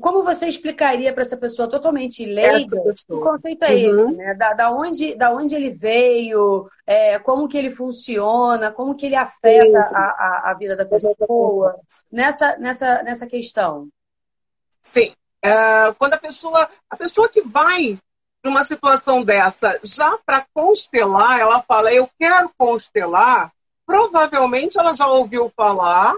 como 0.00 0.22
você 0.22 0.46
explicaria 0.46 1.12
para 1.12 1.22
essa 1.22 1.36
pessoa 1.36 1.68
totalmente 1.68 2.24
leiga 2.24 2.82
o 3.10 3.20
conceito 3.20 3.62
é 3.64 3.74
uhum. 3.74 3.94
esse, 3.94 4.12
né? 4.12 4.34
Da, 4.34 4.54
da, 4.54 4.70
onde, 4.72 5.14
da 5.14 5.30
onde 5.30 5.54
ele 5.54 5.68
veio, 5.68 6.66
é, 6.86 7.18
como 7.18 7.46
que 7.46 7.58
ele 7.58 7.70
funciona, 7.70 8.72
como 8.72 8.94
que 8.94 9.04
ele 9.04 9.16
afeta 9.16 9.80
a, 9.94 10.00
a, 10.00 10.50
a, 10.50 10.54
vida 10.54 10.74
da 10.74 10.86
pessoa 10.86 11.78
nessa, 12.10 12.56
nessa, 12.56 13.02
nessa 13.02 13.26
questão? 13.26 13.88
Sim. 14.80 15.12
É, 15.42 15.92
quando 15.98 16.14
a 16.14 16.18
pessoa, 16.18 16.68
a 16.88 16.96
pessoa 16.96 17.28
que 17.28 17.42
vai 17.42 17.98
para 18.40 18.50
uma 18.50 18.64
situação 18.64 19.22
dessa, 19.22 19.78
já 19.84 20.18
para 20.24 20.46
constelar, 20.54 21.38
ela 21.38 21.60
fala, 21.62 21.92
eu 21.92 22.08
quero 22.18 22.50
constelar, 22.56 23.52
provavelmente 23.84 24.78
ela 24.78 24.94
já 24.94 25.06
ouviu 25.06 25.52
falar 25.54 26.16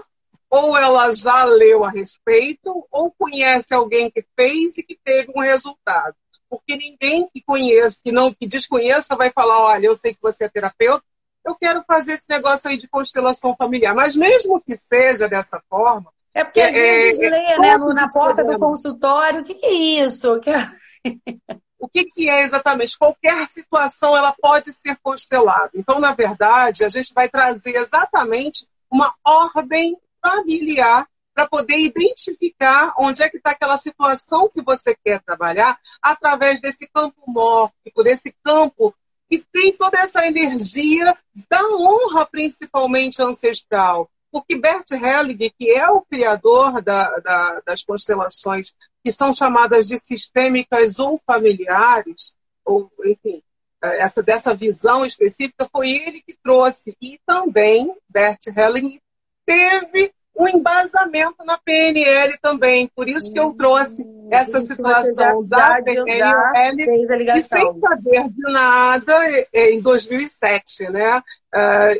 ou 0.55 0.77
ela 0.77 1.11
já 1.11 1.43
leu 1.43 1.83
a 1.83 1.89
respeito, 1.89 2.87
ou 2.89 3.11
conhece 3.11 3.73
alguém 3.73 4.09
que 4.09 4.25
fez 4.37 4.77
e 4.77 4.83
que 4.83 4.97
teve 5.03 5.31
um 5.35 5.41
resultado. 5.41 6.15
Porque 6.49 6.77
ninguém 6.77 7.27
que 7.33 7.41
conheça, 7.41 7.99
que 8.01 8.11
não 8.11 8.33
que 8.33 8.47
desconheça, 8.47 9.15
vai 9.15 9.29
falar, 9.29 9.59
olha, 9.59 9.87
eu 9.87 9.95
sei 9.95 10.13
que 10.13 10.21
você 10.21 10.45
é 10.45 10.49
terapeuta, 10.49 11.03
eu 11.43 11.55
quero 11.55 11.83
fazer 11.85 12.13
esse 12.13 12.25
negócio 12.29 12.69
aí 12.69 12.77
de 12.77 12.87
constelação 12.87 13.55
familiar. 13.55 13.93
Mas 13.93 14.15
mesmo 14.15 14.61
que 14.61 14.77
seja 14.77 15.27
dessa 15.27 15.61
forma. 15.69 16.11
É 16.33 16.43
porque 16.43 16.61
às 16.61 16.71
vezes 16.71 17.19
é, 17.19 17.29
lê, 17.29 17.57
né, 17.59 17.77
na 17.77 18.07
porta 18.07 18.43
do 18.43 18.57
consultório, 18.57 19.41
o 19.41 19.43
que, 19.43 19.55
que 19.55 19.65
é 19.65 19.73
isso? 19.73 20.33
o 21.79 21.87
que, 21.87 22.05
que, 22.05 22.29
é 22.29 22.43
exatamente? 22.43 22.97
Qualquer 22.97 23.47
situação 23.47 24.15
ela 24.15 24.33
pode 24.41 24.73
ser 24.73 24.97
constelada. 25.03 25.71
Então, 25.75 25.99
na 25.99 26.13
verdade, 26.13 26.83
a 26.83 26.89
gente 26.89 27.13
vai 27.13 27.29
trazer 27.29 27.75
exatamente 27.75 28.67
uma 28.89 29.13
ordem 29.25 29.97
familiar 30.25 31.07
para 31.33 31.47
poder 31.47 31.77
identificar 31.77 32.93
onde 32.97 33.21
é 33.21 33.29
que 33.29 33.37
está 33.37 33.51
aquela 33.51 33.77
situação 33.77 34.49
que 34.49 34.61
você 34.61 34.95
quer 35.03 35.21
trabalhar 35.21 35.77
através 36.01 36.61
desse 36.61 36.87
campo 36.87 37.21
mórfico, 37.27 38.03
desse 38.03 38.33
campo 38.43 38.95
que 39.29 39.39
tem 39.51 39.73
toda 39.73 39.99
essa 39.99 40.25
energia 40.25 41.15
da 41.49 41.61
honra, 41.75 42.25
principalmente 42.25 43.21
ancestral. 43.21 44.09
Porque 44.31 44.57
Bert 44.57 44.89
Helling, 44.91 45.51
que 45.57 45.71
é 45.71 45.89
o 45.89 46.01
criador 46.01 46.81
da, 46.81 47.09
da, 47.17 47.61
das 47.65 47.83
constelações 47.83 48.73
que 49.03 49.11
são 49.11 49.33
chamadas 49.33 49.87
de 49.87 49.97
sistêmicas 49.97 50.99
ou 50.99 51.19
familiares, 51.25 52.33
ou 52.63 52.91
enfim, 53.05 53.41
essa 53.81 54.21
dessa 54.21 54.53
visão 54.53 55.05
específica, 55.05 55.67
foi 55.71 55.89
ele 55.89 56.21
que 56.21 56.37
trouxe. 56.41 56.95
E 57.01 57.19
também 57.25 57.93
Bert 58.09 58.39
Helling 58.47 58.99
teve 59.45 60.13
um 60.37 60.47
embasamento 60.47 61.43
na 61.45 61.57
PNL 61.57 62.37
também. 62.41 62.89
Por 62.93 63.07
isso 63.07 63.31
que 63.31 63.39
eu 63.39 63.53
trouxe 63.53 64.03
hum, 64.03 64.27
essa 64.31 64.59
situação 64.59 65.45
da 65.45 65.81
PNL 65.81 67.37
e 67.37 67.43
sem 67.43 67.77
saber 67.77 68.29
de 68.29 68.51
nada 68.51 69.47
em 69.53 69.79
2007, 69.81 70.89
né? 70.89 71.23
Ah, 71.53 71.93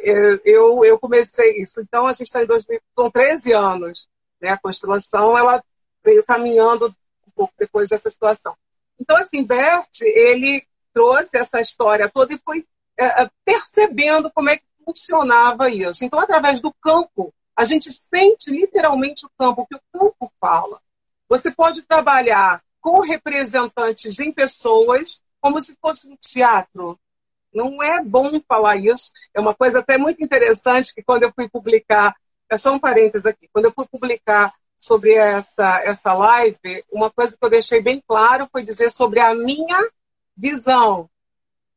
eu, 0.44 0.84
eu 0.84 1.00
comecei 1.00 1.62
isso. 1.62 1.80
Então, 1.80 2.06
a 2.06 2.12
gente 2.12 2.26
está 2.26 2.44
em 2.44 2.46
2000, 2.46 2.82
são 2.94 3.10
13 3.10 3.54
anos. 3.54 4.10
Né? 4.42 4.50
A 4.50 4.58
constelação 4.58 5.38
ela 5.38 5.64
veio 6.04 6.24
caminhando 6.26 6.88
um 6.88 7.32
pouco 7.34 7.54
depois 7.58 7.90
dessa 7.90 8.10
situação. 8.10 8.54
Então, 9.00 9.16
assim, 9.16 9.44
Bert, 9.44 10.02
ele 10.02 10.62
trouxe 10.94 11.38
essa 11.38 11.60
história 11.62 12.10
toda 12.10 12.34
e 12.34 12.40
foi 12.44 12.66
é, 12.98 13.30
percebendo 13.46 14.32
como 14.32 14.50
é 14.50 14.58
que 14.58 14.64
funcionava 14.84 15.70
isso. 15.70 16.04
Então, 16.04 16.20
através 16.20 16.62
do 16.62 16.74
campo 16.82 17.34
a 17.56 17.64
gente 17.64 17.90
sente 17.92 18.52
literalmente 18.52 19.26
o 19.26 19.30
campo, 19.38 19.62
o 19.62 19.66
que 19.66 19.76
o 19.76 19.82
campo 19.94 20.32
fala. 20.40 20.82
Você 21.30 21.52
pode 21.52 21.82
trabalhar 21.84 22.62
com 22.82 23.00
representantes 23.00 24.20
em 24.20 24.32
pessoas 24.32 25.22
como 25.40 25.62
se 25.62 25.76
fosse 25.82 26.08
um 26.08 26.16
teatro. 26.16 27.00
Não 27.54 27.82
é 27.82 28.04
bom 28.04 28.40
falar 28.48 28.76
isso. 28.76 29.12
É 29.34 29.40
uma 29.40 29.56
coisa 29.56 29.80
até 29.80 29.98
muito 29.98 30.24
interessante 30.24 30.94
que 30.94 31.02
quando 31.02 31.24
eu 31.24 31.32
fui 31.34 31.48
publicar, 31.48 32.16
é 32.50 32.58
só 32.58 32.74
um 32.74 32.80
parênteses 32.80 33.26
aqui, 33.26 33.50
quando 33.52 33.66
eu 33.66 33.72
fui 33.72 33.86
publicar 33.88 34.54
sobre 34.78 35.14
essa, 35.14 35.82
essa 35.84 36.14
live, 36.14 36.84
uma 36.92 37.10
coisa 37.10 37.36
que 37.36 37.44
eu 37.44 37.50
deixei 37.50 37.82
bem 37.82 38.04
claro 38.06 38.48
foi 38.52 38.64
dizer 38.64 38.92
sobre 38.92 39.20
a 39.20 39.34
minha 39.34 39.90
visão, 40.36 41.10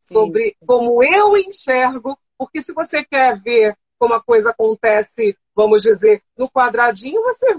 sobre 0.00 0.48
Sim. 0.48 0.66
como 0.66 1.02
eu 1.02 1.36
enxergo, 1.36 2.18
porque 2.36 2.60
se 2.60 2.72
você 2.72 3.04
quer 3.04 3.40
ver 3.40 3.74
como 3.98 4.14
a 4.14 4.22
coisa 4.22 4.50
acontece, 4.50 5.36
vamos 5.54 5.82
dizer, 5.82 6.22
no 6.36 6.48
quadradinho, 6.48 7.22
você 7.22 7.56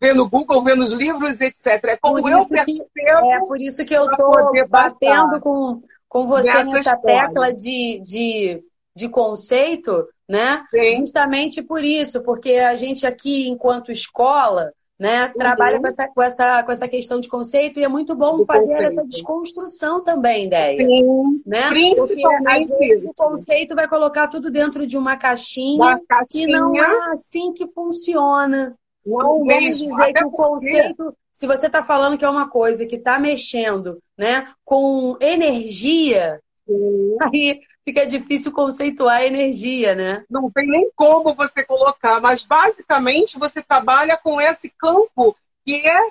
vê 0.00 0.14
no 0.14 0.28
Google, 0.28 0.62
vê 0.62 0.74
nos 0.74 0.92
livros, 0.92 1.40
etc. 1.40 1.84
É 1.84 1.96
como 1.96 2.26
eu 2.28 2.46
percebo. 2.46 2.88
Que, 2.94 3.02
é 3.02 3.38
por 3.40 3.60
isso 3.60 3.84
que 3.84 3.94
eu 3.94 4.10
estou 4.10 4.32
batendo 4.68 5.40
com, 5.40 5.82
com 6.08 6.26
você 6.26 6.64
nessa 6.64 6.96
tecla 6.96 7.52
de, 7.52 8.00
de, 8.02 8.64
de 8.94 9.08
conceito, 9.08 10.08
né? 10.28 10.64
Sim. 10.70 11.00
Justamente 11.00 11.62
por 11.62 11.84
isso, 11.84 12.22
porque 12.22 12.54
a 12.54 12.74
gente 12.76 13.06
aqui, 13.06 13.48
enquanto 13.48 13.92
escola, 13.92 14.72
né? 15.00 15.28
Uhum. 15.28 15.32
Trabalha 15.32 15.80
com 15.80 15.86
essa, 15.86 16.08
com, 16.08 16.22
essa, 16.22 16.62
com 16.62 16.70
essa 16.70 16.86
questão 16.86 17.20
de 17.20 17.28
conceito 17.28 17.80
e 17.80 17.84
é 17.84 17.88
muito 17.88 18.14
bom 18.14 18.36
Do 18.36 18.44
fazer 18.44 18.66
conceito. 18.66 18.82
essa 18.82 19.04
desconstrução 19.06 20.04
também, 20.04 20.44
ideia. 20.44 20.76
Sim, 20.76 21.42
né? 21.46 21.68
principalmente 21.70 22.68
Porque, 22.68 22.96
o 23.06 23.12
conceito 23.16 23.74
vai 23.74 23.88
colocar 23.88 24.28
tudo 24.28 24.50
dentro 24.50 24.86
de 24.86 24.98
uma 24.98 25.16
caixinha, 25.16 25.82
uma 25.82 26.00
caixinha. 26.06 26.48
e 26.48 26.52
não 26.52 26.76
é 26.76 27.10
assim 27.12 27.54
que 27.54 27.66
funciona. 27.68 28.76
Não 29.06 29.16
Vamos 29.16 29.46
mesmo. 29.46 29.88
dizer 29.88 30.02
Até 30.02 30.20
que 30.20 30.26
o 30.26 30.30
conceito, 30.30 31.16
se 31.32 31.46
você 31.46 31.66
está 31.66 31.82
falando 31.82 32.18
que 32.18 32.24
é 32.24 32.28
uma 32.28 32.50
coisa 32.50 32.84
que 32.84 32.96
está 32.96 33.18
mexendo 33.18 33.98
né, 34.18 34.48
com 34.62 35.16
energia, 35.18 36.38
Sim. 36.66 37.16
aí 37.22 37.60
fica 37.90 38.06
difícil 38.06 38.52
conceituar 38.52 39.16
a 39.16 39.26
energia, 39.26 39.96
né? 39.96 40.24
Não 40.30 40.48
tem 40.48 40.68
nem 40.68 40.88
como 40.94 41.34
você 41.34 41.64
colocar, 41.64 42.20
mas 42.20 42.44
basicamente 42.44 43.36
você 43.36 43.60
trabalha 43.60 44.16
com 44.16 44.40
esse 44.40 44.70
campo 44.78 45.36
que 45.64 45.86
é, 45.88 46.10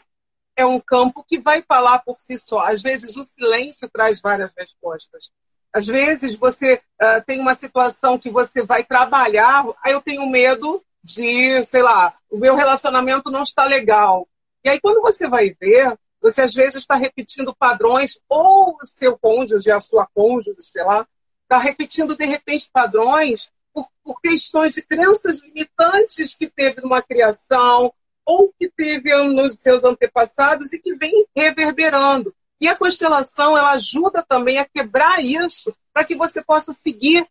é 0.58 0.66
um 0.66 0.80
campo 0.80 1.24
que 1.24 1.40
vai 1.40 1.62
falar 1.62 2.00
por 2.00 2.20
si 2.20 2.38
só. 2.38 2.66
Às 2.66 2.82
vezes 2.82 3.16
o 3.16 3.24
silêncio 3.24 3.90
traz 3.90 4.20
várias 4.20 4.52
respostas. 4.58 5.32
Às 5.72 5.88
vezes 5.88 6.36
você 6.36 6.82
uh, 7.02 7.24
tem 7.26 7.40
uma 7.40 7.56
situação 7.56 8.18
que 8.18 8.30
você 8.30 8.62
vai 8.62 8.84
trabalhar, 8.84 9.66
aí 9.82 9.94
eu 9.94 10.02
tenho 10.02 10.30
medo 10.30 10.84
de, 11.02 11.64
sei 11.64 11.82
lá, 11.82 12.14
o 12.30 12.38
meu 12.38 12.56
relacionamento 12.56 13.32
não 13.32 13.44
está 13.44 13.64
legal. 13.64 14.28
E 14.66 14.70
aí 14.70 14.82
quando 14.82 15.02
você 15.02 15.30
vai 15.30 15.56
ver, 15.58 15.98
você 16.22 16.42
às 16.42 16.54
vezes 16.54 16.76
está 16.76 16.96
repetindo 16.96 17.56
padrões, 17.58 18.20
ou 18.28 18.76
o 18.76 18.86
seu 18.86 19.18
cônjuge, 19.18 19.72
a 19.72 19.80
sua 19.80 20.06
cônjuge, 20.14 20.62
sei 20.62 20.84
lá, 20.84 21.08
está 21.50 21.58
repetindo, 21.58 22.16
de 22.16 22.26
repente, 22.26 22.70
padrões 22.72 23.52
por, 23.74 23.88
por, 24.04 24.22
questões 24.22 24.76
de 24.76 24.84
crenças 24.84 25.42
limitantes 25.42 26.36
que 26.36 26.48
teve 26.48 26.82
numa 26.82 27.02
criação 27.02 27.92
ou 28.24 28.54
que 28.58 28.70
teve 28.70 29.16
nos 29.24 29.54
seus 29.54 29.84
antepassados 29.84 30.72
e 30.72 30.80
que 30.80 30.94
vem 30.94 31.26
reverberando. 31.36 32.34
E 32.62 32.68
a 32.68 32.76
constelação 32.76 33.58
ela 33.58 33.72
ajuda 33.72 34.24
também 34.28 34.60
a 34.60 34.66
quebrar 34.66 35.24
isso 35.24 35.76
para 35.92 36.04
que 36.04 36.16
você 36.16 36.44
possa 36.44 36.72
seguir 36.72 37.28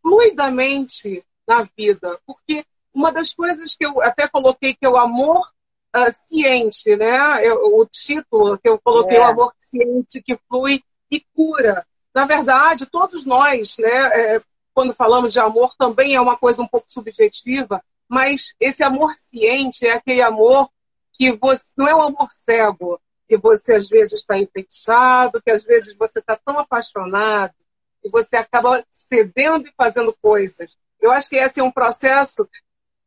fluidamente 0.00 1.22
na 1.46 1.68
vida. 1.76 2.18
Porque 2.24 2.64
uma 2.94 3.12
das 3.12 3.34
coisas 3.34 3.74
que 3.74 3.84
eu 3.84 4.00
até 4.00 4.26
coloquei 4.26 4.72
que 4.72 4.86
é 4.86 4.88
o 4.88 4.96
amor 4.96 5.46
uh, 5.94 6.12
ciente, 6.26 6.96
né? 6.96 7.46
Eu, 7.46 7.78
o 7.78 7.84
título 7.84 8.56
que 8.56 8.68
eu 8.68 8.78
coloquei, 8.78 9.18
é. 9.18 9.20
o 9.20 9.24
amor 9.24 9.52
ciente 9.58 10.22
que 10.22 10.38
flui 10.48 10.82
e 11.10 11.20
cura. 11.34 11.84
Na 12.18 12.24
verdade, 12.24 12.84
todos 12.84 13.24
nós, 13.24 13.76
né, 13.78 13.88
é, 13.88 14.40
quando 14.74 14.92
falamos 14.92 15.32
de 15.32 15.38
amor, 15.38 15.76
também 15.78 16.16
é 16.16 16.20
uma 16.20 16.36
coisa 16.36 16.60
um 16.60 16.66
pouco 16.66 16.92
subjetiva, 16.92 17.80
mas 18.08 18.56
esse 18.58 18.82
amor 18.82 19.14
ciente 19.14 19.86
é 19.86 19.92
aquele 19.92 20.20
amor 20.20 20.68
que 21.12 21.30
você 21.36 21.70
não 21.76 21.86
é 21.86 21.94
um 21.94 22.02
amor 22.02 22.26
cego, 22.32 23.00
que 23.28 23.36
você 23.36 23.74
às 23.74 23.88
vezes 23.88 24.14
está 24.14 24.36
enfeitiçado, 24.36 25.40
que 25.40 25.48
às 25.48 25.62
vezes 25.62 25.94
você 25.96 26.18
está 26.18 26.34
tão 26.34 26.58
apaixonado 26.58 27.54
e 28.02 28.08
você 28.08 28.36
acaba 28.36 28.84
cedendo 28.90 29.68
e 29.68 29.74
fazendo 29.76 30.12
coisas. 30.20 30.76
Eu 31.00 31.12
acho 31.12 31.28
que 31.28 31.36
esse 31.36 31.60
é 31.60 31.62
um 31.62 31.70
processo 31.70 32.48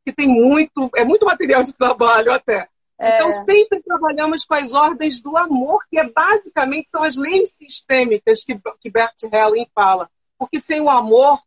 que 0.05 0.13
tem 0.13 0.29
muito, 0.29 0.89
é 0.95 1.03
muito 1.03 1.25
material 1.25 1.63
de 1.63 1.73
trabalho 1.73 2.31
até. 2.31 2.69
É... 3.01 3.15
Então, 3.15 3.31
sempre 3.31 3.81
trabalhamos 3.81 4.45
com 4.45 4.53
as 4.53 4.73
ordens 4.73 5.23
do 5.23 5.35
amor, 5.35 5.83
que 5.89 5.97
é, 5.97 6.07
basicamente 6.07 6.91
são 6.91 7.01
as 7.01 7.15
leis 7.15 7.49
sistêmicas 7.49 8.43
que, 8.43 8.55
que 8.79 8.91
Bert 8.91 9.15
Helling 9.23 9.67
fala. 9.73 10.07
Porque 10.37 10.59
sem 10.59 10.79
o 10.79 10.89
amor, 10.89 11.41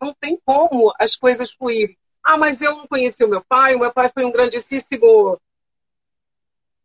não 0.00 0.14
tem 0.14 0.40
como 0.44 0.94
as 0.96 1.16
coisas 1.16 1.50
fluírem. 1.50 1.98
Ah, 2.22 2.38
mas 2.38 2.62
eu 2.62 2.76
não 2.76 2.86
conheci 2.86 3.24
o 3.24 3.28
meu 3.28 3.42
pai, 3.42 3.74
o 3.74 3.80
meu 3.80 3.92
pai 3.92 4.08
foi 4.08 4.24
um 4.24 4.30
grandíssimo. 4.30 5.40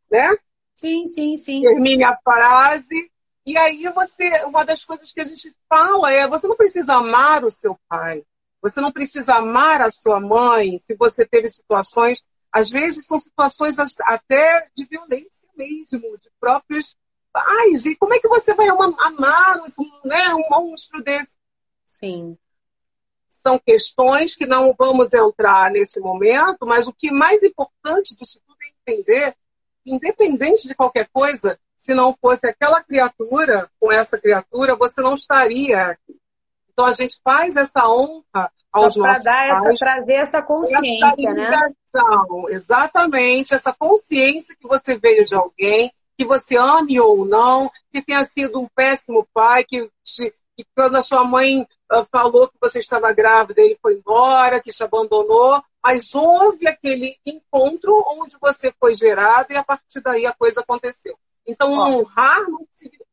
Né? 0.09 0.35
Sim, 0.73 1.05
sim, 1.05 1.37
sim. 1.37 1.61
Termine 1.61 2.03
a 2.03 2.17
frase. 2.23 3.11
E 3.45 3.55
aí 3.59 3.87
você, 3.93 4.43
uma 4.45 4.65
das 4.65 4.83
coisas 4.83 5.13
que 5.13 5.21
a 5.21 5.25
gente 5.25 5.55
fala 5.69 6.11
é, 6.11 6.27
você 6.27 6.47
não 6.47 6.55
precisa 6.55 6.95
amar 6.95 7.45
o 7.45 7.51
seu 7.51 7.77
pai. 7.87 8.23
Você 8.59 8.81
não 8.81 8.91
precisa 8.91 9.35
amar 9.35 9.81
a 9.81 9.91
sua 9.91 10.19
mãe 10.19 10.79
se 10.79 10.95
você 10.95 11.27
teve 11.27 11.47
situações, 11.47 12.23
às 12.51 12.69
vezes 12.69 13.05
são 13.05 13.19
situações 13.19 13.77
até 13.79 14.67
de 14.75 14.85
violência 14.85 15.49
mesmo, 15.55 16.17
de 16.17 16.29
próprios 16.39 16.95
pais. 17.31 17.85
E 17.85 17.95
como 17.95 18.13
é 18.13 18.19
que 18.19 18.27
você 18.27 18.53
vai 18.53 18.67
amar 18.67 19.61
né, 20.03 20.33
um 20.33 20.49
monstro 20.49 21.03
desse? 21.03 21.35
Sim. 21.85 22.37
São 23.27 23.59
questões 23.59 24.35
que 24.35 24.45
não 24.45 24.73
vamos 24.77 25.13
entrar 25.13 25.71
nesse 25.71 25.99
momento, 25.99 26.65
mas 26.65 26.87
o 26.87 26.93
que 26.93 27.09
é 27.09 27.11
mais 27.11 27.43
importante 27.43 28.15
disso 28.15 28.41
tudo 28.45 28.57
é 28.61 28.91
entender, 28.91 29.35
independente 29.85 30.67
de 30.67 30.75
qualquer 30.75 31.07
coisa, 31.13 31.59
se 31.77 31.93
não 31.93 32.13
fosse 32.19 32.47
aquela 32.47 32.83
criatura 32.83 33.69
com 33.79 33.91
essa 33.91 34.17
criatura, 34.17 34.75
você 34.75 35.01
não 35.01 35.13
estaria 35.13 35.81
aqui. 35.85 36.19
Então 36.79 36.87
a 36.87 36.93
gente 36.93 37.19
faz 37.21 37.57
essa 37.57 37.89
honra 37.89 38.49
aos 38.71 38.93
Só 38.93 39.01
nossos 39.01 39.23
dar 39.25 39.37
pais. 39.37 39.65
Essa, 39.65 39.85
trazer 39.85 40.13
essa 40.13 40.41
consciência, 40.41 41.33
né? 41.33 41.73
Exatamente, 42.47 43.53
essa 43.53 43.73
consciência 43.73 44.55
que 44.57 44.65
você 44.65 44.97
veio 44.97 45.25
de 45.25 45.35
alguém, 45.35 45.91
que 46.17 46.23
você 46.23 46.55
ame 46.55 46.97
ou 46.97 47.25
não, 47.25 47.69
que 47.91 48.01
tenha 48.01 48.23
sido 48.23 48.61
um 48.61 48.67
péssimo 48.73 49.27
pai, 49.33 49.65
que, 49.65 49.91
te, 50.01 50.33
que 50.55 50.65
quando 50.73 50.95
a 50.95 51.03
sua 51.03 51.25
mãe 51.25 51.63
uh, 51.63 52.05
falou 52.09 52.47
que 52.47 52.57
você 52.61 52.79
estava 52.79 53.11
grávida, 53.11 53.59
ele 53.59 53.77
foi 53.81 53.95
embora, 53.95 54.61
que 54.61 54.71
te 54.71 54.81
abandonou, 54.81 55.61
mas 55.83 56.15
houve 56.15 56.65
aquele 56.65 57.17
encontro 57.25 57.93
onde 58.07 58.37
você 58.39 58.73
foi 58.79 58.95
gerada 58.95 59.53
e 59.53 59.57
a 59.57 59.65
partir 59.65 59.99
daí 59.99 60.25
a 60.25 60.31
coisa 60.31 60.61
aconteceu. 60.61 61.19
Então, 61.45 61.73
honrar 61.73 62.49
não 62.49 62.65
significa. 62.71 63.05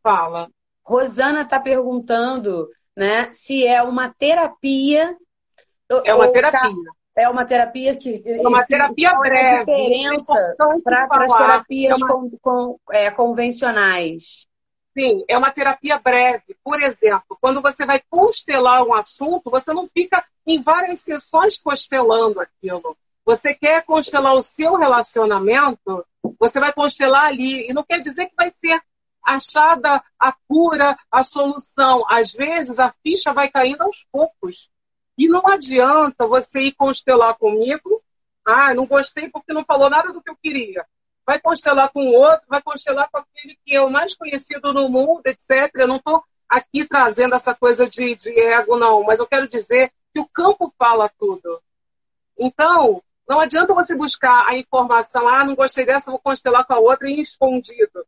Fala. 0.00 0.48
Rosana 0.88 1.42
está 1.42 1.60
perguntando 1.60 2.66
né, 2.96 3.28
se 3.30 3.66
é 3.66 3.82
uma 3.82 4.08
terapia. 4.08 5.14
É 6.04 6.14
uma 6.14 6.32
terapia. 6.32 6.70
É 7.14 7.28
uma 7.28 7.44
terapia 7.44 7.94
que. 7.94 8.22
É 8.24 8.48
uma 8.48 8.64
terapia 8.64 9.12
breve. 9.18 9.54
A 9.54 9.64
diferença 9.64 10.56
para 10.82 11.24
as 11.24 11.34
terapias 11.34 12.00
é 12.00 12.04
uma... 12.04 12.08
com, 12.08 12.30
com, 12.40 12.80
é, 12.90 13.10
convencionais. 13.10 14.46
Sim, 14.96 15.24
é 15.28 15.36
uma 15.36 15.50
terapia 15.50 15.98
breve. 15.98 16.56
Por 16.64 16.82
exemplo, 16.82 17.36
quando 17.38 17.60
você 17.60 17.84
vai 17.84 18.00
constelar 18.08 18.82
um 18.82 18.94
assunto, 18.94 19.50
você 19.50 19.74
não 19.74 19.86
fica 19.86 20.24
em 20.46 20.62
várias 20.62 21.00
sessões 21.00 21.58
constelando 21.58 22.40
aquilo. 22.40 22.96
Você 23.26 23.54
quer 23.54 23.84
constelar 23.84 24.34
o 24.34 24.42
seu 24.42 24.74
relacionamento, 24.76 26.04
você 26.40 26.58
vai 26.58 26.72
constelar 26.72 27.26
ali. 27.26 27.68
E 27.68 27.74
não 27.74 27.84
quer 27.84 28.00
dizer 28.00 28.26
que 28.26 28.34
vai 28.34 28.50
ser 28.50 28.80
achada 29.24 30.02
a 30.18 30.32
cura, 30.48 30.98
a 31.10 31.22
solução. 31.22 32.04
Às 32.08 32.32
vezes 32.32 32.78
a 32.78 32.94
ficha 33.02 33.32
vai 33.32 33.48
caindo 33.48 33.82
aos 33.82 34.06
poucos. 34.10 34.70
E 35.16 35.28
não 35.28 35.46
adianta 35.46 36.26
você 36.26 36.60
ir 36.60 36.72
constelar 36.72 37.34
comigo. 37.34 38.02
Ah, 38.44 38.72
não 38.72 38.86
gostei 38.86 39.28
porque 39.28 39.52
não 39.52 39.64
falou 39.64 39.90
nada 39.90 40.12
do 40.12 40.22
que 40.22 40.30
eu 40.30 40.36
queria. 40.36 40.86
Vai 41.26 41.38
constelar 41.38 41.90
com 41.90 42.06
outro, 42.06 42.46
vai 42.48 42.62
constelar 42.62 43.08
com 43.10 43.18
aquele 43.18 43.58
que 43.64 43.74
é 43.74 43.82
o 43.82 43.90
mais 43.90 44.14
conhecido 44.14 44.72
no 44.72 44.88
mundo, 44.88 45.22
etc. 45.26 45.70
Eu 45.74 45.88
não 45.88 45.96
estou 45.96 46.24
aqui 46.48 46.86
trazendo 46.86 47.34
essa 47.34 47.54
coisa 47.54 47.86
de, 47.86 48.14
de 48.14 48.40
ego, 48.40 48.78
não. 48.78 49.02
Mas 49.02 49.18
eu 49.18 49.26
quero 49.26 49.46
dizer 49.46 49.92
que 50.14 50.20
o 50.20 50.28
campo 50.28 50.72
fala 50.78 51.10
tudo. 51.18 51.60
Então, 52.38 53.02
não 53.28 53.40
adianta 53.40 53.74
você 53.74 53.94
buscar 53.94 54.46
a 54.46 54.56
informação, 54.56 55.28
ah, 55.28 55.44
não 55.44 55.54
gostei 55.54 55.84
dessa, 55.84 56.10
vou 56.10 56.20
constelar 56.20 56.64
com 56.64 56.72
a 56.72 56.78
outra 56.78 57.10
e 57.10 57.20
escondido 57.20 58.06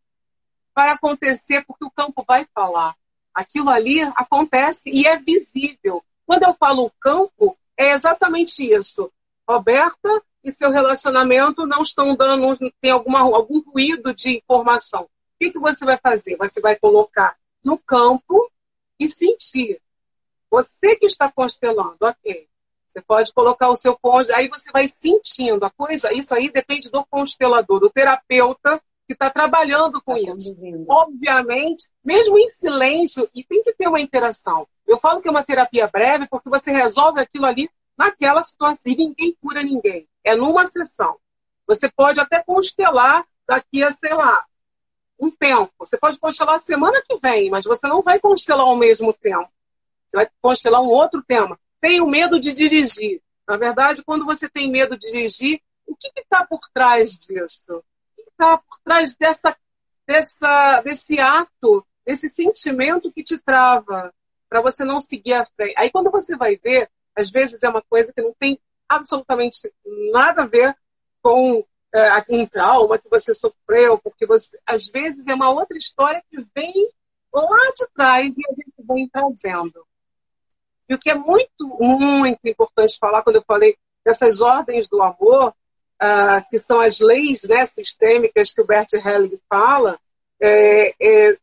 vai 0.75 0.91
acontecer 0.91 1.65
porque 1.67 1.85
o 1.85 1.91
campo 1.91 2.25
vai 2.27 2.47
falar. 2.55 2.95
Aquilo 3.35 3.71
ali 3.71 4.01
acontece 4.17 4.91
e 4.91 5.07
é 5.07 5.17
visível. 5.17 6.03
Quando 6.27 6.45
eu 6.45 6.55
falo 6.55 6.93
campo, 7.01 7.57
é 7.77 7.93
exatamente 7.93 8.63
isso. 8.63 9.11
Roberta 9.49 10.23
e 10.45 10.51
seu 10.51 10.71
relacionamento 10.71 11.67
não 11.67 11.83
estão 11.83 12.15
dando, 12.15 12.57
tem 12.81 12.91
alguma, 12.91 13.21
algum 13.21 13.61
ruído 13.61 14.15
de 14.15 14.39
informação. 14.39 15.03
O 15.03 15.09
que, 15.39 15.53
que 15.53 15.59
você 15.59 15.85
vai 15.85 15.97
fazer? 15.97 16.37
Você 16.37 16.61
vai 16.61 16.77
colocar 16.77 17.37
no 17.65 17.79
campo 17.79 18.51
e 18.99 19.09
sentir. 19.09 19.81
Você 20.51 20.97
que 20.97 21.07
está 21.07 21.31
constelando, 21.31 21.97
ok. 22.01 22.49
Você 22.89 23.01
pode 23.01 23.33
colocar 23.33 23.69
o 23.69 23.77
seu 23.77 23.97
cônjuge, 23.97 24.33
aí 24.33 24.49
você 24.49 24.71
vai 24.73 24.89
sentindo 24.89 25.65
a 25.65 25.71
coisa. 25.71 26.13
Isso 26.13 26.35
aí 26.35 26.51
depende 26.51 26.91
do 26.91 27.05
constelador, 27.07 27.79
do 27.79 27.89
terapeuta 27.89 28.83
que 29.11 29.15
está 29.15 29.29
trabalhando 29.29 30.01
com 30.01 30.15
tá 30.15 30.21
isso. 30.21 30.57
Obviamente, 30.89 31.89
mesmo 32.05 32.39
em 32.39 32.47
silêncio, 32.47 33.29
e 33.35 33.43
tem 33.43 33.61
que 33.61 33.75
ter 33.75 33.89
uma 33.89 34.01
interação. 34.01 34.69
Eu 34.87 34.99
falo 34.99 35.21
que 35.21 35.27
é 35.27 35.31
uma 35.33 35.43
terapia 35.43 35.89
breve 35.89 36.29
porque 36.29 36.49
você 36.49 36.71
resolve 36.71 37.21
aquilo 37.21 37.45
ali 37.45 37.69
naquela 37.99 38.41
situação 38.41 38.85
e 38.87 38.97
ninguém 38.97 39.37
cura 39.43 39.65
ninguém. 39.65 40.07
É 40.23 40.37
numa 40.37 40.65
sessão. 40.65 41.17
Você 41.67 41.91
pode 41.91 42.21
até 42.21 42.41
constelar 42.41 43.27
daqui 43.49 43.83
a, 43.83 43.91
sei 43.91 44.15
lá, 44.15 44.45
um 45.19 45.29
tempo. 45.29 45.73
Você 45.81 45.99
pode 45.99 46.17
constelar 46.21 46.61
semana 46.61 47.03
que 47.03 47.19
vem, 47.19 47.51
mas 47.51 47.65
você 47.65 47.89
não 47.89 48.03
vai 48.03 48.21
constelar 48.21 48.65
ao 48.65 48.77
mesmo 48.77 49.13
tempo. 49.13 49.51
Você 50.09 50.19
vai 50.19 50.29
constelar 50.41 50.81
um 50.83 50.89
outro 50.89 51.21
tema. 51.21 51.59
Tenho 51.81 52.07
medo 52.07 52.39
de 52.39 52.55
dirigir. 52.55 53.21
Na 53.45 53.57
verdade, 53.57 54.05
quando 54.05 54.25
você 54.25 54.49
tem 54.49 54.71
medo 54.71 54.97
de 54.97 55.11
dirigir, 55.11 55.61
o 55.85 55.97
que 55.97 56.13
está 56.17 56.47
por 56.47 56.61
trás 56.73 57.19
disso? 57.19 57.83
Está 58.41 58.57
por 58.57 58.79
trás 58.83 59.15
dessa, 59.15 59.57
dessa, 60.07 60.81
desse 60.83 61.21
ato, 61.21 61.87
desse 62.05 62.29
sentimento 62.29 63.13
que 63.13 63.23
te 63.23 63.39
trava, 63.39 64.13
para 64.49 64.63
você 64.63 64.85
não 64.85 65.01
seguir 65.01 65.35
a 65.35 65.47
frente. 65.57 65.75
Aí 65.77 65.91
quando 65.91 66.11
você 66.11 66.37
vai 66.37 66.57
ver, 66.57 66.91
às 67.15 67.31
vezes 67.31 67.63
é 67.63 67.69
uma 67.69 67.83
coisa 67.83 68.13
que 68.13 68.23
não 68.23 68.35
tem 68.39 68.59
absolutamente 68.89 69.73
nada 70.13 70.43
a 70.43 70.47
ver 70.47 70.77
com 71.23 71.65
é, 71.95 72.25
um 72.31 72.47
trauma 72.47 72.99
que 72.99 73.09
você 73.09 73.35
sofreu, 73.35 73.99
porque 73.99 74.27
você, 74.27 74.59
às 74.67 74.89
vezes 74.89 75.27
é 75.27 75.35
uma 75.35 75.51
outra 75.51 75.77
história 75.77 76.23
que 76.31 76.41
vem 76.55 76.91
lá 77.33 77.73
de 77.77 77.87
trás 77.95 78.35
e 78.37 78.43
a 78.49 78.55
gente 78.55 78.75
vem 78.79 79.09
trazendo. 79.09 79.87
E 80.89 80.95
o 80.95 80.99
que 80.99 81.11
é 81.11 81.15
muito, 81.15 81.69
muito 81.79 82.41
importante 82.45 82.99
falar 82.99 83.23
quando 83.23 83.37
eu 83.37 83.45
falei 83.47 83.77
dessas 84.05 84.41
ordens 84.41 84.89
do 84.89 85.01
amor, 85.01 85.55
uh, 86.03 86.49
que 86.51 86.59
são 86.59 86.81
as 86.81 87.01
leis 87.01 87.43
né, 87.45 87.65
sistêmicas 87.67 88.53
que 88.53 88.61
o 88.61 88.67
Bert 88.67 88.89
Helling 88.95 89.39
fala, 89.49 89.99
é, 90.41 90.95
é, 91.01 91.37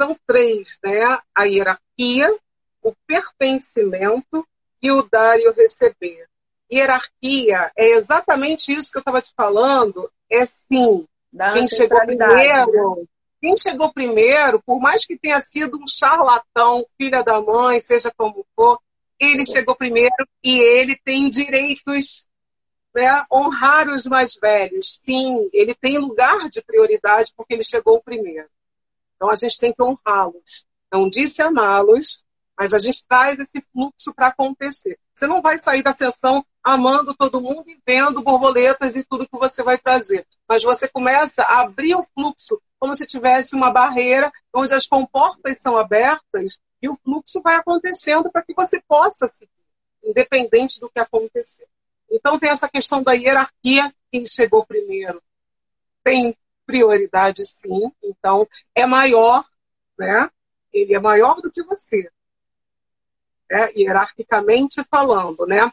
são 0.00 0.16
três, 0.26 0.78
né? 0.84 1.18
A 1.34 1.44
hierarquia, 1.44 2.36
o 2.82 2.92
pertencimento 3.06 4.46
e 4.82 4.90
o 4.90 5.02
dar 5.02 5.38
e 5.38 5.48
o 5.48 5.52
receber. 5.52 6.26
Hierarquia 6.70 7.70
é 7.76 7.92
exatamente 7.92 8.72
isso 8.72 8.90
que 8.90 8.98
eu 8.98 9.02
estava 9.02 9.22
te 9.22 9.32
falando, 9.36 10.10
é 10.28 10.44
sim. 10.46 11.06
Quem 11.54 11.68
chegou 11.68 12.00
primeiro, 12.00 12.96
né? 12.96 13.04
quem 13.40 13.56
chegou 13.56 13.92
primeiro, 13.92 14.62
por 14.64 14.80
mais 14.80 15.04
que 15.04 15.18
tenha 15.18 15.40
sido 15.40 15.78
um 15.78 15.86
charlatão, 15.86 16.84
filha 16.98 17.22
da 17.22 17.40
mãe, 17.40 17.80
seja 17.80 18.12
como 18.16 18.44
for, 18.56 18.78
ele 19.18 19.44
chegou 19.44 19.76
primeiro 19.76 20.26
e 20.42 20.58
ele 20.58 20.96
tem 20.96 21.30
direitos 21.30 22.26
né, 22.94 23.24
honrar 23.30 23.88
os 23.88 24.04
mais 24.06 24.34
velhos. 24.34 24.98
Sim, 25.02 25.48
ele 25.52 25.74
tem 25.74 25.98
lugar 25.98 26.48
de 26.48 26.62
prioridade 26.62 27.32
porque 27.36 27.54
ele 27.54 27.64
chegou 27.64 28.02
primeiro. 28.02 28.48
Então 29.16 29.30
a 29.30 29.34
gente 29.34 29.58
tem 29.58 29.72
que 29.72 29.82
honrá-los. 29.82 30.64
Não 30.92 31.08
disse 31.08 31.40
amá-los, 31.40 32.24
mas 32.58 32.74
a 32.74 32.78
gente 32.78 33.06
traz 33.06 33.38
esse 33.38 33.60
fluxo 33.72 34.12
para 34.14 34.28
acontecer. 34.28 34.98
Você 35.14 35.26
não 35.26 35.40
vai 35.40 35.58
sair 35.58 35.82
da 35.82 35.92
sessão 35.92 36.44
amando 36.62 37.14
todo 37.14 37.40
mundo 37.40 37.64
e 37.66 37.80
vendo 37.86 38.22
borboletas 38.22 38.94
e 38.94 39.04
tudo 39.04 39.26
que 39.28 39.38
você 39.38 39.62
vai 39.62 39.78
trazer. 39.78 40.26
Mas 40.48 40.62
você 40.62 40.88
começa 40.88 41.42
a 41.42 41.60
abrir 41.60 41.94
o 41.94 42.06
fluxo 42.14 42.60
como 42.78 42.94
se 42.96 43.06
tivesse 43.06 43.54
uma 43.54 43.70
barreira 43.70 44.32
onde 44.52 44.74
as 44.74 44.86
comportas 44.86 45.58
são 45.58 45.78
abertas 45.78 46.60
e 46.80 46.88
o 46.88 46.96
fluxo 46.96 47.40
vai 47.40 47.56
acontecendo 47.56 48.30
para 48.30 48.42
que 48.42 48.52
você 48.54 48.82
possa 48.86 49.26
seguir, 49.26 49.50
independente 50.04 50.80
do 50.80 50.90
que 50.90 50.98
acontecer. 50.98 51.66
Então, 52.12 52.38
tem 52.38 52.50
essa 52.50 52.68
questão 52.68 53.02
da 53.02 53.12
hierarquia, 53.12 53.92
quem 54.10 54.24
chegou 54.26 54.64
primeiro 54.64 55.20
tem 56.02 56.36
prioridade, 56.66 57.44
sim. 57.44 57.92
Então, 58.02 58.46
é 58.74 58.86
maior, 58.86 59.44
né? 59.98 60.28
Ele 60.72 60.94
é 60.94 61.00
maior 61.00 61.40
do 61.40 61.50
que 61.50 61.62
você, 61.62 62.10
né? 63.50 63.70
hierarquicamente 63.76 64.82
falando, 64.90 65.46
né? 65.46 65.70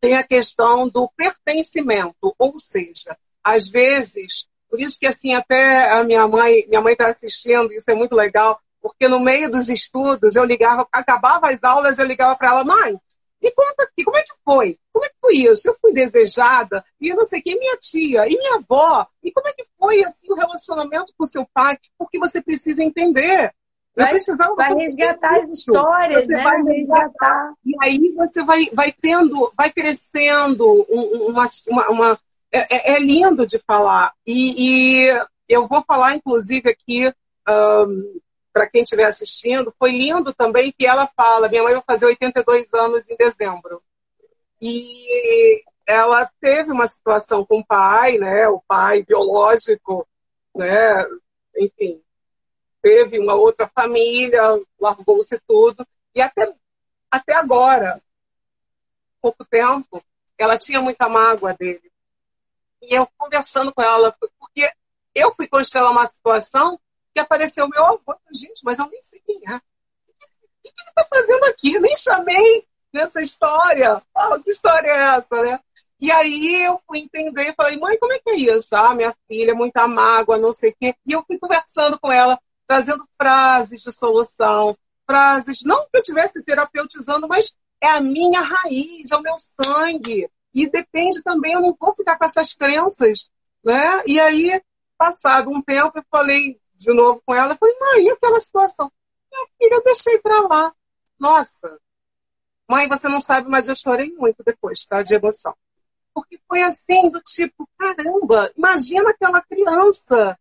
Tem 0.00 0.14
a 0.16 0.22
questão 0.22 0.88
do 0.88 1.08
pertencimento, 1.16 2.34
ou 2.38 2.58
seja, 2.58 3.16
às 3.42 3.68
vezes, 3.68 4.48
por 4.68 4.80
isso 4.80 4.98
que 4.98 5.06
assim 5.06 5.34
até 5.34 5.90
a 5.90 6.04
minha 6.04 6.26
mãe, 6.26 6.66
minha 6.68 6.80
mãe 6.80 6.92
está 6.92 7.08
assistindo, 7.08 7.72
isso 7.72 7.90
é 7.90 7.94
muito 7.94 8.14
legal, 8.14 8.60
porque 8.80 9.08
no 9.08 9.20
meio 9.20 9.50
dos 9.50 9.68
estudos 9.68 10.34
eu 10.34 10.44
ligava, 10.44 10.86
acabava 10.92 11.50
as 11.50 11.62
aulas, 11.62 11.98
eu 11.98 12.06
ligava 12.06 12.36
para 12.36 12.48
ela, 12.48 12.64
mãe, 12.64 13.00
me 13.42 13.50
conta 13.50 13.82
aqui, 13.82 14.04
como 14.04 14.16
é 14.16 14.22
que 14.22 14.34
foi? 14.44 14.78
Como 14.92 15.04
é 15.04 15.08
que 15.08 15.16
foi 15.20 15.36
isso? 15.36 15.68
Eu 15.68 15.76
fui 15.80 15.92
desejada, 15.92 16.84
e 17.00 17.08
eu 17.08 17.16
não 17.16 17.24
sei 17.24 17.42
quem, 17.42 17.58
minha 17.58 17.76
tia, 17.76 18.26
e 18.26 18.36
minha 18.36 18.56
avó, 18.56 19.06
e 19.22 19.32
como 19.32 19.48
é 19.48 19.52
que 19.52 19.66
foi 19.78 20.04
assim 20.04 20.30
o 20.30 20.36
relacionamento 20.36 21.12
com 21.18 21.24
seu 21.24 21.46
pai? 21.52 21.76
Porque 21.98 22.18
você 22.18 22.40
precisa 22.40 22.82
entender. 22.82 23.52
Vai, 23.94 24.10
precisava 24.10 24.54
vai 24.54 24.74
resgatar 24.74 25.42
as 25.42 25.50
histórias, 25.50 26.26
você 26.26 26.34
né? 26.34 26.42
Vai 26.42 26.62
resgatar. 26.62 27.52
E 27.64 27.74
aí 27.82 28.14
você 28.16 28.42
vai, 28.42 28.66
vai 28.72 28.90
tendo, 28.92 29.52
vai 29.54 29.70
crescendo 29.70 30.66
uma, 30.88 31.44
uma, 31.68 31.88
uma 31.90 32.18
é, 32.50 32.92
é, 32.92 32.94
é, 32.94 32.98
lindo 32.98 33.46
de 33.46 33.58
falar. 33.58 34.12
E, 34.26 35.08
e, 35.08 35.26
eu 35.46 35.68
vou 35.68 35.82
falar, 35.86 36.14
inclusive, 36.14 36.70
aqui 36.70 37.12
um, 37.48 38.20
para 38.52 38.68
quem 38.68 38.82
estiver 38.82 39.04
assistindo, 39.04 39.74
foi 39.78 39.90
lindo 39.90 40.32
também 40.34 40.72
que 40.72 40.86
ela 40.86 41.06
fala, 41.06 41.48
minha 41.48 41.62
mãe 41.62 41.72
vai 41.72 41.82
fazer 41.82 42.06
82 42.06 42.72
anos 42.74 43.08
em 43.08 43.16
dezembro. 43.16 43.82
E 44.60 45.64
ela 45.86 46.30
teve 46.40 46.70
uma 46.70 46.86
situação 46.86 47.44
com 47.44 47.60
o 47.60 47.66
pai, 47.66 48.18
né, 48.18 48.46
o 48.48 48.60
pai 48.60 49.02
biológico, 49.02 50.06
né, 50.54 51.04
enfim, 51.56 52.02
teve 52.80 53.18
uma 53.18 53.34
outra 53.34 53.66
família, 53.68 54.42
largou-se 54.78 55.40
tudo, 55.46 55.86
e 56.14 56.20
até, 56.20 56.52
até 57.10 57.34
agora, 57.34 58.02
pouco 59.20 59.44
tempo, 59.44 60.02
ela 60.36 60.58
tinha 60.58 60.80
muita 60.80 61.08
mágoa 61.08 61.54
dele. 61.54 61.90
E 62.82 62.94
eu 62.94 63.08
conversando 63.16 63.72
com 63.72 63.80
ela, 63.80 64.14
porque 64.38 64.70
eu 65.14 65.32
fui 65.34 65.46
constelar 65.46 65.92
uma 65.92 66.06
situação 66.06 66.78
que 67.14 67.20
apareceu 67.20 67.68
meu 67.68 67.84
avô. 67.84 68.16
Gente, 68.32 68.64
mas 68.64 68.78
eu 68.78 68.88
nem 68.88 69.02
sei 69.02 69.20
quem 69.20 69.36
é. 69.46 69.56
O 69.56 69.60
que, 70.62 70.68
ele 70.68 70.88
está 70.88 71.04
fazendo 71.04 71.44
aqui? 71.44 71.78
Nem 71.78 71.96
chamei 71.96 72.66
nessa 72.92 73.20
história. 73.20 74.02
Oh, 74.16 74.40
que 74.40 74.50
história 74.50 74.88
é 74.88 75.16
essa, 75.16 75.42
né? 75.42 75.60
E 76.00 76.10
aí 76.10 76.64
eu 76.64 76.80
fui 76.86 76.98
entender 76.98 77.48
e 77.48 77.54
falei, 77.54 77.78
mãe, 77.78 77.96
como 77.98 78.12
é 78.12 78.18
que 78.18 78.30
é 78.30 78.36
isso? 78.36 78.74
Ah, 78.74 78.94
minha 78.94 79.14
filha, 79.28 79.54
muita 79.54 79.86
mágoa, 79.86 80.36
não 80.36 80.52
sei 80.52 80.70
o 80.70 80.76
quê. 80.78 80.94
E 81.06 81.12
eu 81.12 81.22
fui 81.24 81.38
conversando 81.38 81.98
com 81.98 82.10
ela, 82.10 82.40
trazendo 82.66 83.06
frases 83.16 83.80
de 83.80 83.92
solução, 83.92 84.76
frases, 85.06 85.62
não 85.62 85.82
que 85.82 85.96
eu 85.96 86.00
estivesse 86.00 86.42
terapeutizando, 86.42 87.28
mas 87.28 87.54
é 87.80 87.88
a 87.88 88.00
minha 88.00 88.40
raiz, 88.40 89.10
é 89.10 89.16
o 89.16 89.22
meu 89.22 89.34
sangue. 89.38 90.28
E 90.54 90.68
depende 90.68 91.22
também, 91.22 91.52
eu 91.52 91.60
não 91.60 91.76
vou 91.78 91.94
ficar 91.94 92.18
com 92.18 92.24
essas 92.24 92.52
crenças, 92.52 93.30
né? 93.64 94.02
E 94.06 94.18
aí, 94.18 94.60
passado 94.98 95.50
um 95.50 95.62
tempo, 95.62 95.98
eu 95.98 96.04
falei, 96.10 96.60
de 96.82 96.92
novo 96.92 97.22
com 97.24 97.34
ela. 97.34 97.52
Eu 97.52 97.56
falei, 97.56 97.74
mãe, 97.78 98.04
e 98.06 98.10
aquela 98.10 98.40
situação? 98.40 98.90
Minha 99.30 99.46
filha, 99.58 99.74
eu 99.76 99.84
deixei 99.84 100.18
para 100.18 100.40
lá. 100.40 100.74
Nossa, 101.18 101.78
mãe, 102.68 102.88
você 102.88 103.08
não 103.08 103.20
sabe, 103.20 103.48
mas 103.48 103.68
eu 103.68 103.76
chorei 103.76 104.12
muito 104.12 104.42
depois, 104.44 104.84
tá? 104.84 105.02
De 105.02 105.14
emoção. 105.14 105.54
Porque 106.14 106.38
foi 106.46 106.62
assim, 106.62 107.08
do 107.10 107.20
tipo, 107.20 107.68
caramba, 107.78 108.52
imagina 108.56 109.10
aquela 109.10 109.40
criança 109.40 110.38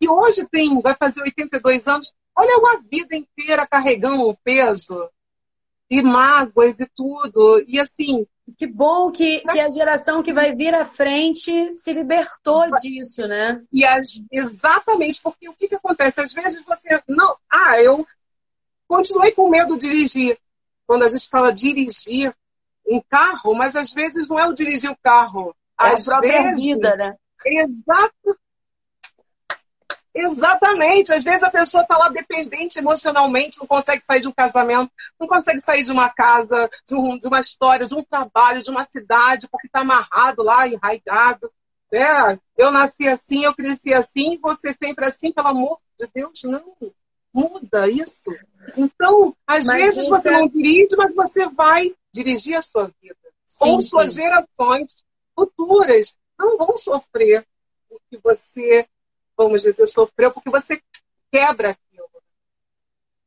que 0.00 0.08
hoje 0.08 0.46
tem, 0.48 0.80
vai 0.80 0.94
fazer 0.94 1.22
82 1.22 1.86
anos, 1.86 2.12
olha 2.34 2.58
uma 2.58 2.80
vida 2.80 3.14
inteira 3.14 3.66
carregando 3.66 4.28
um 4.28 4.34
peso 4.42 5.08
e 5.88 6.02
mágoas 6.02 6.80
e 6.80 6.86
tudo. 6.86 7.62
E 7.68 7.78
assim, 7.78 8.26
que 8.56 8.66
bom 8.66 9.10
que, 9.10 9.40
que 9.40 9.60
a 9.60 9.70
geração 9.70 10.22
que 10.22 10.32
vai 10.32 10.54
vir 10.54 10.74
à 10.74 10.84
frente 10.84 11.74
se 11.76 11.92
libertou 11.92 12.70
disso, 12.80 13.26
né? 13.26 13.62
E 13.72 13.84
as, 13.84 14.22
exatamente, 14.30 15.20
porque 15.22 15.48
o 15.48 15.54
que, 15.54 15.68
que 15.68 15.74
acontece? 15.74 16.20
Às 16.20 16.32
vezes 16.32 16.64
você. 16.64 17.00
Não, 17.08 17.36
ah, 17.50 17.80
eu 17.80 18.06
continuei 18.88 19.32
com 19.32 19.48
medo 19.48 19.78
de 19.78 19.88
dirigir. 19.88 20.38
Quando 20.86 21.04
a 21.04 21.08
gente 21.08 21.28
fala 21.28 21.52
dirigir 21.52 22.34
um 22.86 23.00
carro, 23.08 23.54
mas 23.54 23.76
às 23.76 23.92
vezes 23.92 24.28
não 24.28 24.38
é 24.38 24.46
o 24.46 24.52
dirigir 24.52 24.90
o 24.90 24.98
carro. 25.02 25.54
É 25.80 25.86
às 25.86 26.08
a 26.08 26.20
própria 26.20 26.42
vezes, 26.42 26.60
vida, 26.60 26.96
né? 26.96 27.14
Exato, 27.44 28.38
Exatamente. 30.14 31.12
Às 31.12 31.24
vezes 31.24 31.42
a 31.42 31.50
pessoa 31.50 31.82
está 31.82 31.96
lá 31.96 32.08
dependente 32.08 32.78
emocionalmente, 32.78 33.58
não 33.58 33.66
consegue 33.66 34.04
sair 34.04 34.20
de 34.20 34.28
um 34.28 34.32
casamento, 34.32 34.90
não 35.18 35.26
consegue 35.26 35.60
sair 35.60 35.82
de 35.82 35.90
uma 35.90 36.10
casa, 36.10 36.68
de, 36.86 36.94
um, 36.94 37.18
de 37.18 37.26
uma 37.26 37.40
história, 37.40 37.86
de 37.86 37.94
um 37.94 38.02
trabalho, 38.02 38.62
de 38.62 38.70
uma 38.70 38.84
cidade, 38.84 39.48
porque 39.48 39.66
está 39.66 39.80
amarrado 39.80 40.42
lá, 40.42 40.68
enraizado. 40.68 41.50
É, 41.90 42.38
eu 42.56 42.70
nasci 42.70 43.06
assim, 43.06 43.44
eu 43.44 43.54
cresci 43.54 43.92
assim, 43.92 44.38
você 44.40 44.72
sempre 44.72 45.04
assim, 45.04 45.32
pelo 45.32 45.48
amor 45.48 45.78
de 45.98 46.08
Deus, 46.14 46.42
não. 46.44 46.74
Muda 47.34 47.88
isso. 47.88 48.30
Então, 48.76 49.34
às 49.46 49.64
mas 49.66 49.76
vezes 49.76 50.08
você 50.08 50.28
é... 50.28 50.32
não 50.32 50.48
dirige, 50.48 50.94
mas 50.96 51.14
você 51.14 51.48
vai 51.48 51.94
dirigir 52.12 52.56
a 52.56 52.62
sua 52.62 52.90
vida. 53.00 53.16
Sim, 53.46 53.70
Ou 53.70 53.80
suas 53.80 54.14
gerações 54.14 55.02
futuras 55.34 56.16
não 56.38 56.58
vão 56.58 56.76
sofrer 56.76 57.46
o 57.90 57.98
que 58.10 58.18
você 58.22 58.86
vamos 59.36 59.62
dizer, 59.62 59.86
sofreu 59.86 60.30
porque 60.30 60.50
você 60.50 60.80
quebra 61.30 61.70
aquilo. 61.70 62.08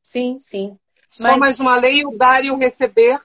Sim, 0.02 0.38
sim. 0.40 0.78
Só 1.06 1.30
Mas... 1.32 1.38
mais 1.38 1.60
uma 1.60 1.76
lei, 1.76 2.04
o 2.04 2.16
dar 2.16 2.44
e 2.44 2.50
o 2.50 2.56
receber, 2.56 3.20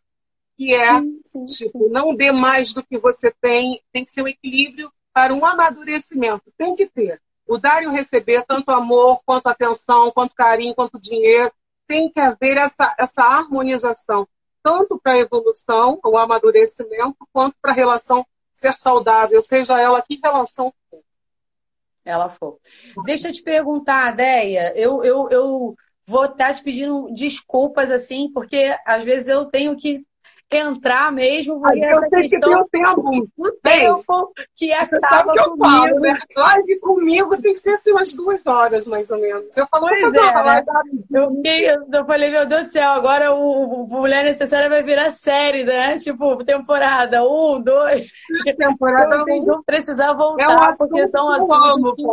que 0.57 0.73
é, 0.73 0.99
sim, 0.99 1.21
sim, 1.23 1.45
tipo, 1.45 1.85
sim. 1.85 1.89
não 1.89 2.15
dê 2.15 2.31
mais 2.31 2.73
do 2.73 2.83
que 2.83 2.97
você 2.97 3.31
tem, 3.41 3.81
tem 3.91 4.05
que 4.05 4.11
ser 4.11 4.21
um 4.21 4.27
equilíbrio 4.27 4.91
para 5.13 5.33
um 5.33 5.45
amadurecimento. 5.45 6.51
Tem 6.57 6.75
que 6.75 6.87
ter. 6.87 7.21
O 7.47 7.57
dar 7.57 7.83
e 7.83 7.87
o 7.87 7.91
receber, 7.91 8.45
tanto 8.45 8.71
amor, 8.71 9.21
quanto 9.25 9.47
atenção, 9.47 10.11
quanto 10.11 10.33
carinho, 10.33 10.75
quanto 10.75 10.99
dinheiro, 10.99 11.51
tem 11.87 12.09
que 12.09 12.19
haver 12.19 12.57
essa, 12.57 12.95
essa 12.97 13.21
harmonização, 13.23 14.27
tanto 14.63 14.97
para 14.97 15.13
a 15.13 15.17
evolução, 15.17 15.99
o 16.05 16.17
amadurecimento, 16.17 17.17
quanto 17.33 17.55
para 17.61 17.71
a 17.71 17.75
relação 17.75 18.25
ser 18.53 18.77
saudável, 18.77 19.41
seja 19.41 19.79
ela 19.79 20.01
que 20.01 20.19
relação 20.23 20.73
for 20.89 21.01
ela 22.03 22.29
for. 22.29 22.59
Deixa 23.05 23.27
eu 23.27 23.31
te 23.31 23.41
perguntar, 23.41 24.11
Deia, 24.15 24.73
eu, 24.75 25.03
eu, 25.03 25.29
eu 25.29 25.75
vou 26.05 26.25
estar 26.25 26.47
tá 26.47 26.53
te 26.53 26.63
pedindo 26.63 27.13
desculpas, 27.13 27.91
assim, 27.91 28.31
porque 28.33 28.75
às 28.85 29.03
vezes 29.03 29.27
eu 29.27 29.45
tenho 29.45 29.75
que 29.75 30.03
entrar 30.57 31.11
mesmo. 31.11 31.61
Porque 31.61 31.79
eu 31.79 31.99
sei 32.09 32.27
que 32.27 32.39
tem 32.39 32.55
o 32.55 32.65
tempo. 32.65 33.27
O 33.37 33.51
tempo 33.51 34.33
que 34.55 34.71
acaba 34.73 35.33
que 35.33 35.39
eu 35.39 35.51
comigo. 35.51 35.65
Falo, 35.65 35.99
né? 35.99 36.19
Live 36.35 36.79
comigo 36.79 37.41
tem 37.41 37.53
que 37.53 37.59
ser 37.59 37.71
assim 37.71 37.91
umas 37.91 38.13
duas 38.13 38.45
horas, 38.45 38.87
mais 38.87 39.09
ou 39.09 39.19
menos. 39.19 39.55
Eu 39.55 39.67
falo, 39.67 39.87
pois 39.87 40.13
é, 40.13 40.43
né? 40.43 40.63
eu, 41.11 41.87
eu 41.91 42.05
falei, 42.05 42.29
meu 42.29 42.45
Deus 42.45 42.65
do 42.65 42.69
céu, 42.71 42.91
agora 42.91 43.33
o, 43.33 43.83
o 43.83 43.87
Mulher 43.87 44.23
Necessária 44.23 44.69
vai 44.69 44.83
virar 44.83 45.11
série, 45.11 45.63
né? 45.63 45.97
Tipo, 45.97 46.43
temporada 46.43 47.23
um, 47.27 47.61
dois. 47.61 48.11
Temporada 48.57 49.15
então, 49.15 49.25
vocês 49.25 49.45
vão 49.45 49.63
precisar 49.63 50.13
voltar, 50.13 50.71
é 50.71 50.77
porque 50.77 51.07
são 51.07 51.29
assuntos 51.29 51.93
que 51.93 52.03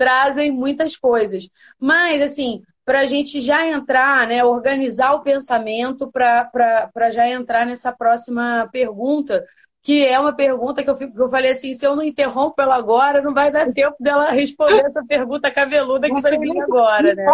trazem 0.00 0.50
muitas 0.50 0.96
coisas. 0.96 1.48
Mas, 1.78 2.22
assim, 2.22 2.62
para 2.90 3.02
a 3.02 3.06
gente 3.06 3.40
já 3.40 3.64
entrar, 3.68 4.26
né, 4.26 4.42
organizar 4.42 5.12
o 5.12 5.20
pensamento 5.20 6.10
para 6.10 7.10
já 7.12 7.28
entrar 7.28 7.64
nessa 7.64 7.92
próxima 7.92 8.68
pergunta, 8.72 9.46
que 9.80 10.04
é 10.04 10.18
uma 10.18 10.34
pergunta 10.34 10.82
que 10.82 10.90
eu, 10.90 10.96
fico, 10.96 11.14
que 11.14 11.22
eu 11.22 11.30
falei 11.30 11.52
assim, 11.52 11.72
se 11.72 11.86
eu 11.86 11.94
não 11.94 12.02
interrompo 12.02 12.60
ela 12.60 12.74
agora, 12.74 13.22
não 13.22 13.32
vai 13.32 13.48
dar 13.48 13.72
tempo 13.72 13.94
dela 14.00 14.32
responder 14.32 14.84
essa 14.84 15.04
pergunta 15.06 15.52
cabeluda 15.52 16.08
que 16.08 16.20
vai 16.20 16.36
vir 16.36 16.60
agora, 16.60 17.14
né? 17.14 17.26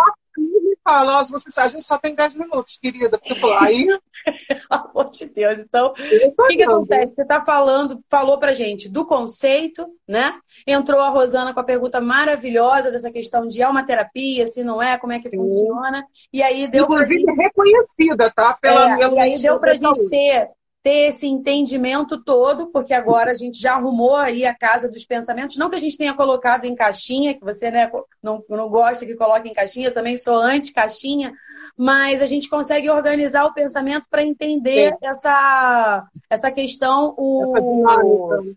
Fala, 0.86 1.22
você, 1.24 1.60
a 1.60 1.66
gente 1.66 1.84
só 1.84 1.98
tem 1.98 2.14
10 2.14 2.36
minutos, 2.36 2.78
querida, 2.78 3.18
porque 3.18 3.44
eu 3.44 3.58
aí. 3.58 3.86
Pelo 4.48 4.60
amor 4.70 5.10
de 5.10 5.26
Deus. 5.26 5.60
Então, 5.60 5.88
o 5.88 5.92
que, 5.92 6.56
que 6.56 6.62
acontece? 6.62 7.14
Você 7.14 7.22
está 7.22 7.44
falando, 7.44 8.02
falou 8.08 8.38
pra 8.38 8.52
gente 8.52 8.88
do 8.88 9.04
conceito, 9.04 9.86
né? 10.06 10.38
Entrou 10.66 11.00
a 11.00 11.08
Rosana 11.08 11.52
com 11.52 11.60
a 11.60 11.64
pergunta 11.64 12.00
maravilhosa 12.00 12.90
dessa 12.90 13.10
questão 13.10 13.46
de 13.46 13.60
é 13.60 13.68
uma 13.68 13.84
terapia, 13.84 14.46
se 14.46 14.62
não 14.62 14.80
é, 14.80 14.96
como 14.96 15.12
é 15.12 15.18
que 15.18 15.30
Sim. 15.30 15.38
funciona. 15.38 16.04
E 16.32 16.42
aí 16.42 16.68
deu 16.68 16.84
Inclusive 16.84 17.20
gente... 17.20 17.36
reconhecida, 17.36 18.32
tá? 18.34 18.56
Pela, 18.60 19.00
é, 19.00 19.14
e 19.14 19.18
aí 19.18 19.34
deu 19.40 19.58
pra 19.58 19.74
gente 19.74 20.08
ter 20.08 20.50
ter 20.86 21.08
esse 21.08 21.26
entendimento 21.26 22.22
todo, 22.22 22.68
porque 22.68 22.94
agora 22.94 23.32
a 23.32 23.34
gente 23.34 23.60
já 23.60 23.74
arrumou 23.74 24.14
aí 24.14 24.46
a 24.46 24.54
casa 24.54 24.88
dos 24.88 25.04
pensamentos. 25.04 25.56
Não 25.56 25.68
que 25.68 25.74
a 25.74 25.80
gente 25.80 25.98
tenha 25.98 26.14
colocado 26.14 26.64
em 26.64 26.76
caixinha, 26.76 27.34
que 27.34 27.40
você 27.40 27.72
né, 27.72 27.90
não, 28.22 28.40
não 28.48 28.68
gosta 28.68 29.04
que 29.04 29.16
coloque 29.16 29.48
em 29.48 29.52
caixinha, 29.52 29.88
eu 29.88 29.92
também 29.92 30.16
sou 30.16 30.38
anti-caixinha, 30.38 31.32
mas 31.76 32.22
a 32.22 32.26
gente 32.28 32.48
consegue 32.48 32.88
organizar 32.88 33.46
o 33.46 33.52
pensamento 33.52 34.04
para 34.08 34.22
entender 34.22 34.96
essa, 35.02 36.06
essa 36.30 36.52
questão. 36.52 37.12
O 37.18 38.54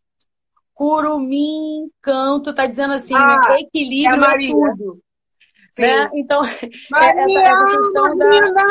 Curumim 0.76 1.90
Canto 2.00 2.52
está 2.52 2.68
dizendo 2.68 2.94
assim, 2.94 3.16
ah, 3.16 3.40
né, 3.50 3.62
equilíbrio 3.62 4.24
é, 4.24 4.46
é 4.46 4.52
tudo. 4.52 5.00
Né? 5.80 6.10
Então, 6.14 6.44
Maria, 6.92 7.40
essa, 7.42 7.42
essa 7.42 7.76
questão 7.76 8.16
Maria. 8.16 8.54
da 8.54 8.64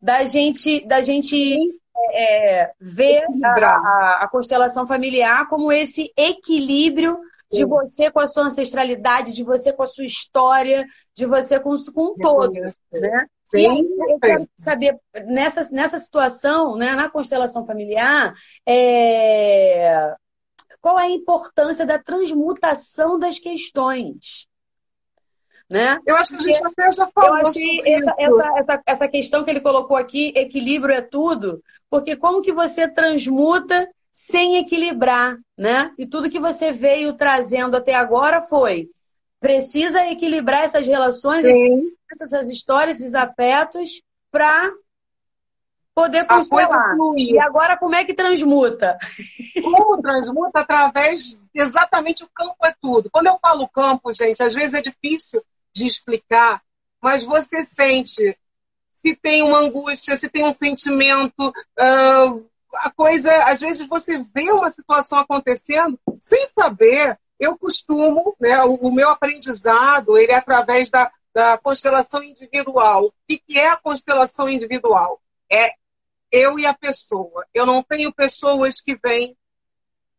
da 0.00 0.24
gente, 0.24 0.86
da 0.86 1.02
gente 1.02 1.80
é, 2.12 2.72
vê 2.80 3.22
a, 3.44 4.24
a, 4.24 4.28
constelação 4.28 4.86
familiar 4.86 5.48
como 5.48 5.72
esse 5.72 6.12
equilíbrio 6.16 7.18
de 7.50 7.64
você 7.64 8.10
com 8.10 8.18
a 8.18 8.26
sua 8.26 8.44
ancestralidade, 8.44 9.32
de 9.32 9.44
você 9.44 9.72
com 9.72 9.82
a 9.82 9.86
sua 9.86 10.04
história, 10.04 10.86
de 11.14 11.26
você 11.26 11.60
com, 11.60 11.76
com 11.94 12.12
um 12.12 12.16
todo. 12.16 12.52
Né? 12.52 13.26
Sim. 13.44 13.82
E 13.82 14.12
eu 14.12 14.18
quero 14.20 14.48
saber, 14.56 14.98
nessa, 15.26 15.70
nessa 15.70 15.98
situação, 15.98 16.76
né, 16.76 16.92
na 16.92 17.08
constelação 17.08 17.64
familiar, 17.64 18.34
é... 18.66 20.14
qual 20.80 20.98
é 20.98 21.04
a 21.04 21.10
importância 21.10 21.86
da 21.86 21.98
transmutação 21.98 23.18
das 23.18 23.38
questões? 23.38 24.48
Né? 25.68 25.98
Eu 26.06 26.16
acho 26.16 26.30
que 26.30 26.36
a 26.36 26.52
gente 26.52 26.64
até 26.64 26.92
já 26.92 27.08
falou 27.08 27.38
eu 27.38 27.46
achei 27.46 27.82
essa, 27.84 28.14
essa, 28.18 28.52
essa, 28.56 28.82
essa 28.86 29.08
questão 29.08 29.42
que 29.42 29.50
ele 29.50 29.60
colocou 29.60 29.96
aqui, 29.96 30.32
equilíbrio 30.36 30.94
é 30.94 31.00
tudo, 31.00 31.60
porque 31.90 32.14
como 32.14 32.40
que 32.40 32.52
você 32.52 32.86
transmuta 32.86 33.88
sem 34.12 34.58
equilibrar, 34.58 35.36
né? 35.58 35.92
E 35.98 36.06
tudo 36.06 36.30
que 36.30 36.38
você 36.38 36.72
veio 36.72 37.12
trazendo 37.12 37.76
até 37.76 37.94
agora 37.94 38.40
foi 38.40 38.88
precisa 39.40 40.06
equilibrar 40.06 40.64
essas 40.64 40.86
relações, 40.86 41.44
Sim. 41.44 41.92
essas 42.20 42.48
histórias, 42.48 43.00
esses 43.00 43.14
afetos 43.14 44.02
para 44.30 44.72
poder 45.94 46.26
constelar. 46.26 46.94
E 47.16 47.38
agora 47.38 47.76
como 47.76 47.94
é 47.94 48.04
que 48.04 48.14
transmuta? 48.14 48.96
Como 49.62 50.00
transmuta? 50.00 50.60
Através 50.60 51.42
exatamente 51.54 52.24
o 52.24 52.28
campo 52.34 52.64
é 52.64 52.74
tudo. 52.80 53.10
Quando 53.10 53.26
eu 53.26 53.38
falo 53.38 53.68
campo, 53.68 54.12
gente, 54.14 54.42
às 54.42 54.54
vezes 54.54 54.74
é 54.74 54.80
difícil 54.80 55.42
de 55.76 55.86
explicar, 55.86 56.62
mas 57.02 57.22
você 57.22 57.64
sente 57.64 58.36
se 58.94 59.14
tem 59.14 59.42
uma 59.42 59.58
angústia, 59.58 60.16
se 60.16 60.28
tem 60.28 60.42
um 60.42 60.52
sentimento, 60.52 61.48
uh, 61.48 62.50
a 62.76 62.90
coisa, 62.90 63.30
às 63.44 63.60
vezes 63.60 63.86
você 63.86 64.18
vê 64.18 64.50
uma 64.50 64.70
situação 64.70 65.18
acontecendo 65.18 66.00
sem 66.18 66.46
saber. 66.46 67.18
Eu 67.38 67.58
costumo, 67.58 68.34
né, 68.40 68.62
o, 68.64 68.74
o 68.76 68.92
meu 68.92 69.10
aprendizado, 69.10 70.16
ele 70.16 70.32
é 70.32 70.36
através 70.36 70.88
da, 70.88 71.12
da 71.34 71.58
constelação 71.58 72.22
individual. 72.22 73.04
O 73.04 73.12
que, 73.28 73.38
que 73.38 73.58
é 73.58 73.68
a 73.68 73.76
constelação 73.76 74.48
individual? 74.48 75.20
É 75.52 75.72
eu 76.32 76.58
e 76.58 76.64
a 76.64 76.72
pessoa. 76.72 77.44
Eu 77.52 77.66
não 77.66 77.82
tenho 77.82 78.12
pessoas 78.12 78.80
que 78.80 78.96
vêm. 78.96 79.36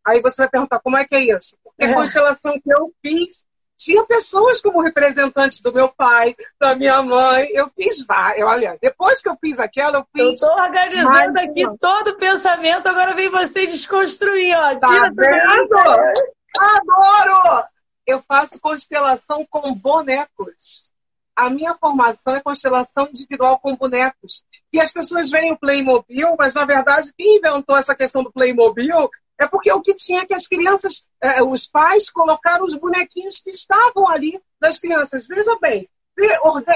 Aí 0.05 0.21
você 0.21 0.43
vai 0.43 0.49
perguntar 0.49 0.79
como 0.79 0.97
é 0.97 1.05
que 1.05 1.15
é 1.15 1.35
isso? 1.35 1.57
Porque 1.63 1.83
a 1.83 1.89
é. 1.89 1.93
constelação 1.95 2.61
que 2.61 2.71
eu 2.71 2.93
fiz 3.01 3.46
tinha 3.77 4.03
pessoas 4.05 4.59
como 4.59 4.81
representantes 4.81 5.61
do 5.61 5.71
meu 5.71 5.87
pai, 5.87 6.35
da 6.59 6.73
minha 6.73 7.01
mãe. 7.03 7.47
Eu 7.53 7.69
fiz 7.69 8.03
várias. 8.05 8.45
Olha, 8.45 8.77
depois 8.81 9.21
que 9.21 9.29
eu 9.29 9.37
fiz 9.39 9.59
aquela, 9.59 9.99
eu 9.99 10.07
fiz. 10.11 10.41
Eu 10.41 10.47
estou 10.47 10.57
organizando 10.57 11.39
aqui 11.39 11.65
uma. 11.65 11.77
todo 11.77 12.09
o 12.09 12.17
pensamento, 12.17 12.87
agora 12.87 13.13
vem 13.13 13.29
você 13.29 13.67
desconstruir, 13.67 14.57
ó. 14.57 14.75
Tá 14.75 14.87
Tira? 14.87 16.13
Adoro! 16.59 17.67
Eu 18.05 18.21
faço 18.21 18.59
constelação 18.61 19.45
com 19.49 19.73
bonecos. 19.75 20.91
A 21.35 21.51
minha 21.51 21.75
formação 21.75 22.35
é 22.35 22.41
constelação 22.41 23.07
individual 23.07 23.59
com 23.59 23.75
bonecos. 23.75 24.43
E 24.73 24.79
as 24.79 24.91
pessoas 24.91 25.29
veem 25.29 25.51
o 25.51 25.57
Playmobil, 25.57 26.35
mas 26.37 26.55
na 26.55 26.65
verdade 26.65 27.13
quem 27.15 27.37
inventou 27.37 27.77
essa 27.77 27.93
questão 27.93 28.23
do 28.23 28.31
Playmobil 28.31 29.09
é 29.39 29.47
porque 29.47 29.71
o 29.71 29.81
que 29.81 29.93
tinha 29.93 30.25
que 30.25 30.33
as 30.33 30.47
crianças, 30.47 31.07
é, 31.21 31.43
os 31.43 31.67
pais 31.67 32.09
colocaram 32.09 32.65
os 32.65 32.75
bonequinhos 32.75 33.39
que 33.39 33.51
estavam 33.51 34.09
ali 34.09 34.41
das 34.59 34.79
crianças. 34.79 35.27
Veja 35.27 35.57
bem, 35.59 35.87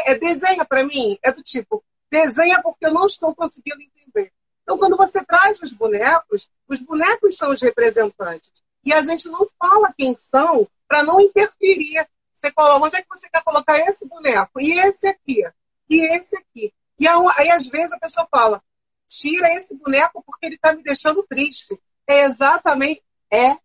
é, 0.05 0.15
desenha 0.15 0.63
para 0.63 0.85
mim, 0.85 1.17
é 1.23 1.31
do 1.31 1.41
tipo, 1.41 1.83
desenha 2.09 2.61
porque 2.61 2.85
eu 2.85 2.93
não 2.93 3.05
estou 3.05 3.33
conseguindo 3.33 3.81
entender. 3.81 4.31
Então, 4.63 4.77
quando 4.77 4.95
você 4.95 5.23
traz 5.25 5.61
os 5.61 5.73
bonecos, 5.73 6.49
os 6.67 6.79
bonecos 6.81 7.35
são 7.35 7.51
os 7.51 7.61
representantes. 7.61 8.51
E 8.85 8.93
a 8.93 9.01
gente 9.01 9.27
não 9.27 9.47
fala 9.59 9.93
quem 9.97 10.15
são 10.15 10.67
para 10.87 11.03
não 11.03 11.19
interferir. 11.19 12.05
Você 12.33 12.51
coloca, 12.51 12.85
onde 12.85 12.95
é 12.97 13.01
que 13.01 13.09
você 13.09 13.29
quer 13.29 13.43
colocar 13.43 13.77
esse 13.79 14.07
boneco? 14.07 14.59
E 14.59 14.79
esse 14.79 15.07
aqui? 15.07 15.43
E 15.89 16.15
esse 16.15 16.35
aqui? 16.37 16.73
E 16.99 17.07
aí, 17.07 17.51
às 17.51 17.67
vezes, 17.67 17.91
a 17.91 17.99
pessoa 17.99 18.27
fala, 18.29 18.63
tira 19.07 19.53
esse 19.55 19.75
boneco 19.77 20.23
porque 20.25 20.45
ele 20.45 20.55
está 20.55 20.73
me 20.73 20.83
deixando 20.83 21.23
triste. 21.23 21.77
É 22.07 22.23
exatamente. 22.23 23.01
É. 23.31 23.57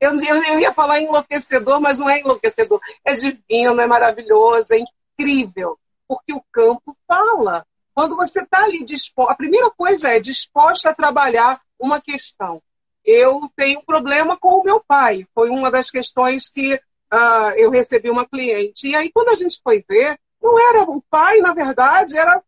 Eu, 0.00 0.20
eu, 0.22 0.44
eu, 0.44 0.60
ia 0.60 0.72
falar 0.72 1.00
enlouquecedor, 1.00 1.80
mas 1.80 1.98
não 1.98 2.08
é 2.08 2.20
enlouquecedor. 2.20 2.80
É 3.04 3.14
divino, 3.14 3.80
é 3.80 3.86
maravilhoso, 3.86 4.74
é 4.74 4.78
incrível. 4.78 5.78
Porque 6.06 6.32
o 6.32 6.44
campo 6.52 6.96
fala. 7.06 7.66
Quando 7.94 8.14
você 8.14 8.42
está 8.42 8.64
ali 8.64 8.84
disposto. 8.84 9.30
A 9.30 9.34
primeira 9.34 9.70
coisa 9.70 10.10
é 10.10 10.20
disposta 10.20 10.90
a 10.90 10.94
trabalhar 10.94 11.60
uma 11.78 12.00
questão. 12.00 12.62
Eu 13.04 13.50
tenho 13.56 13.80
um 13.80 13.84
problema 13.84 14.36
com 14.36 14.60
o 14.60 14.62
meu 14.62 14.80
pai. 14.80 15.26
Foi 15.34 15.50
uma 15.50 15.70
das 15.70 15.90
questões 15.90 16.48
que 16.48 16.74
uh, 16.74 17.50
eu 17.56 17.70
recebi 17.70 18.10
uma 18.10 18.26
cliente. 18.26 18.88
E 18.88 18.94
aí, 18.94 19.10
quando 19.10 19.30
a 19.30 19.34
gente 19.34 19.60
foi 19.62 19.84
ver, 19.88 20.18
não 20.40 20.58
era 20.68 20.82
o 20.82 21.02
pai, 21.10 21.38
na 21.38 21.52
verdade, 21.52 22.16
era 22.16 22.42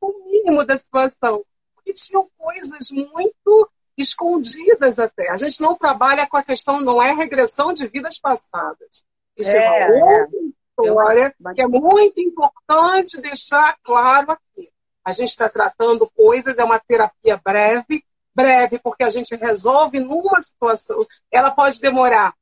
o 0.00 0.24
mínimo 0.26 0.64
da 0.64 0.76
situação 0.76 1.44
que 1.84 1.92
tinham 1.92 2.28
coisas 2.36 2.90
muito 2.90 3.70
escondidas 3.96 4.98
até. 4.98 5.30
A 5.30 5.36
gente 5.36 5.60
não 5.60 5.76
trabalha 5.76 6.26
com 6.26 6.36
a 6.36 6.42
questão, 6.42 6.80
não 6.80 7.02
é 7.02 7.12
regressão 7.12 7.72
de 7.72 7.86
vidas 7.86 8.18
passadas. 8.18 9.04
Isso 9.36 9.56
é, 9.56 9.82
é 9.82 9.86
uma 9.86 10.04
outra 10.04 10.28
é. 10.36 10.82
história 10.82 11.34
que 11.54 11.62
é 11.62 11.68
muito 11.68 12.20
importante 12.20 13.20
deixar 13.20 13.76
claro 13.82 14.32
aqui. 14.32 14.70
A 15.04 15.12
gente 15.12 15.28
está 15.28 15.48
tratando 15.48 16.10
coisas, 16.16 16.56
é 16.56 16.64
uma 16.64 16.78
terapia 16.78 17.40
breve, 17.44 18.04
breve, 18.34 18.78
porque 18.78 19.04
a 19.04 19.10
gente 19.10 19.36
resolve 19.36 20.00
numa 20.00 20.40
situação. 20.40 21.06
Ela 21.30 21.50
pode 21.50 21.80
demorar 21.80 22.34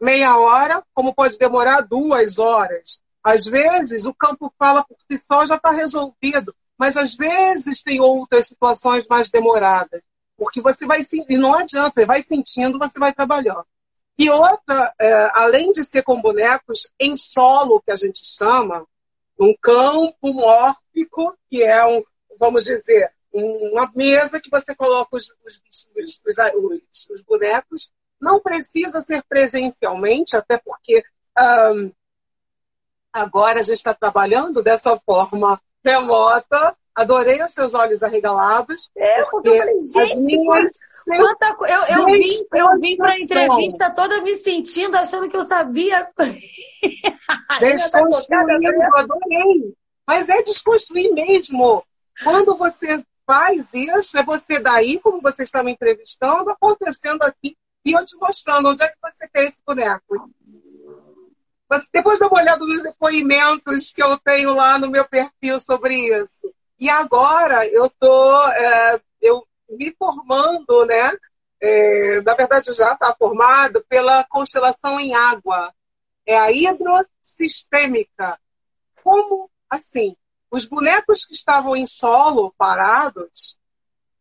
meia 0.00 0.36
hora, 0.36 0.82
como 0.92 1.14
pode 1.14 1.38
demorar 1.38 1.82
duas 1.82 2.38
horas. 2.38 3.00
Às 3.22 3.44
vezes, 3.44 4.04
o 4.04 4.14
campo 4.14 4.52
fala 4.58 4.84
por 4.84 4.96
si 5.00 5.18
só 5.18 5.46
já 5.46 5.56
está 5.56 5.70
resolvido 5.70 6.54
mas 6.78 6.96
às 6.96 7.14
vezes 7.14 7.82
tem 7.82 8.00
outras 8.00 8.48
situações 8.48 9.06
mais 9.08 9.30
demoradas, 9.30 10.02
porque 10.36 10.60
você 10.60 10.86
vai 10.86 11.00
e 11.28 11.36
não 11.36 11.54
adianta, 11.54 11.92
você 11.94 12.04
vai 12.04 12.22
sentindo, 12.22 12.78
você 12.78 12.98
vai 12.98 13.12
trabalhando. 13.12 13.66
E 14.18 14.30
outra, 14.30 14.94
é, 14.98 15.30
além 15.34 15.72
de 15.72 15.84
ser 15.84 16.02
com 16.02 16.20
bonecos 16.20 16.90
em 16.98 17.16
solo, 17.16 17.82
que 17.82 17.90
a 17.90 17.96
gente 17.96 18.20
chama, 18.24 18.86
um 19.38 19.54
campo 19.60 20.32
mórfico, 20.32 21.36
que 21.50 21.62
é 21.62 21.84
um, 21.84 22.02
vamos 22.38 22.64
dizer, 22.64 23.10
uma 23.32 23.90
mesa 23.94 24.40
que 24.40 24.50
você 24.50 24.74
coloca 24.74 25.16
os, 25.16 25.28
os, 25.44 25.60
os, 25.94 27.10
os 27.10 27.22
bonecos, 27.22 27.90
não 28.18 28.40
precisa 28.40 29.02
ser 29.02 29.22
presencialmente, 29.28 30.34
até 30.34 30.56
porque 30.56 31.04
um, 31.38 31.92
agora 33.12 33.60
a 33.60 33.62
gente 33.62 33.76
está 33.76 33.92
trabalhando 33.92 34.62
dessa 34.62 34.98
forma 35.00 35.60
remota. 35.86 36.76
Adorei 36.94 37.42
os 37.42 37.52
seus 37.52 37.74
olhos 37.74 38.02
arregalados. 38.02 38.90
É, 38.96 39.22
porque 39.24 39.50
eu 39.50 39.56
falei, 39.58 39.74
gente, 39.78 40.36
quanta 41.04 41.54
coisa. 41.56 41.74
Eu, 41.74 41.98
eu 41.98 42.06
vim, 42.06 42.22
eu 42.54 42.80
vim 42.80 42.96
para 42.96 43.12
a 43.12 43.20
entrevista 43.20 43.90
toda 43.90 44.22
me 44.22 44.34
sentindo, 44.36 44.96
achando 44.96 45.28
que 45.28 45.36
eu 45.36 45.44
sabia. 45.44 46.08
Desconstruindo, 47.60 48.82
adorei. 48.94 49.74
Mas 50.06 50.28
é 50.28 50.40
desconstruir 50.42 51.12
mesmo. 51.12 51.84
Quando 52.22 52.56
você 52.56 53.04
faz 53.26 53.74
isso, 53.74 54.16
é 54.16 54.22
você 54.22 54.60
daí, 54.60 55.00
como 55.00 55.20
você 55.20 55.42
está 55.42 55.62
me 55.62 55.72
entrevistando, 55.72 56.48
acontecendo 56.48 57.22
aqui, 57.22 57.56
e 57.84 57.92
eu 57.92 58.04
te 58.04 58.16
mostrando 58.18 58.68
onde 58.70 58.82
é 58.82 58.88
que 58.88 58.96
você 59.02 59.28
quer 59.28 59.44
esse 59.44 59.60
boneco. 59.66 60.30
Mas 61.68 61.88
depois 61.92 62.18
dá 62.18 62.28
uma 62.28 62.40
olhada 62.40 62.64
nos 62.64 62.82
depoimentos 62.82 63.92
que 63.92 64.02
eu 64.02 64.16
tenho 64.18 64.54
lá 64.54 64.78
no 64.78 64.90
meu 64.90 65.04
perfil 65.06 65.58
sobre 65.58 65.94
isso. 66.22 66.52
E 66.78 66.88
agora 66.88 67.66
eu 67.66 67.86
estou 67.86 68.48
é, 68.50 69.00
eu 69.20 69.46
me 69.68 69.94
formando, 69.98 70.84
né? 70.86 71.12
É, 71.60 72.20
na 72.22 72.34
verdade 72.34 72.70
já 72.72 72.92
está 72.92 73.14
formado 73.14 73.84
pela 73.88 74.24
constelação 74.24 75.00
em 75.00 75.14
água. 75.14 75.72
É 76.24 76.38
a 76.38 76.52
hidrossistêmica. 76.52 78.38
Como 79.02 79.50
assim? 79.68 80.16
Os 80.50 80.64
bonecos 80.64 81.24
que 81.24 81.34
estavam 81.34 81.74
em 81.74 81.86
solo 81.86 82.54
parados, 82.56 83.58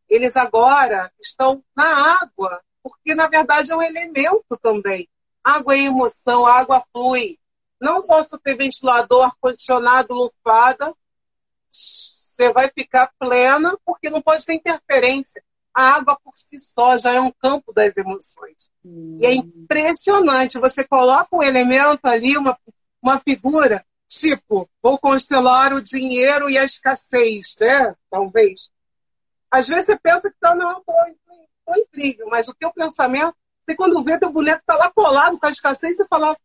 eles 0.10 0.36
agora 0.36 1.12
estão 1.20 1.64
na 1.76 2.22
água, 2.22 2.62
porque 2.82 3.14
na 3.14 3.28
verdade 3.28 3.72
é 3.72 3.76
um 3.76 3.82
elemento 3.82 4.58
também. 4.62 5.08
Água 5.46 5.76
é 5.76 5.82
emoção, 5.82 6.46
água 6.46 6.84
flui. 6.92 7.38
Não 7.80 8.02
posso 8.02 8.38
ter 8.40 8.56
ventilador, 8.56 9.26
ar-condicionado, 9.26 10.14
lufada. 10.14 10.94
Você 11.70 12.52
vai 12.52 12.70
ficar 12.70 13.12
plena, 13.20 13.78
porque 13.86 14.10
não 14.10 14.22
pode 14.22 14.44
ter 14.44 14.56
interferência. 14.56 15.44
A 15.74 15.98
água 15.98 16.18
por 16.24 16.34
si 16.34 16.60
só 16.60 16.98
já 16.98 17.14
é 17.14 17.22
um 17.22 17.32
campo 17.32 17.72
das 17.72 17.96
emoções. 17.96 18.72
Hum. 18.84 19.20
E 19.22 19.26
é 19.26 19.34
impressionante. 19.36 20.58
Você 20.58 20.84
coloca 20.84 21.36
um 21.36 21.44
elemento 21.44 22.06
ali, 22.06 22.38
uma, 22.38 22.58
uma 23.02 23.20
figura, 23.20 23.86
Tipo, 24.08 24.70
vou 24.82 24.98
constelar 25.00 25.74
o 25.74 25.82
dinheiro 25.82 26.50
e 26.50 26.58
a 26.58 26.64
escassez, 26.64 27.58
né? 27.60 27.96
Talvez. 28.10 28.70
Às 29.50 29.68
vezes 29.68 29.86
você 29.86 29.98
pensa 29.98 30.30
que 30.30 30.38
tá, 30.40 30.54
não, 30.54 30.82
tô, 30.84 30.94
incrível, 31.78 32.28
mas 32.30 32.48
o 32.48 32.54
teu 32.54 32.72
pensamento, 32.72 33.36
você 33.66 33.76
quando 33.76 34.04
vê 34.04 34.18
teu 34.20 34.32
boneco 34.32 34.62
tá 34.66 34.76
lá 34.76 34.92
colado 34.92 35.40
com 35.40 35.48
a 35.48 35.50
escassez, 35.50 35.98
você 35.98 36.06
fala, 36.06 36.38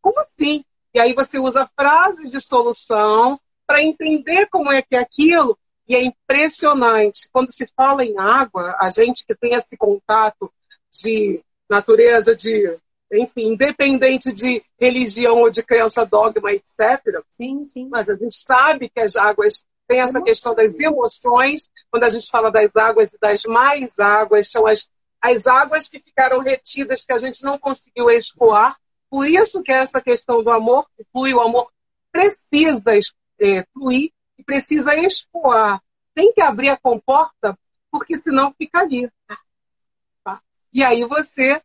como 0.00 0.20
assim? 0.20 0.64
E 0.94 1.00
aí 1.00 1.12
você 1.12 1.38
usa 1.38 1.68
frases 1.78 2.30
de 2.30 2.40
solução 2.40 3.38
para 3.66 3.82
entender 3.82 4.46
como 4.46 4.70
é 4.70 4.80
que 4.80 4.94
é 4.94 5.00
aquilo. 5.00 5.58
E 5.88 5.94
é 5.94 6.02
impressionante. 6.02 7.28
Quando 7.32 7.52
se 7.52 7.66
fala 7.76 8.04
em 8.04 8.18
água, 8.18 8.76
a 8.80 8.88
gente 8.88 9.24
que 9.26 9.34
tem 9.34 9.54
esse 9.54 9.76
contato 9.76 10.52
de 10.90 11.42
natureza, 11.68 12.34
de 12.34 12.78
enfim, 13.12 13.52
independente 13.52 14.32
de 14.32 14.62
religião 14.80 15.38
ou 15.38 15.50
de 15.50 15.62
crença, 15.62 16.04
dogma, 16.04 16.52
etc. 16.52 17.22
Sim, 17.30 17.64
sim. 17.64 17.88
Mas 17.88 18.08
a 18.08 18.16
gente 18.16 18.34
sabe 18.34 18.88
que 18.88 19.00
as 19.00 19.16
águas 19.16 19.64
têm 19.86 20.00
essa 20.00 20.20
questão 20.20 20.54
das 20.54 20.78
emoções. 20.80 21.68
Quando 21.90 22.04
a 22.04 22.08
gente 22.08 22.28
fala 22.30 22.50
das 22.50 22.74
águas 22.74 23.12
e 23.12 23.18
das 23.20 23.44
mais 23.44 23.98
águas, 23.98 24.50
são 24.50 24.66
as, 24.66 24.88
as 25.20 25.46
águas 25.46 25.88
que 25.88 25.98
ficaram 25.98 26.40
retidas, 26.40 27.04
que 27.04 27.12
a 27.12 27.18
gente 27.18 27.42
não 27.42 27.58
conseguiu 27.58 28.10
escoar. 28.10 28.76
Por 29.08 29.26
isso 29.26 29.62
que 29.62 29.72
essa 29.72 30.00
questão 30.00 30.42
do 30.42 30.50
amor 30.50 30.88
que 30.96 31.04
flui, 31.12 31.32
o 31.32 31.40
amor 31.40 31.70
precisa 32.12 32.92
é, 33.38 33.64
fluir 33.72 34.12
e 34.38 34.42
precisa 34.42 34.94
escoar. 34.96 35.82
Tem 36.14 36.32
que 36.32 36.40
abrir 36.40 36.70
a 36.70 36.76
comporta, 36.76 37.58
porque 37.90 38.16
senão 38.16 38.54
fica 38.56 38.80
ali. 38.80 39.10
Tá? 40.24 40.40
E 40.72 40.82
aí 40.82 41.04
você 41.04 41.60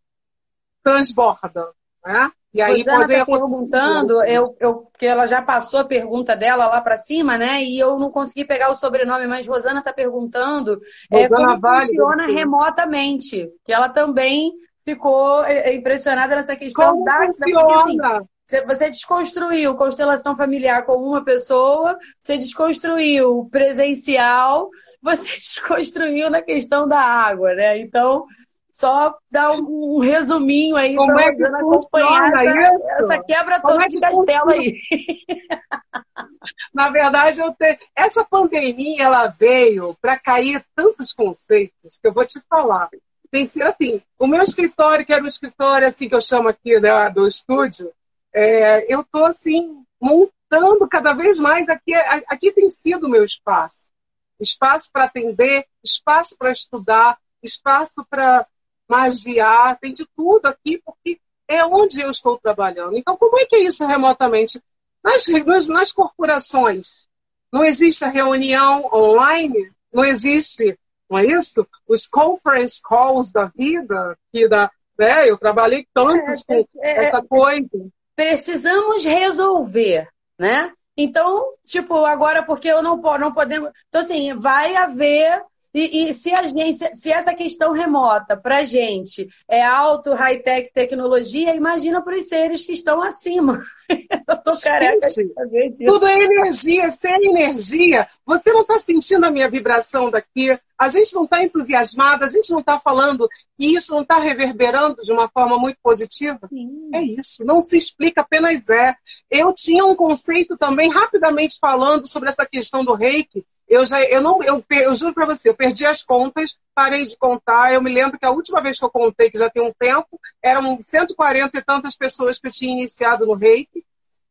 transborda. 0.83 1.73
Né? 2.05 2.31
E 2.53 2.61
aí 2.61 2.79
Rosana 2.79 3.13
está 3.13 3.25
perguntando, 3.25 4.23
eu, 4.23 4.57
eu, 4.59 4.75
porque 4.75 5.05
ela 5.05 5.25
já 5.25 5.41
passou 5.41 5.79
a 5.79 5.85
pergunta 5.85 6.35
dela 6.35 6.67
lá 6.67 6.81
para 6.81 6.97
cima, 6.97 7.37
né? 7.37 7.63
E 7.63 7.79
eu 7.79 7.97
não 7.97 8.11
consegui 8.11 8.43
pegar 8.43 8.69
o 8.69 8.75
sobrenome, 8.75 9.25
mas 9.25 9.47
Rosana 9.47 9.79
está 9.79 9.93
perguntando 9.93 10.81
é, 11.09 11.29
como 11.29 11.59
vale, 11.59 11.85
funciona 11.85 12.25
sim. 12.25 12.33
remotamente. 12.33 13.49
Que 13.63 13.71
ela 13.71 13.87
também 13.87 14.51
ficou 14.83 15.45
é, 15.45 15.69
é, 15.69 15.73
impressionada 15.73 16.35
nessa 16.35 16.55
questão 16.57 16.91
como 16.91 17.05
da, 17.05 17.25
funciona? 17.27 17.95
Da, 17.95 18.17
assim, 18.17 18.65
você 18.67 18.89
desconstruiu 18.89 19.75
constelação 19.75 20.35
familiar 20.35 20.85
com 20.85 20.95
uma 20.95 21.23
pessoa, 21.23 21.97
você 22.19 22.37
desconstruiu 22.37 23.47
presencial, 23.49 24.69
você 25.01 25.23
desconstruiu 25.23 26.29
na 26.29 26.41
questão 26.41 26.85
da 26.85 26.99
água, 26.99 27.53
né? 27.53 27.77
Então, 27.77 28.25
só 28.71 29.17
dar 29.29 29.51
um, 29.51 29.95
um 29.95 29.99
resuminho 29.99 30.75
aí 30.75 30.95
para 30.95 31.23
é 31.23 31.35
que 31.35 31.43
acompanhar 31.43 32.45
essa, 32.45 33.03
essa, 33.03 33.23
quebra 33.23 33.59
Como 33.59 33.73
toda 33.73 33.85
é 33.85 33.87
de 33.87 33.99
castelo 33.99 34.49
aí. 34.49 34.79
Na 36.73 36.89
verdade, 36.89 37.39
eu 37.39 37.53
te... 37.53 37.77
essa 37.95 38.23
pandemia 38.23 39.03
ela 39.03 39.27
veio 39.27 39.95
para 40.01 40.17
cair 40.17 40.63
tantos 40.75 41.13
conceitos 41.13 41.99
que 42.01 42.07
eu 42.07 42.13
vou 42.13 42.25
te 42.25 42.39
falar. 42.49 42.89
Tem 43.29 43.45
sido 43.45 43.63
assim, 43.63 44.01
o 44.19 44.27
meu 44.27 44.41
escritório, 44.41 45.05
que 45.05 45.13
era 45.13 45.23
um 45.23 45.27
escritório 45.27 45.87
assim 45.87 46.09
que 46.09 46.15
eu 46.15 46.21
chamo 46.21 46.49
aqui 46.49 46.79
né, 46.79 47.09
do 47.09 47.27
estúdio, 47.27 47.91
é, 48.33 48.93
eu 48.93 49.01
estou 49.01 49.25
assim 49.25 49.83
montando 49.99 50.87
cada 50.89 51.13
vez 51.13 51.39
mais 51.39 51.69
aqui. 51.69 51.93
Aqui 52.27 52.51
tem 52.51 52.67
sido 52.67 53.05
o 53.05 53.09
meu 53.09 53.23
espaço, 53.23 53.91
espaço 54.39 54.89
para 54.91 55.05
atender, 55.05 55.65
espaço 55.83 56.35
para 56.37 56.51
estudar, 56.51 57.17
espaço 57.43 58.05
para 58.09 58.45
magiar, 58.91 59.79
tem 59.79 59.93
de 59.93 60.05
tudo 60.17 60.47
aqui, 60.47 60.81
porque 60.85 61.17
é 61.47 61.65
onde 61.65 62.01
eu 62.01 62.11
estou 62.11 62.37
trabalhando. 62.37 62.97
Então, 62.97 63.15
como 63.15 63.39
é 63.39 63.45
que 63.45 63.55
é 63.55 63.63
isso 63.63 63.85
remotamente? 63.85 64.61
Nas, 65.01 65.25
nas, 65.45 65.67
nas 65.69 65.91
corporações, 65.93 67.07
não 67.51 67.63
existe 67.63 68.03
a 68.03 68.09
reunião 68.09 68.89
online, 68.93 69.71
não 69.93 70.03
existe, 70.03 70.77
não 71.09 71.17
é 71.17 71.25
isso? 71.25 71.65
Os 71.87 72.05
conference 72.05 72.81
calls 72.83 73.31
da 73.31 73.45
vida, 73.45 74.17
que 74.29 74.47
da, 74.49 74.69
né, 74.99 75.29
eu 75.29 75.37
trabalhei 75.37 75.87
tantos 75.93 76.43
é, 76.49 76.63
com 76.63 76.67
é, 76.83 77.05
essa 77.05 77.21
coisa. 77.21 77.87
Precisamos 78.13 79.05
resolver, 79.05 80.09
né? 80.37 80.73
Então, 80.97 81.53
tipo, 81.65 82.05
agora 82.05 82.43
porque 82.43 82.67
eu 82.67 82.83
não, 82.83 82.97
não 82.97 83.33
podemos. 83.33 83.71
Então, 83.87 84.01
assim, 84.01 84.35
vai 84.35 84.75
haver 84.75 85.41
e, 85.73 86.09
e, 86.09 86.13
se, 86.13 86.29
gente, 86.47 86.95
se 86.95 87.11
essa 87.11 87.33
questão 87.33 87.71
remota 87.71 88.35
para 88.35 88.57
a 88.57 88.63
gente 88.63 89.29
é 89.47 89.63
alto, 89.63 90.13
high-tech, 90.13 90.71
tecnologia, 90.73 91.55
imagina 91.55 92.01
para 92.01 92.17
os 92.17 92.27
seres 92.27 92.65
que 92.65 92.73
estão 92.73 93.01
acima. 93.01 93.63
Eu 93.89 94.37
tô 94.37 94.51
careca 94.61 95.07
de. 95.07 95.85
Tudo 95.85 96.07
é 96.07 96.13
energia. 96.13 96.91
Sem 96.91 97.29
energia, 97.29 98.07
você 98.25 98.51
não 98.51 98.61
está 98.61 98.79
sentindo 98.79 99.25
a 99.25 99.31
minha 99.31 99.49
vibração 99.49 100.09
daqui. 100.09 100.57
A 100.77 100.87
gente 100.87 101.13
não 101.13 101.25
está 101.25 101.43
entusiasmada, 101.43 102.25
a 102.25 102.29
gente 102.29 102.51
não 102.51 102.59
está 102.59 102.79
falando 102.79 103.29
e 103.57 103.75
isso 103.75 103.93
não 103.93 104.01
está 104.01 104.17
reverberando 104.17 105.01
de 105.01 105.11
uma 105.11 105.29
forma 105.29 105.57
muito 105.57 105.77
positiva. 105.81 106.39
Sim. 106.49 106.89
É 106.93 107.01
isso. 107.01 107.45
Não 107.45 107.61
se 107.61 107.77
explica, 107.77 108.21
apenas 108.21 108.67
é. 108.67 108.95
Eu 109.29 109.53
tinha 109.53 109.85
um 109.85 109.95
conceito 109.95 110.57
também, 110.57 110.89
rapidamente 110.89 111.57
falando 111.59 112.07
sobre 112.07 112.29
essa 112.29 112.45
questão 112.45 112.83
do 112.83 112.93
reiki, 112.93 113.45
eu 113.71 113.85
já, 113.85 114.03
eu 114.03 114.19
não, 114.19 114.43
eu, 114.43 114.61
eu 114.69 114.93
juro 114.93 115.13
para 115.13 115.25
você, 115.25 115.47
eu 115.47 115.55
perdi 115.55 115.85
as 115.85 116.03
contas, 116.03 116.59
parei 116.75 117.05
de 117.05 117.15
contar. 117.17 117.71
Eu 117.71 117.81
me 117.81 117.89
lembro 117.89 118.19
que 118.19 118.25
a 118.25 118.29
última 118.29 118.61
vez 118.61 118.77
que 118.77 118.83
eu 118.83 118.89
contei, 118.89 119.31
que 119.31 119.37
já 119.37 119.49
tem 119.49 119.63
um 119.63 119.71
tempo, 119.71 120.19
eram 120.43 120.83
140 120.83 121.57
e 121.57 121.61
tantas 121.61 121.95
pessoas 121.95 122.37
que 122.37 122.47
eu 122.47 122.51
tinha 122.51 122.73
iniciado 122.73 123.25
no 123.25 123.33
reiki. 123.33 123.85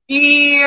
E 0.06 0.60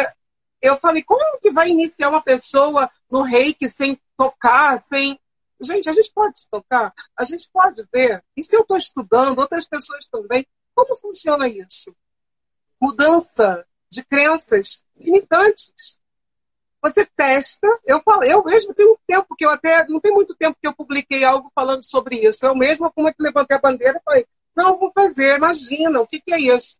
eu 0.59 0.75
falei, 0.75 1.03
como 1.03 1.39
que 1.39 1.51
vai 1.51 1.69
iniciar 1.69 2.09
uma 2.09 2.23
pessoa 2.23 2.89
no 3.11 3.21
reiki 3.21 3.69
sem 3.69 3.95
tocar, 4.17 4.79
sem. 4.79 5.19
Gente, 5.61 5.87
a 5.87 5.93
gente 5.93 6.11
pode 6.11 6.39
se 6.39 6.49
tocar, 6.49 6.91
a 7.15 7.23
gente 7.23 7.47
pode 7.53 7.85
ver. 7.93 8.23
E 8.35 8.43
se 8.43 8.55
eu 8.55 8.61
estou 8.61 8.75
estudando, 8.75 9.37
outras 9.37 9.67
pessoas 9.67 10.09
também, 10.09 10.47
como 10.73 10.95
funciona 10.95 11.47
isso? 11.47 11.95
Mudança 12.81 13.63
de 13.87 14.03
crenças 14.03 14.83
limitantes. 14.97 16.01
Você 16.83 17.05
testa, 17.15 17.65
eu 17.85 18.01
falei, 18.01 18.33
eu 18.33 18.43
mesmo 18.43 18.73
tenho 18.73 18.91
um 18.91 18.97
tempo 19.07 19.33
que 19.37 19.45
eu 19.45 19.49
até, 19.49 19.87
não 19.87 20.01
tem 20.01 20.11
muito 20.11 20.35
tempo 20.35 20.57
que 20.61 20.67
eu 20.67 20.75
publiquei 20.75 21.23
algo 21.23 21.49
falando 21.55 21.81
sobre 21.81 22.17
isso. 22.17 22.45
Eu 22.45 22.53
mesma, 22.53 22.91
como 22.91 23.07
que 23.07 23.23
levantei 23.23 23.55
a 23.55 23.61
bandeira 23.61 23.97
e 23.97 24.03
falei, 24.03 24.27
não, 24.53 24.77
vou 24.77 24.91
fazer, 24.93 25.37
imagina, 25.37 26.01
o 26.01 26.05
que, 26.05 26.19
que 26.19 26.33
é 26.33 26.39
isso? 26.39 26.79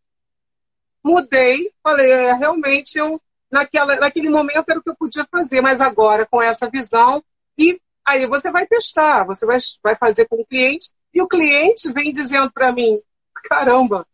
Mudei, 1.02 1.72
falei, 1.82 2.12
é, 2.12 2.34
realmente 2.34 2.98
eu, 2.98 3.20
naquela, 3.50 3.96
naquele 3.96 4.30
momento 4.30 4.70
era 4.70 4.80
o 4.80 4.84
que 4.84 4.90
eu 4.90 4.96
podia 4.96 5.26
fazer, 5.32 5.62
mas 5.62 5.80
agora 5.80 6.26
com 6.26 6.42
essa 6.42 6.70
visão, 6.70 7.24
e 7.58 7.80
aí 8.06 8.26
você 8.28 8.52
vai 8.52 8.68
testar, 8.68 9.24
você 9.24 9.46
vai, 9.46 9.58
vai 9.82 9.96
fazer 9.96 10.28
com 10.28 10.36
o 10.36 10.46
cliente, 10.46 10.92
e 11.14 11.22
o 11.22 11.28
cliente 11.30 11.90
vem 11.94 12.12
dizendo 12.12 12.52
para 12.52 12.74
mim, 12.74 13.00
caramba, 13.46 14.06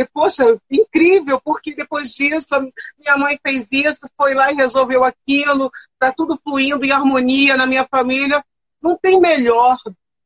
e, 0.00 0.04
poxa, 0.06 0.58
incrível, 0.70 1.38
porque 1.44 1.74
depois 1.74 2.08
disso, 2.14 2.54
minha 2.98 3.18
mãe 3.18 3.38
fez 3.46 3.70
isso, 3.70 4.08
foi 4.16 4.32
lá 4.32 4.50
e 4.50 4.54
resolveu 4.54 5.04
aquilo, 5.04 5.70
está 5.92 6.10
tudo 6.10 6.40
fluindo 6.42 6.82
em 6.86 6.90
harmonia 6.90 7.54
na 7.54 7.66
minha 7.66 7.84
família. 7.84 8.42
Não 8.80 8.96
tem 8.96 9.20
melhor 9.20 9.76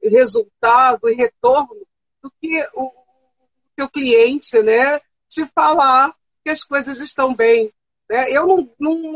resultado 0.00 1.08
e 1.08 1.14
retorno 1.14 1.74
do 2.22 2.32
que 2.40 2.64
o 2.74 2.92
teu 3.74 3.88
cliente, 3.88 4.62
né? 4.62 5.00
Te 5.28 5.44
falar 5.46 6.14
que 6.44 6.50
as 6.50 6.62
coisas 6.62 7.00
estão 7.00 7.34
bem. 7.34 7.72
Né? 8.08 8.30
Eu 8.30 8.46
não 8.46 8.60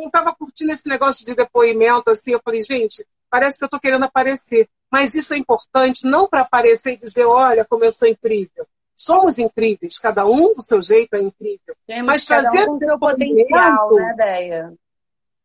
estava 0.07 0.25
não, 0.25 0.33
não 0.33 0.35
curtindo 0.35 0.73
esse 0.73 0.89
negócio 0.89 1.25
de 1.25 1.37
depoimento 1.37 2.11
assim. 2.11 2.33
Eu 2.33 2.41
falei, 2.45 2.65
gente, 2.65 3.07
parece 3.31 3.59
que 3.59 3.63
eu 3.63 3.67
estou 3.67 3.79
querendo 3.79 4.07
aparecer. 4.07 4.69
Mas 4.91 5.15
isso 5.15 5.35
é 5.35 5.37
importante, 5.37 6.05
não 6.05 6.29
para 6.29 6.41
aparecer 6.41 6.95
e 6.95 6.97
dizer, 6.97 7.27
olha 7.27 7.65
como 7.65 7.85
eu 7.85 7.93
sou 7.93 8.09
incrível 8.09 8.67
somos 8.99 9.39
incríveis, 9.39 9.99
cada 9.99 10.27
um 10.27 10.55
do 10.55 10.63
seu 10.63 10.83
jeito 10.83 11.15
é 11.15 11.21
incrível. 11.21 11.77
Temos 11.87 12.07
mas 12.07 12.27
trazer 12.27 12.69
um 12.69 12.77
o 12.77 12.79
seu 12.81 12.99
potencial, 12.99 13.95
né, 13.95 14.15
Deia? 14.17 14.73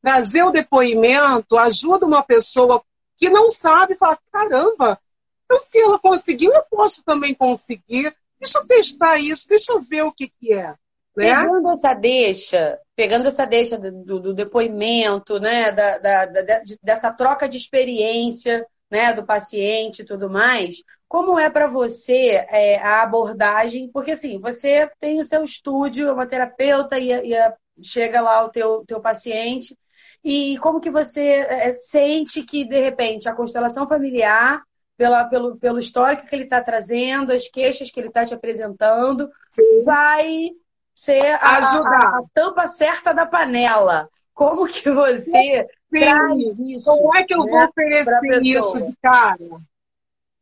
Trazer 0.01 0.43
o 0.43 0.51
depoimento 0.51 1.57
ajuda 1.57 2.05
uma 2.05 2.23
pessoa 2.23 2.83
que 3.15 3.29
não 3.29 3.49
sabe 3.49 3.95
falar, 3.95 4.17
caramba, 4.31 4.99
então 5.45 5.59
se 5.61 5.79
ela 5.79 5.99
conseguiu, 5.99 6.51
eu 6.51 6.63
posso 6.63 7.03
também 7.05 7.33
conseguir. 7.33 8.13
Deixa 8.39 8.57
eu 8.57 8.65
testar 8.65 9.17
isso, 9.19 9.47
deixa 9.47 9.71
eu 9.71 9.81
ver 9.81 10.01
o 10.01 10.11
que, 10.11 10.27
que 10.27 10.51
é. 10.51 10.75
Né? 11.15 11.35
Pegando 11.35 11.69
essa 11.69 11.93
deixa, 11.93 12.79
pegando 12.95 13.27
essa 13.27 13.45
deixa 13.45 13.77
do, 13.77 14.19
do 14.19 14.33
depoimento, 14.33 15.39
né, 15.39 15.71
da, 15.71 15.97
da, 15.99 16.25
da, 16.25 16.61
dessa 16.81 17.11
troca 17.11 17.47
de 17.47 17.55
experiência, 17.55 18.65
né, 18.89 19.13
do 19.13 19.25
paciente 19.25 20.01
e 20.01 20.05
tudo 20.05 20.29
mais, 20.29 20.83
como 21.07 21.39
é 21.39 21.49
para 21.49 21.67
você 21.67 22.45
é, 22.49 22.77
a 22.79 23.01
abordagem? 23.01 23.89
Porque 23.91 24.11
assim, 24.11 24.39
você 24.39 24.89
tem 24.99 25.19
o 25.19 25.23
seu 25.23 25.43
estúdio, 25.43 26.07
é 26.07 26.13
uma 26.13 26.27
terapeuta 26.27 26.97
e, 26.99 27.11
e 27.11 27.35
chega 27.81 28.21
lá 28.21 28.43
o 28.43 28.49
teu, 28.49 28.83
teu 28.85 29.01
paciente, 29.01 29.77
e 30.23 30.57
como 30.59 30.79
que 30.79 30.89
você 30.89 31.21
é, 31.21 31.73
sente 31.73 32.43
que, 32.43 32.63
de 32.63 32.79
repente, 32.79 33.27
a 33.27 33.35
constelação 33.35 33.87
familiar, 33.87 34.61
pela, 34.95 35.25
pelo, 35.25 35.57
pelo 35.57 35.79
histórico 35.79 36.25
que 36.25 36.35
ele 36.35 36.43
está 36.43 36.61
trazendo, 36.61 37.33
as 37.33 37.47
queixas 37.47 37.91
que 37.91 37.99
ele 37.99 38.07
está 38.07 38.25
te 38.25 38.33
apresentando, 38.33 39.29
Sim. 39.49 39.83
vai 39.83 40.51
ser 40.95 41.35
a, 41.35 41.57
a, 41.57 42.19
a 42.19 42.23
tampa 42.33 42.67
certa 42.67 43.13
da 43.13 43.25
panela. 43.25 44.07
Como 44.33 44.65
que 44.67 44.89
você. 44.89 45.67
Traz 45.99 46.59
isso? 46.59 46.85
Como 46.85 47.15
é 47.15 47.23
que 47.23 47.33
eu 47.33 47.43
né, 47.43 47.51
vou 47.51 47.63
oferecer 47.69 48.41
isso 48.43 48.85
de 48.85 48.95
cara? 49.01 49.37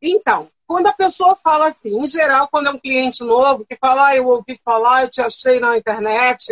Então, 0.00 0.48
quando 0.66 0.86
a 0.86 0.92
pessoa 0.92 1.36
fala 1.36 1.68
assim, 1.68 1.98
em 1.98 2.06
geral, 2.06 2.48
quando 2.50 2.68
é 2.68 2.70
um 2.70 2.78
cliente 2.78 3.22
novo 3.22 3.64
que 3.64 3.76
fala, 3.76 4.08
ah, 4.08 4.16
eu 4.16 4.26
ouvi 4.26 4.58
falar, 4.64 5.02
eu 5.02 5.10
te 5.10 5.20
achei 5.20 5.60
na 5.60 5.76
internet, 5.76 6.46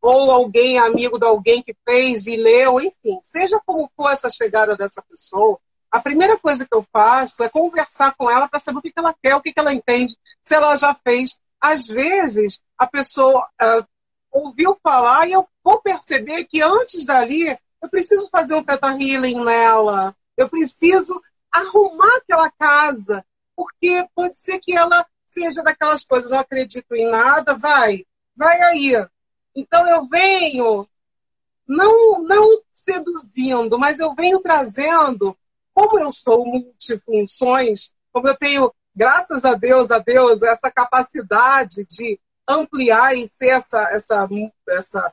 ou 0.00 0.30
alguém, 0.30 0.78
amigo 0.78 1.18
de 1.18 1.26
alguém 1.26 1.62
que 1.62 1.74
fez 1.84 2.26
e 2.26 2.36
leu, 2.36 2.80
enfim, 2.80 3.18
seja 3.22 3.60
como 3.64 3.90
for 3.96 4.10
essa 4.10 4.30
chegada 4.30 4.76
dessa 4.76 5.02
pessoa, 5.02 5.58
a 5.90 6.00
primeira 6.00 6.36
coisa 6.38 6.64
que 6.64 6.74
eu 6.74 6.84
faço 6.92 7.42
é 7.42 7.48
conversar 7.48 8.14
com 8.16 8.30
ela 8.30 8.48
para 8.48 8.60
saber 8.60 8.78
o 8.78 8.82
que 8.82 8.92
ela 8.94 9.14
quer, 9.22 9.34
o 9.34 9.40
que 9.40 9.52
ela 9.56 9.72
entende, 9.72 10.16
se 10.42 10.54
ela 10.54 10.76
já 10.76 10.94
fez. 10.94 11.38
Às 11.60 11.86
vezes, 11.86 12.60
a 12.76 12.86
pessoa 12.86 13.48
uh, 13.62 13.86
ouviu 14.30 14.76
falar 14.82 15.26
e 15.26 15.32
eu 15.32 15.48
vou 15.64 15.80
perceber 15.80 16.44
que 16.44 16.60
antes 16.60 17.04
dali, 17.04 17.56
eu 17.82 17.88
preciso 17.88 18.28
fazer 18.30 18.54
um 18.54 18.64
teta 18.64 18.88
healing 18.88 19.44
nela, 19.44 20.14
eu 20.36 20.48
preciso 20.48 21.20
arrumar 21.50 22.16
aquela 22.18 22.50
casa, 22.50 23.24
porque 23.54 24.06
pode 24.14 24.36
ser 24.36 24.58
que 24.58 24.76
ela 24.76 25.06
seja 25.26 25.62
daquelas 25.62 26.04
coisas, 26.04 26.30
não 26.30 26.38
acredito 26.38 26.94
em 26.94 27.10
nada, 27.10 27.54
vai, 27.54 28.04
vai 28.34 28.60
aí. 28.62 28.92
Então 29.54 29.86
eu 29.88 30.06
venho, 30.06 30.86
não, 31.66 32.22
não 32.22 32.62
seduzindo, 32.72 33.78
mas 33.78 34.00
eu 34.00 34.14
venho 34.14 34.40
trazendo, 34.40 35.36
como 35.74 35.98
eu 35.98 36.10
sou 36.10 36.44
multifunções, 36.46 37.92
como 38.12 38.28
eu 38.28 38.36
tenho, 38.36 38.72
graças 38.94 39.44
a 39.44 39.54
Deus, 39.54 39.90
a 39.90 39.98
Deus, 39.98 40.42
essa 40.42 40.70
capacidade 40.70 41.84
de 41.84 42.18
ampliar 42.48 43.16
e 43.16 43.26
ser 43.26 43.48
essa, 43.48 43.82
essa, 43.90 44.28
essa 44.68 45.12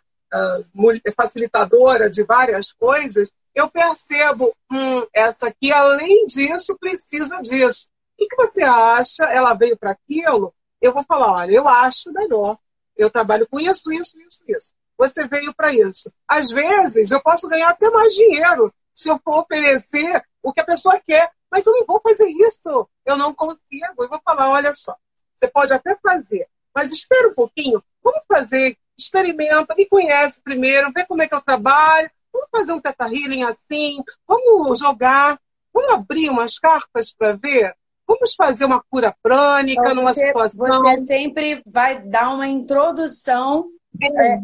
facilitadora 1.15 2.09
de 2.09 2.23
várias 2.23 2.71
coisas, 2.71 3.31
eu 3.53 3.69
percebo, 3.69 4.55
hum, 4.71 5.05
essa 5.13 5.47
aqui, 5.47 5.71
além 5.71 6.25
disso, 6.25 6.77
precisa 6.79 7.39
disso. 7.41 7.89
O 8.19 8.27
que 8.27 8.35
você 8.35 8.63
acha? 8.63 9.25
Ela 9.25 9.53
veio 9.53 9.77
para 9.77 9.91
aquilo? 9.91 10.53
Eu 10.81 10.93
vou 10.93 11.03
falar, 11.03 11.31
olha, 11.31 11.51
eu 11.55 11.67
acho 11.67 12.11
melhor. 12.11 12.57
Eu 12.97 13.09
trabalho 13.09 13.47
com 13.47 13.59
isso, 13.59 13.91
isso, 13.91 14.19
isso, 14.21 14.43
isso. 14.47 14.73
Você 14.97 15.27
veio 15.27 15.53
para 15.53 15.73
isso. 15.73 16.11
Às 16.27 16.49
vezes, 16.49 17.11
eu 17.11 17.21
posso 17.21 17.47
ganhar 17.47 17.69
até 17.69 17.89
mais 17.89 18.13
dinheiro 18.13 18.73
se 18.93 19.09
eu 19.09 19.19
for 19.23 19.41
oferecer 19.41 20.23
o 20.41 20.53
que 20.53 20.61
a 20.61 20.65
pessoa 20.65 20.99
quer, 20.99 21.31
mas 21.49 21.65
eu 21.65 21.73
não 21.73 21.85
vou 21.85 21.99
fazer 22.01 22.27
isso. 22.27 22.87
Eu 23.05 23.17
não 23.17 23.33
consigo. 23.33 24.03
Eu 24.03 24.09
vou 24.09 24.19
falar, 24.23 24.49
olha 24.49 24.73
só, 24.73 24.95
você 25.35 25.47
pode 25.47 25.73
até 25.73 25.95
fazer, 25.95 26.47
mas 26.75 26.91
espera 26.91 27.29
um 27.29 27.33
pouquinho. 27.33 27.83
Vamos 28.03 28.23
fazer, 28.27 28.77
experimenta, 28.97 29.75
me 29.75 29.85
conhece 29.85 30.41
primeiro, 30.41 30.91
vê 30.91 31.05
como 31.05 31.21
é 31.21 31.27
que 31.27 31.35
eu 31.35 31.41
trabalho. 31.41 32.09
Vamos 32.31 32.49
fazer 32.51 32.73
um 32.73 32.81
teta 32.81 33.07
healing 33.07 33.43
assim, 33.43 34.03
vamos 34.27 34.79
jogar, 34.79 35.39
vamos 35.73 35.93
abrir 35.93 36.29
umas 36.29 36.57
cartas 36.57 37.13
para 37.13 37.33
ver 37.33 37.75
Vamos 38.07 38.35
fazer 38.35 38.65
uma 38.65 38.83
cura 38.89 39.15
prânica 39.23 39.81
então, 39.81 39.95
numa 39.95 40.13
você, 40.13 40.27
situação. 40.27 40.81
Você 40.83 40.99
sempre 40.99 41.63
vai 41.65 42.01
dar 42.01 42.33
uma 42.33 42.47
introdução 42.47 43.69
é, 44.01 44.33
antes, 44.35 44.41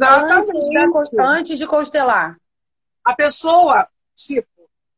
da, 0.69 1.27
antes, 1.37 1.57
de 1.57 1.67
constelar. 1.67 2.37
A 3.03 3.13
pessoa, 3.13 3.87
tipo, 4.15 4.47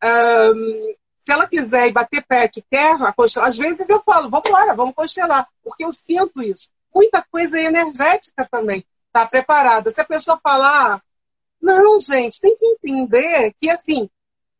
um, 0.03 0.93
se 1.17 1.31
ela 1.31 1.47
quiser 1.47 1.87
ir 1.87 1.93
bater 1.93 2.23
pé 2.23 2.47
que 2.47 2.63
quer, 2.69 2.95
às 3.41 3.57
vezes 3.57 3.89
eu 3.89 4.01
falo, 4.01 4.29
vamos 4.29 4.49
lá, 4.49 4.73
vamos 4.73 4.95
constelar, 4.95 5.47
porque 5.63 5.83
eu 5.83 5.91
sinto 5.91 6.41
isso. 6.41 6.69
Muita 6.93 7.23
coisa 7.23 7.59
energética 7.59 8.47
também. 8.49 8.85
Está 9.07 9.25
preparada. 9.25 9.91
Se 9.91 10.01
a 10.01 10.05
pessoa 10.05 10.39
falar, 10.41 11.01
não, 11.61 11.99
gente, 11.99 12.39
tem 12.39 12.55
que 12.57 12.65
entender 12.65 13.53
que 13.53 13.69
assim, 13.69 14.09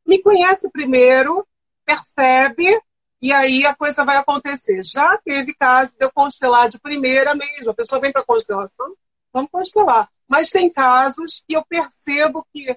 me 0.05 0.21
conhece 0.21 0.69
primeiro, 0.69 1.47
percebe, 1.86 2.82
e 3.21 3.32
aí 3.32 3.65
a 3.65 3.75
coisa 3.75 4.03
vai 4.03 4.17
acontecer. 4.17 4.82
Já 4.84 5.17
teve 5.17 5.53
caso 5.53 5.95
de 5.97 6.05
eu 6.05 6.11
constelar 6.11 6.67
de 6.67 6.79
primeira 6.79 7.36
mesmo. 7.36 7.71
A 7.71 7.73
pessoa 7.73 8.01
vem 8.01 8.11
para 8.11 8.23
constelação, 8.23 8.95
vamos 9.32 9.51
constelar. 9.51 10.09
Mas 10.27 10.49
tem 10.49 10.69
casos 10.69 11.43
que 11.47 11.55
eu 11.55 11.63
percebo 11.63 12.45
que. 12.51 12.75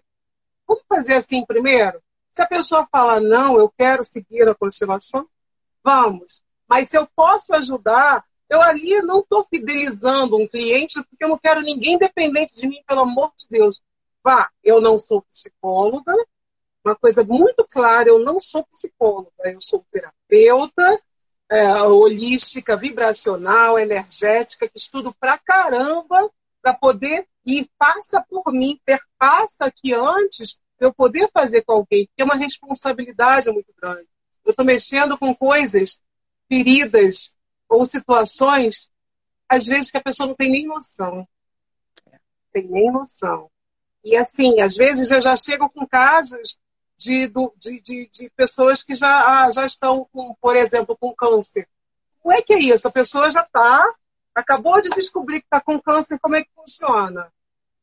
Vamos 0.67 0.85
fazer 0.89 1.15
assim 1.15 1.45
primeiro? 1.45 2.03
Se 2.33 2.43
a 2.43 2.47
pessoa 2.47 2.87
fala, 2.91 3.21
não, 3.21 3.59
eu 3.59 3.73
quero 3.79 4.03
seguir 4.03 4.49
a 4.49 4.55
constelação, 4.55 5.29
vamos. 5.83 6.43
Mas 6.69 6.89
se 6.89 6.97
eu 6.97 7.07
posso 7.15 7.55
ajudar, 7.55 8.25
eu 8.49 8.61
ali 8.61 9.01
não 9.03 9.21
estou 9.21 9.45
fidelizando 9.45 10.37
um 10.37 10.47
cliente, 10.47 11.03
porque 11.03 11.25
eu 11.25 11.29
não 11.29 11.39
quero 11.39 11.61
ninguém 11.61 11.99
dependente 11.99 12.61
de 12.61 12.67
mim, 12.67 12.83
pelo 12.87 13.01
amor 13.01 13.33
de 13.37 13.47
Deus. 13.51 13.81
Vá, 14.23 14.51
eu 14.63 14.81
não 14.81 14.97
sou 14.97 15.23
psicóloga, 15.23 16.15
uma 16.85 16.95
coisa 16.95 17.25
muito 17.25 17.67
clara: 17.71 18.09
eu 18.09 18.19
não 18.19 18.39
sou 18.39 18.65
psicóloga, 18.67 19.31
eu 19.45 19.61
sou 19.61 19.85
terapeuta 19.91 21.01
é, 21.51 21.83
holística, 21.83 22.77
vibracional, 22.77 23.79
energética, 23.79 24.69
que 24.69 24.79
estudo 24.79 25.15
pra 25.19 25.39
caramba 25.39 26.31
para 26.61 26.75
poder 26.75 27.27
ir, 27.45 27.69
passa 27.79 28.25
por 28.29 28.51
mim, 28.53 28.81
perpassa 28.85 29.67
aqui 29.67 29.93
antes 29.93 30.59
eu 30.81 30.93
poder 30.93 31.31
fazer 31.33 31.63
com 31.63 31.73
alguém, 31.73 32.09
que 32.17 32.23
é 32.23 32.25
uma 32.25 32.35
responsabilidade 32.35 33.51
muito 33.51 33.73
grande. 33.81 34.09
Eu 34.45 34.51
estou 34.51 34.65
mexendo 34.65 35.17
com 35.17 35.35
coisas, 35.35 36.01
feridas 36.49 37.37
ou 37.69 37.85
situações, 37.85 38.91
às 39.49 39.67
vezes 39.67 39.91
que 39.91 39.97
a 39.97 40.03
pessoa 40.03 40.29
não 40.29 40.35
tem 40.35 40.51
nem 40.51 40.67
noção. 40.67 41.27
Tem 42.53 42.67
nem 42.67 42.91
noção. 42.91 43.51
E 44.03 44.17
assim, 44.17 44.61
às 44.61 44.77
vezes 44.77 45.11
eu 45.11 45.21
já 45.21 45.35
chego 45.37 45.69
com 45.71 45.87
casos 45.87 46.59
de, 46.97 47.27
de, 47.27 47.83
de, 47.83 48.11
de 48.13 48.31
pessoas 48.37 48.83
que 48.83 48.95
já, 48.95 49.45
ah, 49.45 49.51
já 49.51 49.67
estão, 49.67 50.09
com, 50.13 50.35
por 50.35 50.57
exemplo, 50.57 50.97
com 50.97 51.15
câncer. 51.15 51.69
Como 52.21 52.35
é 52.35 52.41
que 52.41 52.55
é 52.55 52.59
isso? 52.59 52.87
A 52.87 52.93
pessoa 52.93 53.31
já 53.31 53.43
está, 53.43 53.85
acabou 54.35 54.81
de 54.81 54.89
descobrir 54.91 55.41
que 55.41 55.47
está 55.47 55.61
com 55.61 55.81
câncer, 55.81 56.19
como 56.19 56.37
é 56.37 56.43
que 56.43 56.51
funciona? 56.55 57.33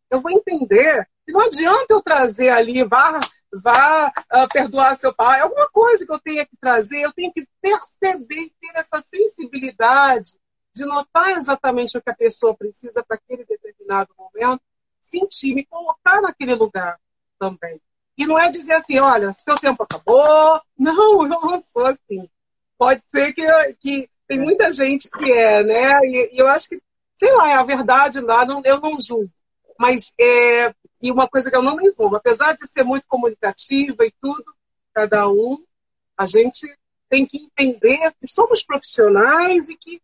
Eu 0.10 0.22
vou 0.22 0.32
entender 0.32 1.08
que 1.26 1.32
não 1.32 1.42
adianta 1.42 1.94
eu 1.94 2.02
trazer 2.02 2.50
ali, 2.50 2.84
vá, 2.84 3.20
vá 3.54 4.08
uh, 4.08 4.48
perdoar 4.52 4.98
seu 4.98 5.14
pai, 5.14 5.40
é 5.40 5.44
alguma 5.44 5.70
coisa 5.70 6.06
que 6.06 6.12
eu 6.12 6.20
tenha 6.20 6.46
que 6.46 6.56
trazer, 6.58 7.02
eu 7.02 7.12
tenho 7.12 7.32
que 7.34 7.48
perceber, 7.62 8.52
ter 8.60 8.72
essa 8.76 9.02
sensibilidade 9.02 10.38
de 10.74 10.86
notar 10.86 11.30
exatamente 11.32 11.98
o 11.98 12.02
que 12.02 12.10
a 12.10 12.16
pessoa 12.16 12.56
precisa 12.56 13.04
para 13.04 13.18
aquele 13.18 13.44
determinado 13.44 14.14
momento, 14.18 14.62
sentir, 15.02 15.54
me 15.54 15.66
colocar 15.66 16.22
naquele 16.22 16.56
lugar 16.56 16.98
também. 17.38 17.82
E 18.18 18.26
não 18.26 18.38
é 18.38 18.50
dizer 18.50 18.74
assim, 18.74 19.00
olha, 19.00 19.34
seu 19.34 19.56
tempo 19.56 19.84
acabou. 19.84 20.62
Não, 20.78 21.24
eu 21.24 21.28
não 21.28 21.62
sou 21.62 21.86
assim. 21.86 22.30
Pode 22.78 23.02
ser 23.08 23.34
que, 23.34 23.44
que 23.80 24.10
tem 24.28 24.40
muita 24.40 24.72
gente 24.72 25.10
que 25.10 25.32
é, 25.32 25.64
né? 25.64 25.92
E, 26.04 26.36
e 26.36 26.38
eu 26.38 26.48
acho 26.48 26.70
que, 26.70 26.82
sei 27.18 27.32
lá, 27.34 27.50
é 27.50 27.54
a 27.56 27.64
verdade 27.64 28.20
lá, 28.22 28.46
não, 28.46 28.62
eu 28.64 28.80
não 28.80 29.00
julgo. 29.00 29.30
Mas 29.78 30.14
é, 30.20 30.74
e 31.02 31.12
uma 31.12 31.28
coisa 31.28 31.50
que 31.50 31.56
eu 31.56 31.62
não 31.62 31.76
me 31.76 31.88
envolvo, 31.88 32.16
apesar 32.16 32.56
de 32.56 32.68
ser 32.68 32.84
muito 32.84 33.06
comunicativa 33.08 34.06
e 34.06 34.14
tudo, 34.22 34.46
cada 34.94 35.28
um, 35.30 35.64
a 36.18 36.26
gente 36.26 36.68
tem 37.10 37.26
que 37.26 37.38
entender 37.38 38.14
que 38.20 38.28
somos 38.28 38.64
profissionais 38.64 39.68
e 39.70 39.76
que 39.76 40.02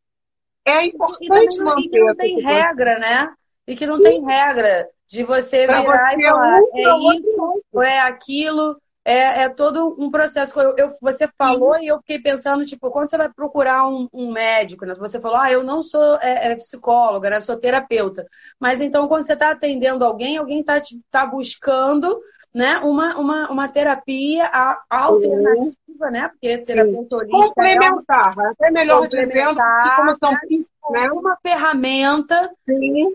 é 0.65 0.85
importante 0.85 1.55
e 1.57 1.63
manter. 1.63 1.81
E 1.85 1.89
que 1.89 1.99
não 1.99 2.15
tem 2.15 2.41
regra, 2.41 2.99
né? 2.99 3.33
E 3.67 3.75
que 3.75 3.85
não 3.85 3.97
Sim. 3.97 4.03
tem 4.03 4.25
regra 4.25 4.89
de 5.07 5.23
você 5.23 5.65
pra 5.65 5.81
virar 5.81 6.09
você 6.09 6.17
e 6.17 6.29
falar, 6.29 6.59
é, 6.59 6.81
é 6.81 7.19
isso, 7.19 7.63
ou 7.71 7.83
é 7.83 7.99
aquilo, 7.99 8.81
é, 9.07 9.43
é 9.43 9.49
todo 9.49 9.95
um 9.97 10.11
processo. 10.11 10.59
Eu, 10.59 10.75
eu 10.77 10.93
você 11.01 11.29
falou 11.37 11.75
Sim. 11.75 11.83
e 11.83 11.87
eu 11.87 11.97
fiquei 11.99 12.19
pensando, 12.19 12.65
tipo, 12.65 12.91
quando 12.91 13.09
você 13.09 13.17
vai 13.17 13.31
procurar 13.31 13.87
um, 13.87 14.09
um 14.11 14.29
médico, 14.33 14.85
né? 14.85 14.93
Você 14.95 15.17
falou, 15.21 15.37
ah, 15.37 15.49
eu 15.49 15.63
não 15.63 15.81
sou 15.81 16.17
é, 16.17 16.51
é 16.51 16.55
psicóloga, 16.57 17.29
né? 17.29 17.39
Sou 17.39 17.55
terapeuta. 17.55 18.27
Mas 18.59 18.81
então, 18.81 19.07
quando 19.07 19.25
você 19.25 19.31
está 19.31 19.51
atendendo 19.51 20.03
alguém, 20.03 20.35
alguém 20.35 20.59
está 20.59 20.81
tá 21.09 21.25
buscando 21.25 22.19
né, 22.53 22.79
uma, 22.79 23.17
uma, 23.17 23.49
uma 23.49 23.67
terapia 23.69 24.51
alternativa, 24.89 26.11
né? 26.11 26.27
Porque 26.27 26.57
terapeuta 26.57 27.15
holística 27.15 27.47
complementar, 27.47 28.33
é 28.35 28.41
uma, 28.41 28.51
até 28.51 28.71
melhor 28.71 29.07
dizendo, 29.07 29.61
como 29.95 30.15
são 30.17 30.31
né? 30.31 30.39
né? 30.91 31.11
uma 31.13 31.37
ferramenta 31.41 32.51
Sim 32.65 33.13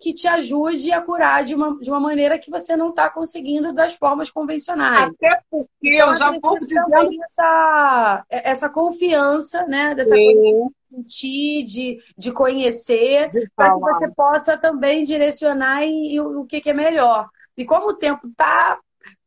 que 0.00 0.12
te 0.12 0.28
ajude 0.28 0.92
a 0.92 1.00
curar 1.00 1.44
de 1.44 1.54
uma, 1.54 1.78
de 1.78 1.88
uma 1.90 1.98
maneira 1.98 2.38
que 2.38 2.50
você 2.50 2.76
não 2.76 2.90
está 2.90 3.08
conseguindo 3.08 3.72
das 3.72 3.94
formas 3.94 4.30
convencionais. 4.30 5.10
Até 5.10 5.40
porque 5.50 5.68
então, 5.82 6.08
eu 6.08 6.14
já 6.14 6.30
vou 6.38 6.56
dizendo... 6.58 7.22
Essa, 7.24 8.24
essa 8.28 8.68
confiança, 8.68 9.66
né? 9.66 9.94
Dessa 9.94 10.14
Sim. 10.14 10.24
coisa 10.24 10.40
de 10.40 10.96
sentir, 10.96 11.64
de, 11.64 11.98
de 12.16 12.32
conhecer, 12.32 13.30
para 13.56 13.74
que 13.74 13.80
você 13.80 14.10
possa 14.10 14.58
também 14.58 15.02
direcionar 15.02 15.84
e, 15.84 16.14
e 16.14 16.20
o 16.20 16.44
que, 16.44 16.60
que, 16.60 16.70
é 16.70 16.74
melhor. 16.74 17.28
E 17.56 17.64
como 17.64 17.88
o 17.88 17.94
tempo 17.94 18.28
está 18.28 18.78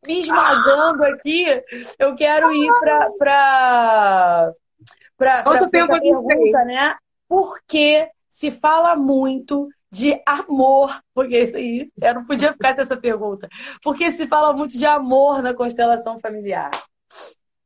me 0.06 0.22
esmagando 0.22 1.04
aqui, 1.04 1.46
eu 1.98 2.16
quero 2.16 2.54
ir 2.54 2.70
para... 3.18 4.54
Quanto 5.44 5.70
tempo 5.72 5.94
a 5.94 5.96
gente 5.96 6.26
pergunta, 6.28 6.64
né? 6.66 6.96
Por 7.28 7.60
que 7.68 8.08
se 8.30 8.52
fala 8.52 8.96
muito 8.96 9.68
de 9.92 10.22
amor, 10.26 11.02
porque 11.14 11.40
isso 11.42 11.56
aí, 11.56 11.92
eu 12.02 12.14
não 12.14 12.26
podia 12.26 12.52
ficar 12.52 12.76
sem 12.76 12.84
essa 12.84 12.98
pergunta, 12.98 13.48
porque 13.82 14.12
se 14.12 14.28
fala 14.28 14.54
muito 14.54 14.78
de 14.78 14.86
amor 14.86 15.42
na 15.42 15.54
constelação 15.54 16.20
familiar. 16.20 16.72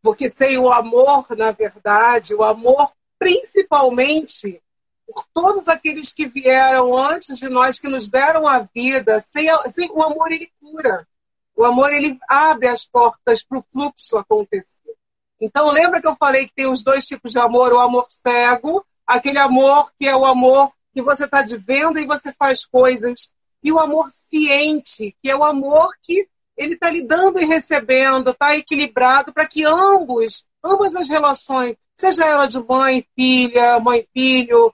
Porque 0.02 0.30
sem 0.30 0.58
o 0.58 0.72
amor, 0.72 1.26
na 1.36 1.52
verdade, 1.52 2.34
o 2.34 2.44
amor 2.44 2.92
principalmente 3.20 4.62
por 5.06 5.26
todos 5.34 5.68
aqueles 5.68 6.12
que 6.12 6.26
vieram 6.26 6.98
antes 6.98 7.38
de 7.38 7.50
nós, 7.50 7.80
que 7.80 7.88
nos 7.88 8.08
deram 8.08 8.48
a 8.48 8.60
vida, 8.74 9.20
sem, 9.20 9.48
sem 9.70 9.90
o 9.92 10.02
amor 10.02 10.32
ele 10.32 10.50
cura. 10.60 11.08
O 11.56 11.66
amor 11.66 11.94
ele 11.94 12.18
abre 12.28 12.68
as 12.68 12.86
portas 12.86 13.44
para 13.44 13.60
o 13.60 13.66
fluxo 13.72 14.18
acontecer. 14.18 14.96
Então 15.40 15.70
lembra 15.70 16.02
que 16.02 16.08
eu 16.08 16.16
falei 16.16 16.48
que 16.48 16.54
tem 16.54 16.72
os 16.72 16.84
dois 16.84 17.06
tipos 17.06 17.32
de 17.32 17.40
amor, 17.40 17.74
o 17.74 17.80
amor 17.80 18.06
cego, 18.10 18.86
aquele 19.06 19.38
amor 19.38 19.92
que 20.00 20.08
é 20.08 20.16
o 20.16 20.26
amor 20.26 20.72
que 20.94 21.02
você 21.02 21.26
está 21.26 21.42
de 21.42 21.58
venda 21.58 22.00
e 22.00 22.06
você 22.06 22.34
faz 22.34 22.66
coisas, 22.66 23.34
e 23.64 23.72
o 23.72 23.80
amor 23.80 24.10
ciente, 24.10 25.16
que 25.22 25.30
é 25.30 25.36
o 25.36 25.44
amor 25.44 25.94
que 26.02 26.28
ele 26.58 26.74
está 26.74 26.90
lidando 26.90 27.40
e 27.40 27.46
recebendo, 27.46 28.32
está 28.32 28.56
equilibrado 28.56 29.34
para 29.34 29.48
que 29.48 29.64
ambos, 29.66 30.48
ambas 30.64 30.96
as 30.96 31.08
relações, 31.10 31.76
seja 31.96 32.26
ela 32.26 32.48
de 32.48 32.60
mãe, 32.64 33.06
filha, 33.16 33.80
mãe, 33.80 34.08
filho, 34.14 34.74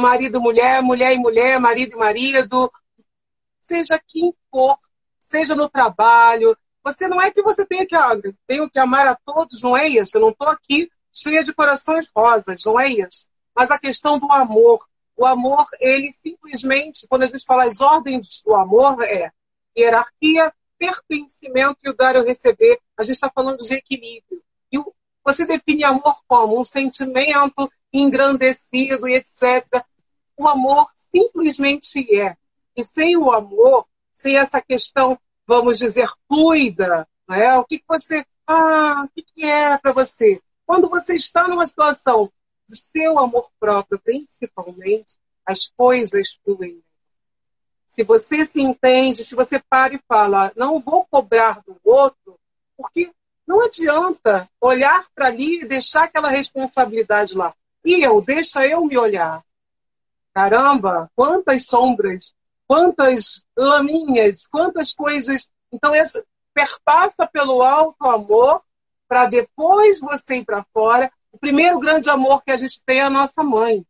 marido, 0.00 0.40
mulher, 0.40 0.82
mulher 0.82 1.14
e 1.14 1.18
mulher, 1.18 1.58
marido 1.60 1.92
e 1.92 1.98
marido, 1.98 2.70
seja 3.60 4.00
quem 4.06 4.34
for, 4.50 4.76
seja 5.20 5.54
no 5.54 5.68
trabalho. 5.68 6.56
Você 6.84 7.08
não 7.08 7.20
é 7.20 7.30
que 7.30 7.42
você 7.42 7.64
tenha 7.64 7.86
que, 7.86 7.94
ah, 7.94 8.10
tenho 8.46 8.68
que 8.68 8.78
amar 8.78 9.06
a 9.06 9.16
todos, 9.24 9.62
não 9.62 9.76
é 9.76 9.88
isso. 9.88 10.16
Eu 10.16 10.22
não 10.22 10.30
estou 10.30 10.48
aqui 10.48 10.90
cheia 11.14 11.42
de 11.42 11.54
corações 11.54 12.08
rosas, 12.14 12.64
não 12.64 12.78
é 12.78 12.88
isso. 12.88 13.26
Mas 13.54 13.70
a 13.70 13.78
questão 13.78 14.18
do 14.18 14.30
amor. 14.32 14.78
O 15.22 15.24
amor, 15.24 15.66
ele 15.78 16.10
simplesmente, 16.10 17.06
quando 17.08 17.22
a 17.22 17.28
gente 17.28 17.44
fala 17.44 17.62
as 17.62 17.80
ordens 17.80 18.42
do 18.44 18.56
amor, 18.56 19.00
é 19.04 19.30
hierarquia, 19.78 20.52
pertencimento 20.76 21.78
e 21.84 21.90
o 21.90 21.96
dar 21.96 22.16
e 22.16 22.18
o 22.18 22.24
receber. 22.24 22.80
A 22.98 23.04
gente 23.04 23.14
está 23.14 23.30
falando 23.32 23.58
de 23.58 23.72
equilíbrio. 23.72 24.42
E 24.72 24.82
você 25.24 25.46
define 25.46 25.84
amor 25.84 26.16
como 26.26 26.58
um 26.58 26.64
sentimento 26.64 27.70
engrandecido 27.92 29.06
e 29.06 29.14
etc. 29.14 29.64
O 30.36 30.48
amor 30.48 30.88
simplesmente 30.96 32.04
é. 32.18 32.36
E 32.76 32.82
sem 32.82 33.16
o 33.16 33.30
amor, 33.30 33.86
sem 34.12 34.36
essa 34.36 34.60
questão, 34.60 35.16
vamos 35.46 35.78
dizer, 35.78 36.10
fluida, 36.26 37.06
né? 37.28 37.54
o 37.58 37.64
que, 37.64 37.78
que 37.78 37.84
você. 37.86 38.26
Ah, 38.44 39.04
o 39.04 39.08
que, 39.14 39.22
que 39.22 39.44
é 39.44 39.78
para 39.78 39.92
você? 39.92 40.42
Quando 40.66 40.88
você 40.88 41.14
está 41.14 41.46
numa 41.46 41.64
situação 41.64 42.28
de 42.68 42.76
seu 42.76 43.18
amor 43.18 43.50
próprio, 43.58 43.98
principalmente, 43.98 45.16
as 45.44 45.66
coisas 45.76 46.38
fluem. 46.44 46.82
Se 47.86 48.02
você 48.02 48.46
se 48.46 48.60
entende, 48.60 49.18
se 49.18 49.34
você 49.34 49.58
para 49.58 49.94
e 49.94 50.00
fala, 50.08 50.52
não 50.56 50.80
vou 50.80 51.06
cobrar 51.10 51.62
do 51.66 51.78
outro, 51.84 52.38
porque 52.76 53.12
não 53.46 53.60
adianta 53.60 54.48
olhar 54.60 55.06
para 55.14 55.26
ali 55.26 55.62
e 55.62 55.66
deixar 55.66 56.04
aquela 56.04 56.30
responsabilidade 56.30 57.36
lá. 57.36 57.54
E 57.84 58.02
eu, 58.02 58.20
deixa 58.22 58.66
eu 58.66 58.84
me 58.86 58.96
olhar. 58.96 59.42
Caramba, 60.32 61.10
quantas 61.14 61.66
sombras, 61.66 62.34
quantas 62.66 63.44
laminhas, 63.56 64.46
quantas 64.46 64.94
coisas. 64.94 65.50
Então, 65.70 65.94
essa 65.94 66.24
perpassa 66.54 67.26
pelo 67.26 67.62
alto 67.62 68.06
amor 68.06 68.62
para 69.08 69.26
depois 69.26 70.00
você 70.00 70.36
ir 70.36 70.44
para 70.44 70.64
fora. 70.72 71.12
O 71.32 71.38
primeiro 71.38 71.80
grande 71.80 72.10
amor 72.10 72.42
que 72.44 72.52
a 72.52 72.56
gente 72.56 72.82
tem 72.84 73.00
é 73.00 73.04
a 73.04 73.10
nossa 73.10 73.42
mãe. 73.42 73.84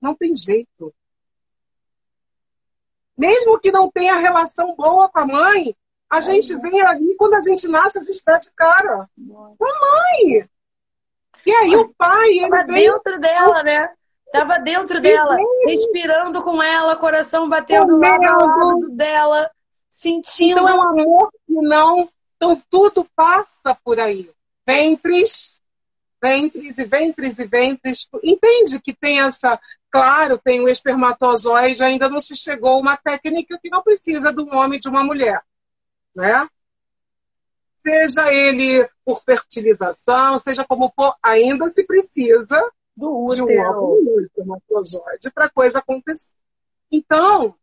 Não 0.00 0.14
tem 0.14 0.34
jeito. 0.34 0.94
Mesmo 3.16 3.58
que 3.58 3.70
não 3.70 3.90
tenha 3.90 4.16
relação 4.16 4.74
boa 4.74 5.08
com 5.08 5.18
a 5.20 5.26
mãe, 5.26 5.76
a 6.08 6.20
gente 6.20 6.54
vem 6.56 6.80
ali, 6.82 7.14
quando 7.16 7.34
a 7.34 7.42
gente 7.42 7.66
nasce, 7.68 7.98
a 7.98 8.02
gente 8.02 8.14
está 8.14 8.38
de 8.38 8.50
cara. 8.52 9.08
Mamãe! 9.16 10.48
E 11.44 11.52
aí 11.52 11.76
o 11.76 11.92
pai, 11.94 12.28
ele 12.30 12.50
Tava 12.50 12.64
veio... 12.64 12.92
dentro 12.94 13.20
dela, 13.20 13.62
né? 13.62 13.94
Tava 14.32 14.58
dentro 14.58 15.00
dela, 15.00 15.36
respirando 15.66 16.42
com 16.42 16.62
ela, 16.62 16.96
coração 16.96 17.48
batendo 17.48 17.96
lá 17.96 18.18
do 18.18 18.46
lado 18.46 18.88
dela, 18.90 19.50
sentindo. 19.88 20.60
Então 20.60 20.68
é 20.68 20.74
um 20.74 20.82
amor 20.82 21.30
que 21.46 21.54
não. 21.54 22.08
Então 22.36 22.60
tudo 22.68 23.06
passa 23.14 23.74
por 23.84 23.98
aí. 23.98 24.30
Ventres, 24.66 25.62
ventres 26.22 26.78
e 26.78 26.84
ventres 26.84 27.38
e 27.38 27.46
ventres. 27.46 28.08
Entende 28.22 28.80
que 28.80 28.94
tem 28.94 29.20
essa. 29.20 29.58
Claro, 29.90 30.38
tem 30.38 30.60
o 30.60 30.68
espermatozoide, 30.68 31.82
ainda 31.82 32.08
não 32.08 32.20
se 32.20 32.36
chegou 32.36 32.80
uma 32.80 32.96
técnica 32.96 33.58
que 33.60 33.70
não 33.70 33.82
precisa 33.82 34.32
de 34.32 34.42
um 34.42 34.54
homem 34.54 34.76
e 34.76 34.80
de 34.80 34.88
uma 34.88 35.02
mulher. 35.02 35.40
Né? 36.14 36.46
seja 37.86 38.32
ele 38.32 38.88
por 39.04 39.22
fertilização, 39.22 40.40
seja 40.40 40.64
como 40.64 40.92
for, 40.96 41.14
ainda 41.22 41.68
se 41.68 41.84
precisa 41.84 42.60
do 42.96 43.26
útero. 43.26 43.46
de 43.46 43.52
um 43.52 43.62
óvulo 43.62 44.20
espermatozoide 44.22 45.30
para 45.32 45.44
a 45.44 45.50
coisa 45.50 45.78
acontecer. 45.78 46.34
Então, 46.90 47.54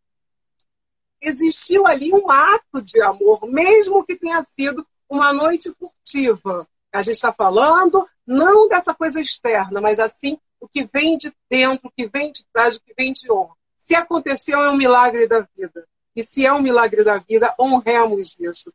existiu 1.20 1.86
ali 1.86 2.14
um 2.14 2.32
ato 2.32 2.82
de 2.82 3.02
amor, 3.02 3.46
mesmo 3.48 4.06
que 4.06 4.16
tenha 4.16 4.42
sido 4.44 4.88
uma 5.10 5.34
noite 5.34 5.70
furtiva. 5.72 6.66
A 6.94 7.02
gente 7.02 7.16
está 7.16 7.34
falando 7.34 8.08
não 8.26 8.70
dessa 8.70 8.94
coisa 8.94 9.20
externa, 9.20 9.82
mas 9.82 10.00
assim 10.00 10.38
o 10.62 10.68
que 10.68 10.86
vem 10.86 11.18
de 11.18 11.34
dentro, 11.50 11.90
o 11.90 11.92
que 11.92 12.08
vem 12.08 12.32
de 12.32 12.46
trás, 12.54 12.78
o 12.78 12.82
que 12.82 12.94
vem 12.94 13.12
de 13.12 13.30
honra. 13.30 13.56
Se 13.78 13.96
aconteceu, 13.96 14.62
é 14.62 14.70
um 14.70 14.78
milagre 14.78 15.28
da 15.28 15.46
vida. 15.58 15.86
E 16.16 16.24
se 16.24 16.46
é 16.46 16.54
um 16.54 16.62
milagre 16.62 17.04
da 17.04 17.18
vida, 17.18 17.54
honremos 17.60 18.40
isso. 18.40 18.74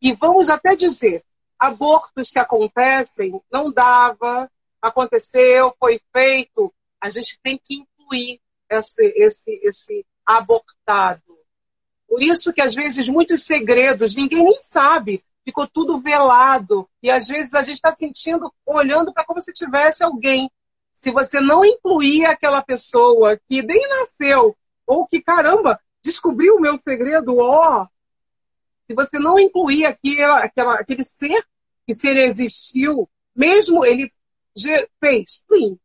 E 0.00 0.12
vamos 0.12 0.50
até 0.50 0.76
dizer, 0.76 1.24
abortos 1.58 2.30
que 2.30 2.38
acontecem, 2.38 3.40
não 3.50 3.72
dava, 3.72 4.48
aconteceu, 4.80 5.74
foi 5.80 6.00
feito. 6.12 6.72
A 7.00 7.10
gente 7.10 7.40
tem 7.42 7.58
que 7.58 7.74
incluir 7.74 8.40
esse, 8.68 9.06
esse, 9.16 9.60
esse 9.64 10.06
abortado. 10.24 11.39
Por 12.10 12.20
isso 12.24 12.52
que 12.52 12.60
às 12.60 12.74
vezes 12.74 13.08
muitos 13.08 13.44
segredos, 13.44 14.16
ninguém 14.16 14.42
nem 14.42 14.60
sabe, 14.60 15.22
ficou 15.44 15.64
tudo 15.68 16.00
velado. 16.00 16.88
E 17.00 17.08
às 17.08 17.28
vezes 17.28 17.54
a 17.54 17.62
gente 17.62 17.76
está 17.76 17.94
sentindo, 17.94 18.52
olhando 18.66 19.12
para 19.12 19.24
como 19.24 19.40
se 19.40 19.52
tivesse 19.52 20.02
alguém. 20.02 20.50
Se 20.92 21.12
você 21.12 21.40
não 21.40 21.64
incluir 21.64 22.24
aquela 22.24 22.60
pessoa 22.62 23.38
que 23.48 23.62
nem 23.62 23.88
nasceu, 23.88 24.56
ou 24.84 25.06
que, 25.06 25.22
caramba, 25.22 25.80
descobriu 26.02 26.56
o 26.56 26.60
meu 26.60 26.76
segredo, 26.76 27.38
ó, 27.38 27.86
se 28.88 28.94
você 28.94 29.20
não 29.20 29.38
incluir 29.38 29.86
aquela, 29.86 30.40
aquela, 30.40 30.74
aquele 30.80 31.04
ser 31.04 31.46
que 31.86 31.94
se 31.94 32.08
ele 32.08 32.22
existiu, 32.22 33.08
mesmo 33.36 33.84
ele 33.84 34.12
fez, 35.00 35.44
sim, 35.48 35.78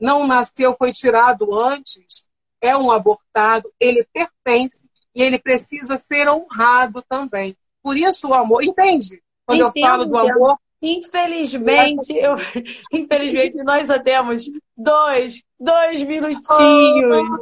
não 0.00 0.26
nasceu, 0.26 0.74
foi 0.78 0.92
tirado 0.92 1.54
antes, 1.54 2.26
é 2.58 2.74
um 2.74 2.90
abortado, 2.90 3.70
ele 3.78 4.08
pertence 4.14 4.88
e 5.14 5.22
ele 5.22 5.38
precisa 5.38 5.96
ser 5.96 6.28
honrado 6.28 7.02
também. 7.08 7.56
Por 7.82 7.96
isso 7.96 8.28
o 8.28 8.34
amor, 8.34 8.62
entende? 8.62 9.20
Quando 9.44 9.66
Entendo, 9.66 9.76
eu 9.76 9.82
falo 9.82 10.04
do 10.04 10.18
amor, 10.18 10.58
Infelizmente, 10.82 12.12
eu, 12.12 12.34
infelizmente, 12.92 13.62
nós 13.62 13.86
só 13.86 14.00
temos 14.00 14.50
dois, 14.76 15.40
dois 15.58 16.02
minutinhos. 16.02 17.38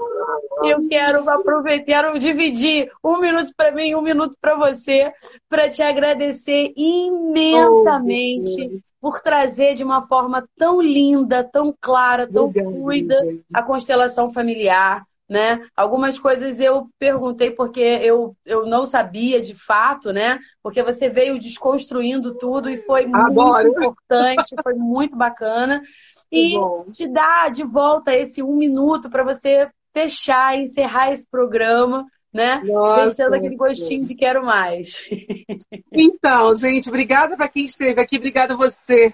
Eu 0.62 0.86
quero 0.86 1.26
aproveitar, 1.30 1.84
quero 1.86 2.18
dividir 2.18 2.92
um 3.02 3.18
minuto 3.18 3.50
para 3.56 3.72
mim, 3.72 3.94
um 3.94 4.02
minuto 4.02 4.36
para 4.38 4.56
você, 4.56 5.10
para 5.48 5.70
te 5.70 5.80
agradecer 5.80 6.74
imensamente 6.76 8.70
oh, 8.70 8.80
por 9.00 9.22
trazer 9.22 9.74
de 9.74 9.82
uma 9.82 10.06
forma 10.06 10.46
tão 10.58 10.82
linda, 10.82 11.42
tão 11.42 11.74
clara, 11.80 12.30
tão 12.30 12.52
fluida 12.52 13.18
a 13.54 13.62
constelação 13.62 14.30
familiar 14.30 15.06
né? 15.30 15.64
Algumas 15.76 16.18
coisas 16.18 16.58
eu 16.58 16.90
perguntei 16.98 17.52
porque 17.52 17.80
eu, 17.80 18.36
eu 18.44 18.66
não 18.66 18.84
sabia 18.84 19.40
de 19.40 19.54
fato, 19.54 20.12
né? 20.12 20.40
Porque 20.60 20.82
você 20.82 21.08
veio 21.08 21.38
desconstruindo 21.38 22.34
tudo 22.34 22.68
e 22.68 22.76
foi 22.78 23.08
Agora. 23.12 23.62
muito 23.62 23.78
importante, 23.78 24.56
foi 24.60 24.74
muito 24.74 25.16
bacana. 25.16 25.80
E 26.32 26.54
te 26.92 27.08
dá 27.08 27.48
de 27.48 27.64
volta 27.64 28.14
esse 28.14 28.40
um 28.40 28.54
minuto 28.54 29.10
para 29.10 29.24
você 29.24 29.68
fechar, 29.92 30.56
encerrar 30.56 31.12
esse 31.12 31.26
programa, 31.28 32.06
né? 32.32 32.62
Nossa, 32.64 33.06
Deixando 33.06 33.34
aquele 33.34 33.56
gostinho 33.56 34.04
de 34.04 34.14
quero 34.14 34.44
mais. 34.44 35.08
Então, 35.92 36.54
gente, 36.54 36.88
obrigada 36.88 37.36
para 37.36 37.48
quem 37.48 37.64
esteve 37.64 38.00
aqui, 38.00 38.16
obrigada 38.16 38.54
você. 38.54 39.12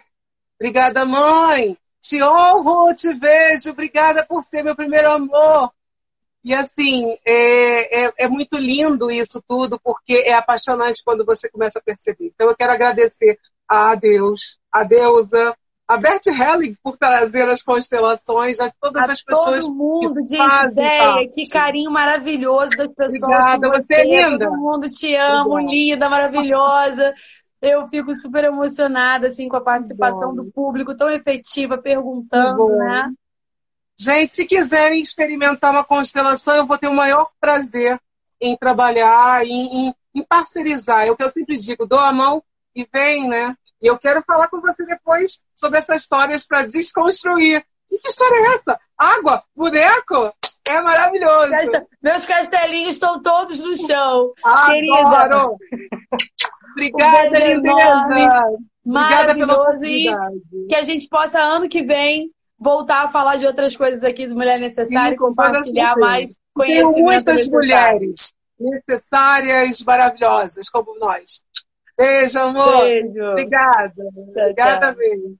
Obrigada, 0.61 1.07
mãe. 1.07 1.75
Te 2.03 2.23
honro, 2.23 2.95
te 2.95 3.15
vejo. 3.15 3.71
Obrigada 3.71 4.27
por 4.27 4.43
ser 4.43 4.63
meu 4.63 4.77
primeiro 4.77 5.11
amor. 5.11 5.73
E 6.47 6.55
assim, 6.55 7.17
é, 7.27 8.05
é, 8.05 8.13
é, 8.19 8.29
muito 8.29 8.57
lindo 8.57 9.11
isso 9.11 9.43
tudo, 9.49 9.81
porque 9.83 10.13
é 10.15 10.35
apaixonante 10.35 11.03
quando 11.05 11.27
você 11.27 11.51
começa 11.51 11.81
a 11.81 11.83
perceber. 11.83 12.31
Então 12.33 12.49
eu 12.49 12.57
quero 12.57 12.73
agradecer 12.73 13.37
a 13.69 13.97
Deus, 13.97 14.57
a 14.71 14.85
deusa, 14.85 15.57
a 15.89 15.97
Bert 15.97 16.25
Helling 16.29 16.77
por 16.85 16.97
trazer 16.97 17.51
as 17.51 17.65
constelações, 17.65 18.61
a 18.61 18.71
todas 18.81 19.09
a 19.09 19.13
as 19.13 19.25
pessoas. 19.25 19.67
Todo 19.67 19.75
mundo 19.75 20.25
de 20.25 20.37
ideia, 20.37 21.29
que 21.35 21.43
carinho 21.51 21.91
maravilhoso 21.91 22.77
das 22.77 22.95
pessoas. 22.95 23.23
Obrigada, 23.25 23.69
você, 23.69 23.83
você 23.83 23.95
é 23.95 24.05
linda. 24.05 24.47
Todo 24.47 24.57
mundo 24.57 24.89
te 24.89 25.17
amo, 25.17 25.51
Obrigada. 25.51 25.75
linda, 25.75 26.09
maravilhosa. 26.09 27.15
Eu 27.61 27.89
fico 27.89 28.15
super 28.15 28.45
emocionada 28.45 29.27
assim 29.27 29.49
com 29.49 29.57
a 29.57 29.61
participação 29.61 30.33
do 30.33 30.45
público 30.53 30.97
tão 30.97 31.11
efetiva, 31.11 31.77
perguntando, 31.77 32.69
né? 32.69 33.11
Gente, 33.99 34.33
se 34.33 34.45
quiserem 34.45 35.01
experimentar 35.01 35.71
uma 35.71 35.85
constelação, 35.85 36.55
eu 36.55 36.67
vou 36.67 36.77
ter 36.77 36.89
o 36.89 36.95
maior 36.95 37.31
prazer 37.41 37.99
em 38.41 38.57
trabalhar, 38.57 39.45
em, 39.47 39.89
em, 39.89 39.95
em 40.15 40.23
parcerizar. 40.23 41.07
É 41.07 41.11
o 41.11 41.17
que 41.17 41.25
eu 41.25 41.31
sempre 41.31 41.57
digo, 41.57 41.87
dou 41.87 41.99
a 41.99 42.13
mão 42.13 42.43
e 42.75 42.87
vem, 42.93 43.27
né? 43.27 43.57
E 43.81 43.87
eu 43.87 43.99
quero 43.99 44.23
falar 44.23 44.49
com 44.49 44.61
você 44.61 44.85
depois 44.85 45.43
sobre 45.55 45.79
essas 45.79 46.03
histórias 46.03 46.47
para 46.47 46.67
desconstruir. 46.67 47.65
E 47.91 47.99
que 47.99 48.09
história 48.09 48.37
é 48.37 48.55
essa? 48.55 48.79
Água? 48.99 49.43
Boneco? 49.55 50.33
É 50.69 50.83
maravilhoso. 50.83 51.53
Meus 52.03 52.25
castelinhos 52.25 52.97
estão 52.97 53.23
todos 53.23 53.61
no 53.61 53.77
chão. 53.77 54.33
Adoro. 54.45 55.57
Obrigada, 56.73 57.29
um 57.29 57.49
lindeza. 57.49 58.59
Maravilhoso. 58.85 59.85
E 59.87 60.11
que 60.69 60.75
a 60.75 60.83
gente 60.83 61.09
possa, 61.09 61.39
ano 61.39 61.69
que 61.69 61.83
vem, 61.83 62.31
voltar 62.59 63.05
a 63.05 63.09
falar 63.09 63.37
de 63.37 63.47
outras 63.47 63.77
coisas 63.77 64.03
aqui 64.03 64.27
do 64.27 64.35
Mulher 64.35 64.59
Necessária 64.59 65.15
e 65.15 65.19
compartilhar 65.19 65.97
mais 65.97 66.39
conhecimento. 66.55 66.95
Tem 66.95 67.03
muitas 67.03 67.49
mulheres 67.49 68.35
necessárias, 68.59 69.83
maravilhosas, 69.83 70.69
como 70.71 70.99
nós. 70.99 71.45
Beijo, 71.97 72.39
amor. 72.39 72.85
Beijo. 72.85 73.23
Obrigada. 73.23 73.95
Tchau, 73.95 74.43
Obrigada 74.43 74.93
tchau. 74.93 74.99
mesmo. 74.99 75.39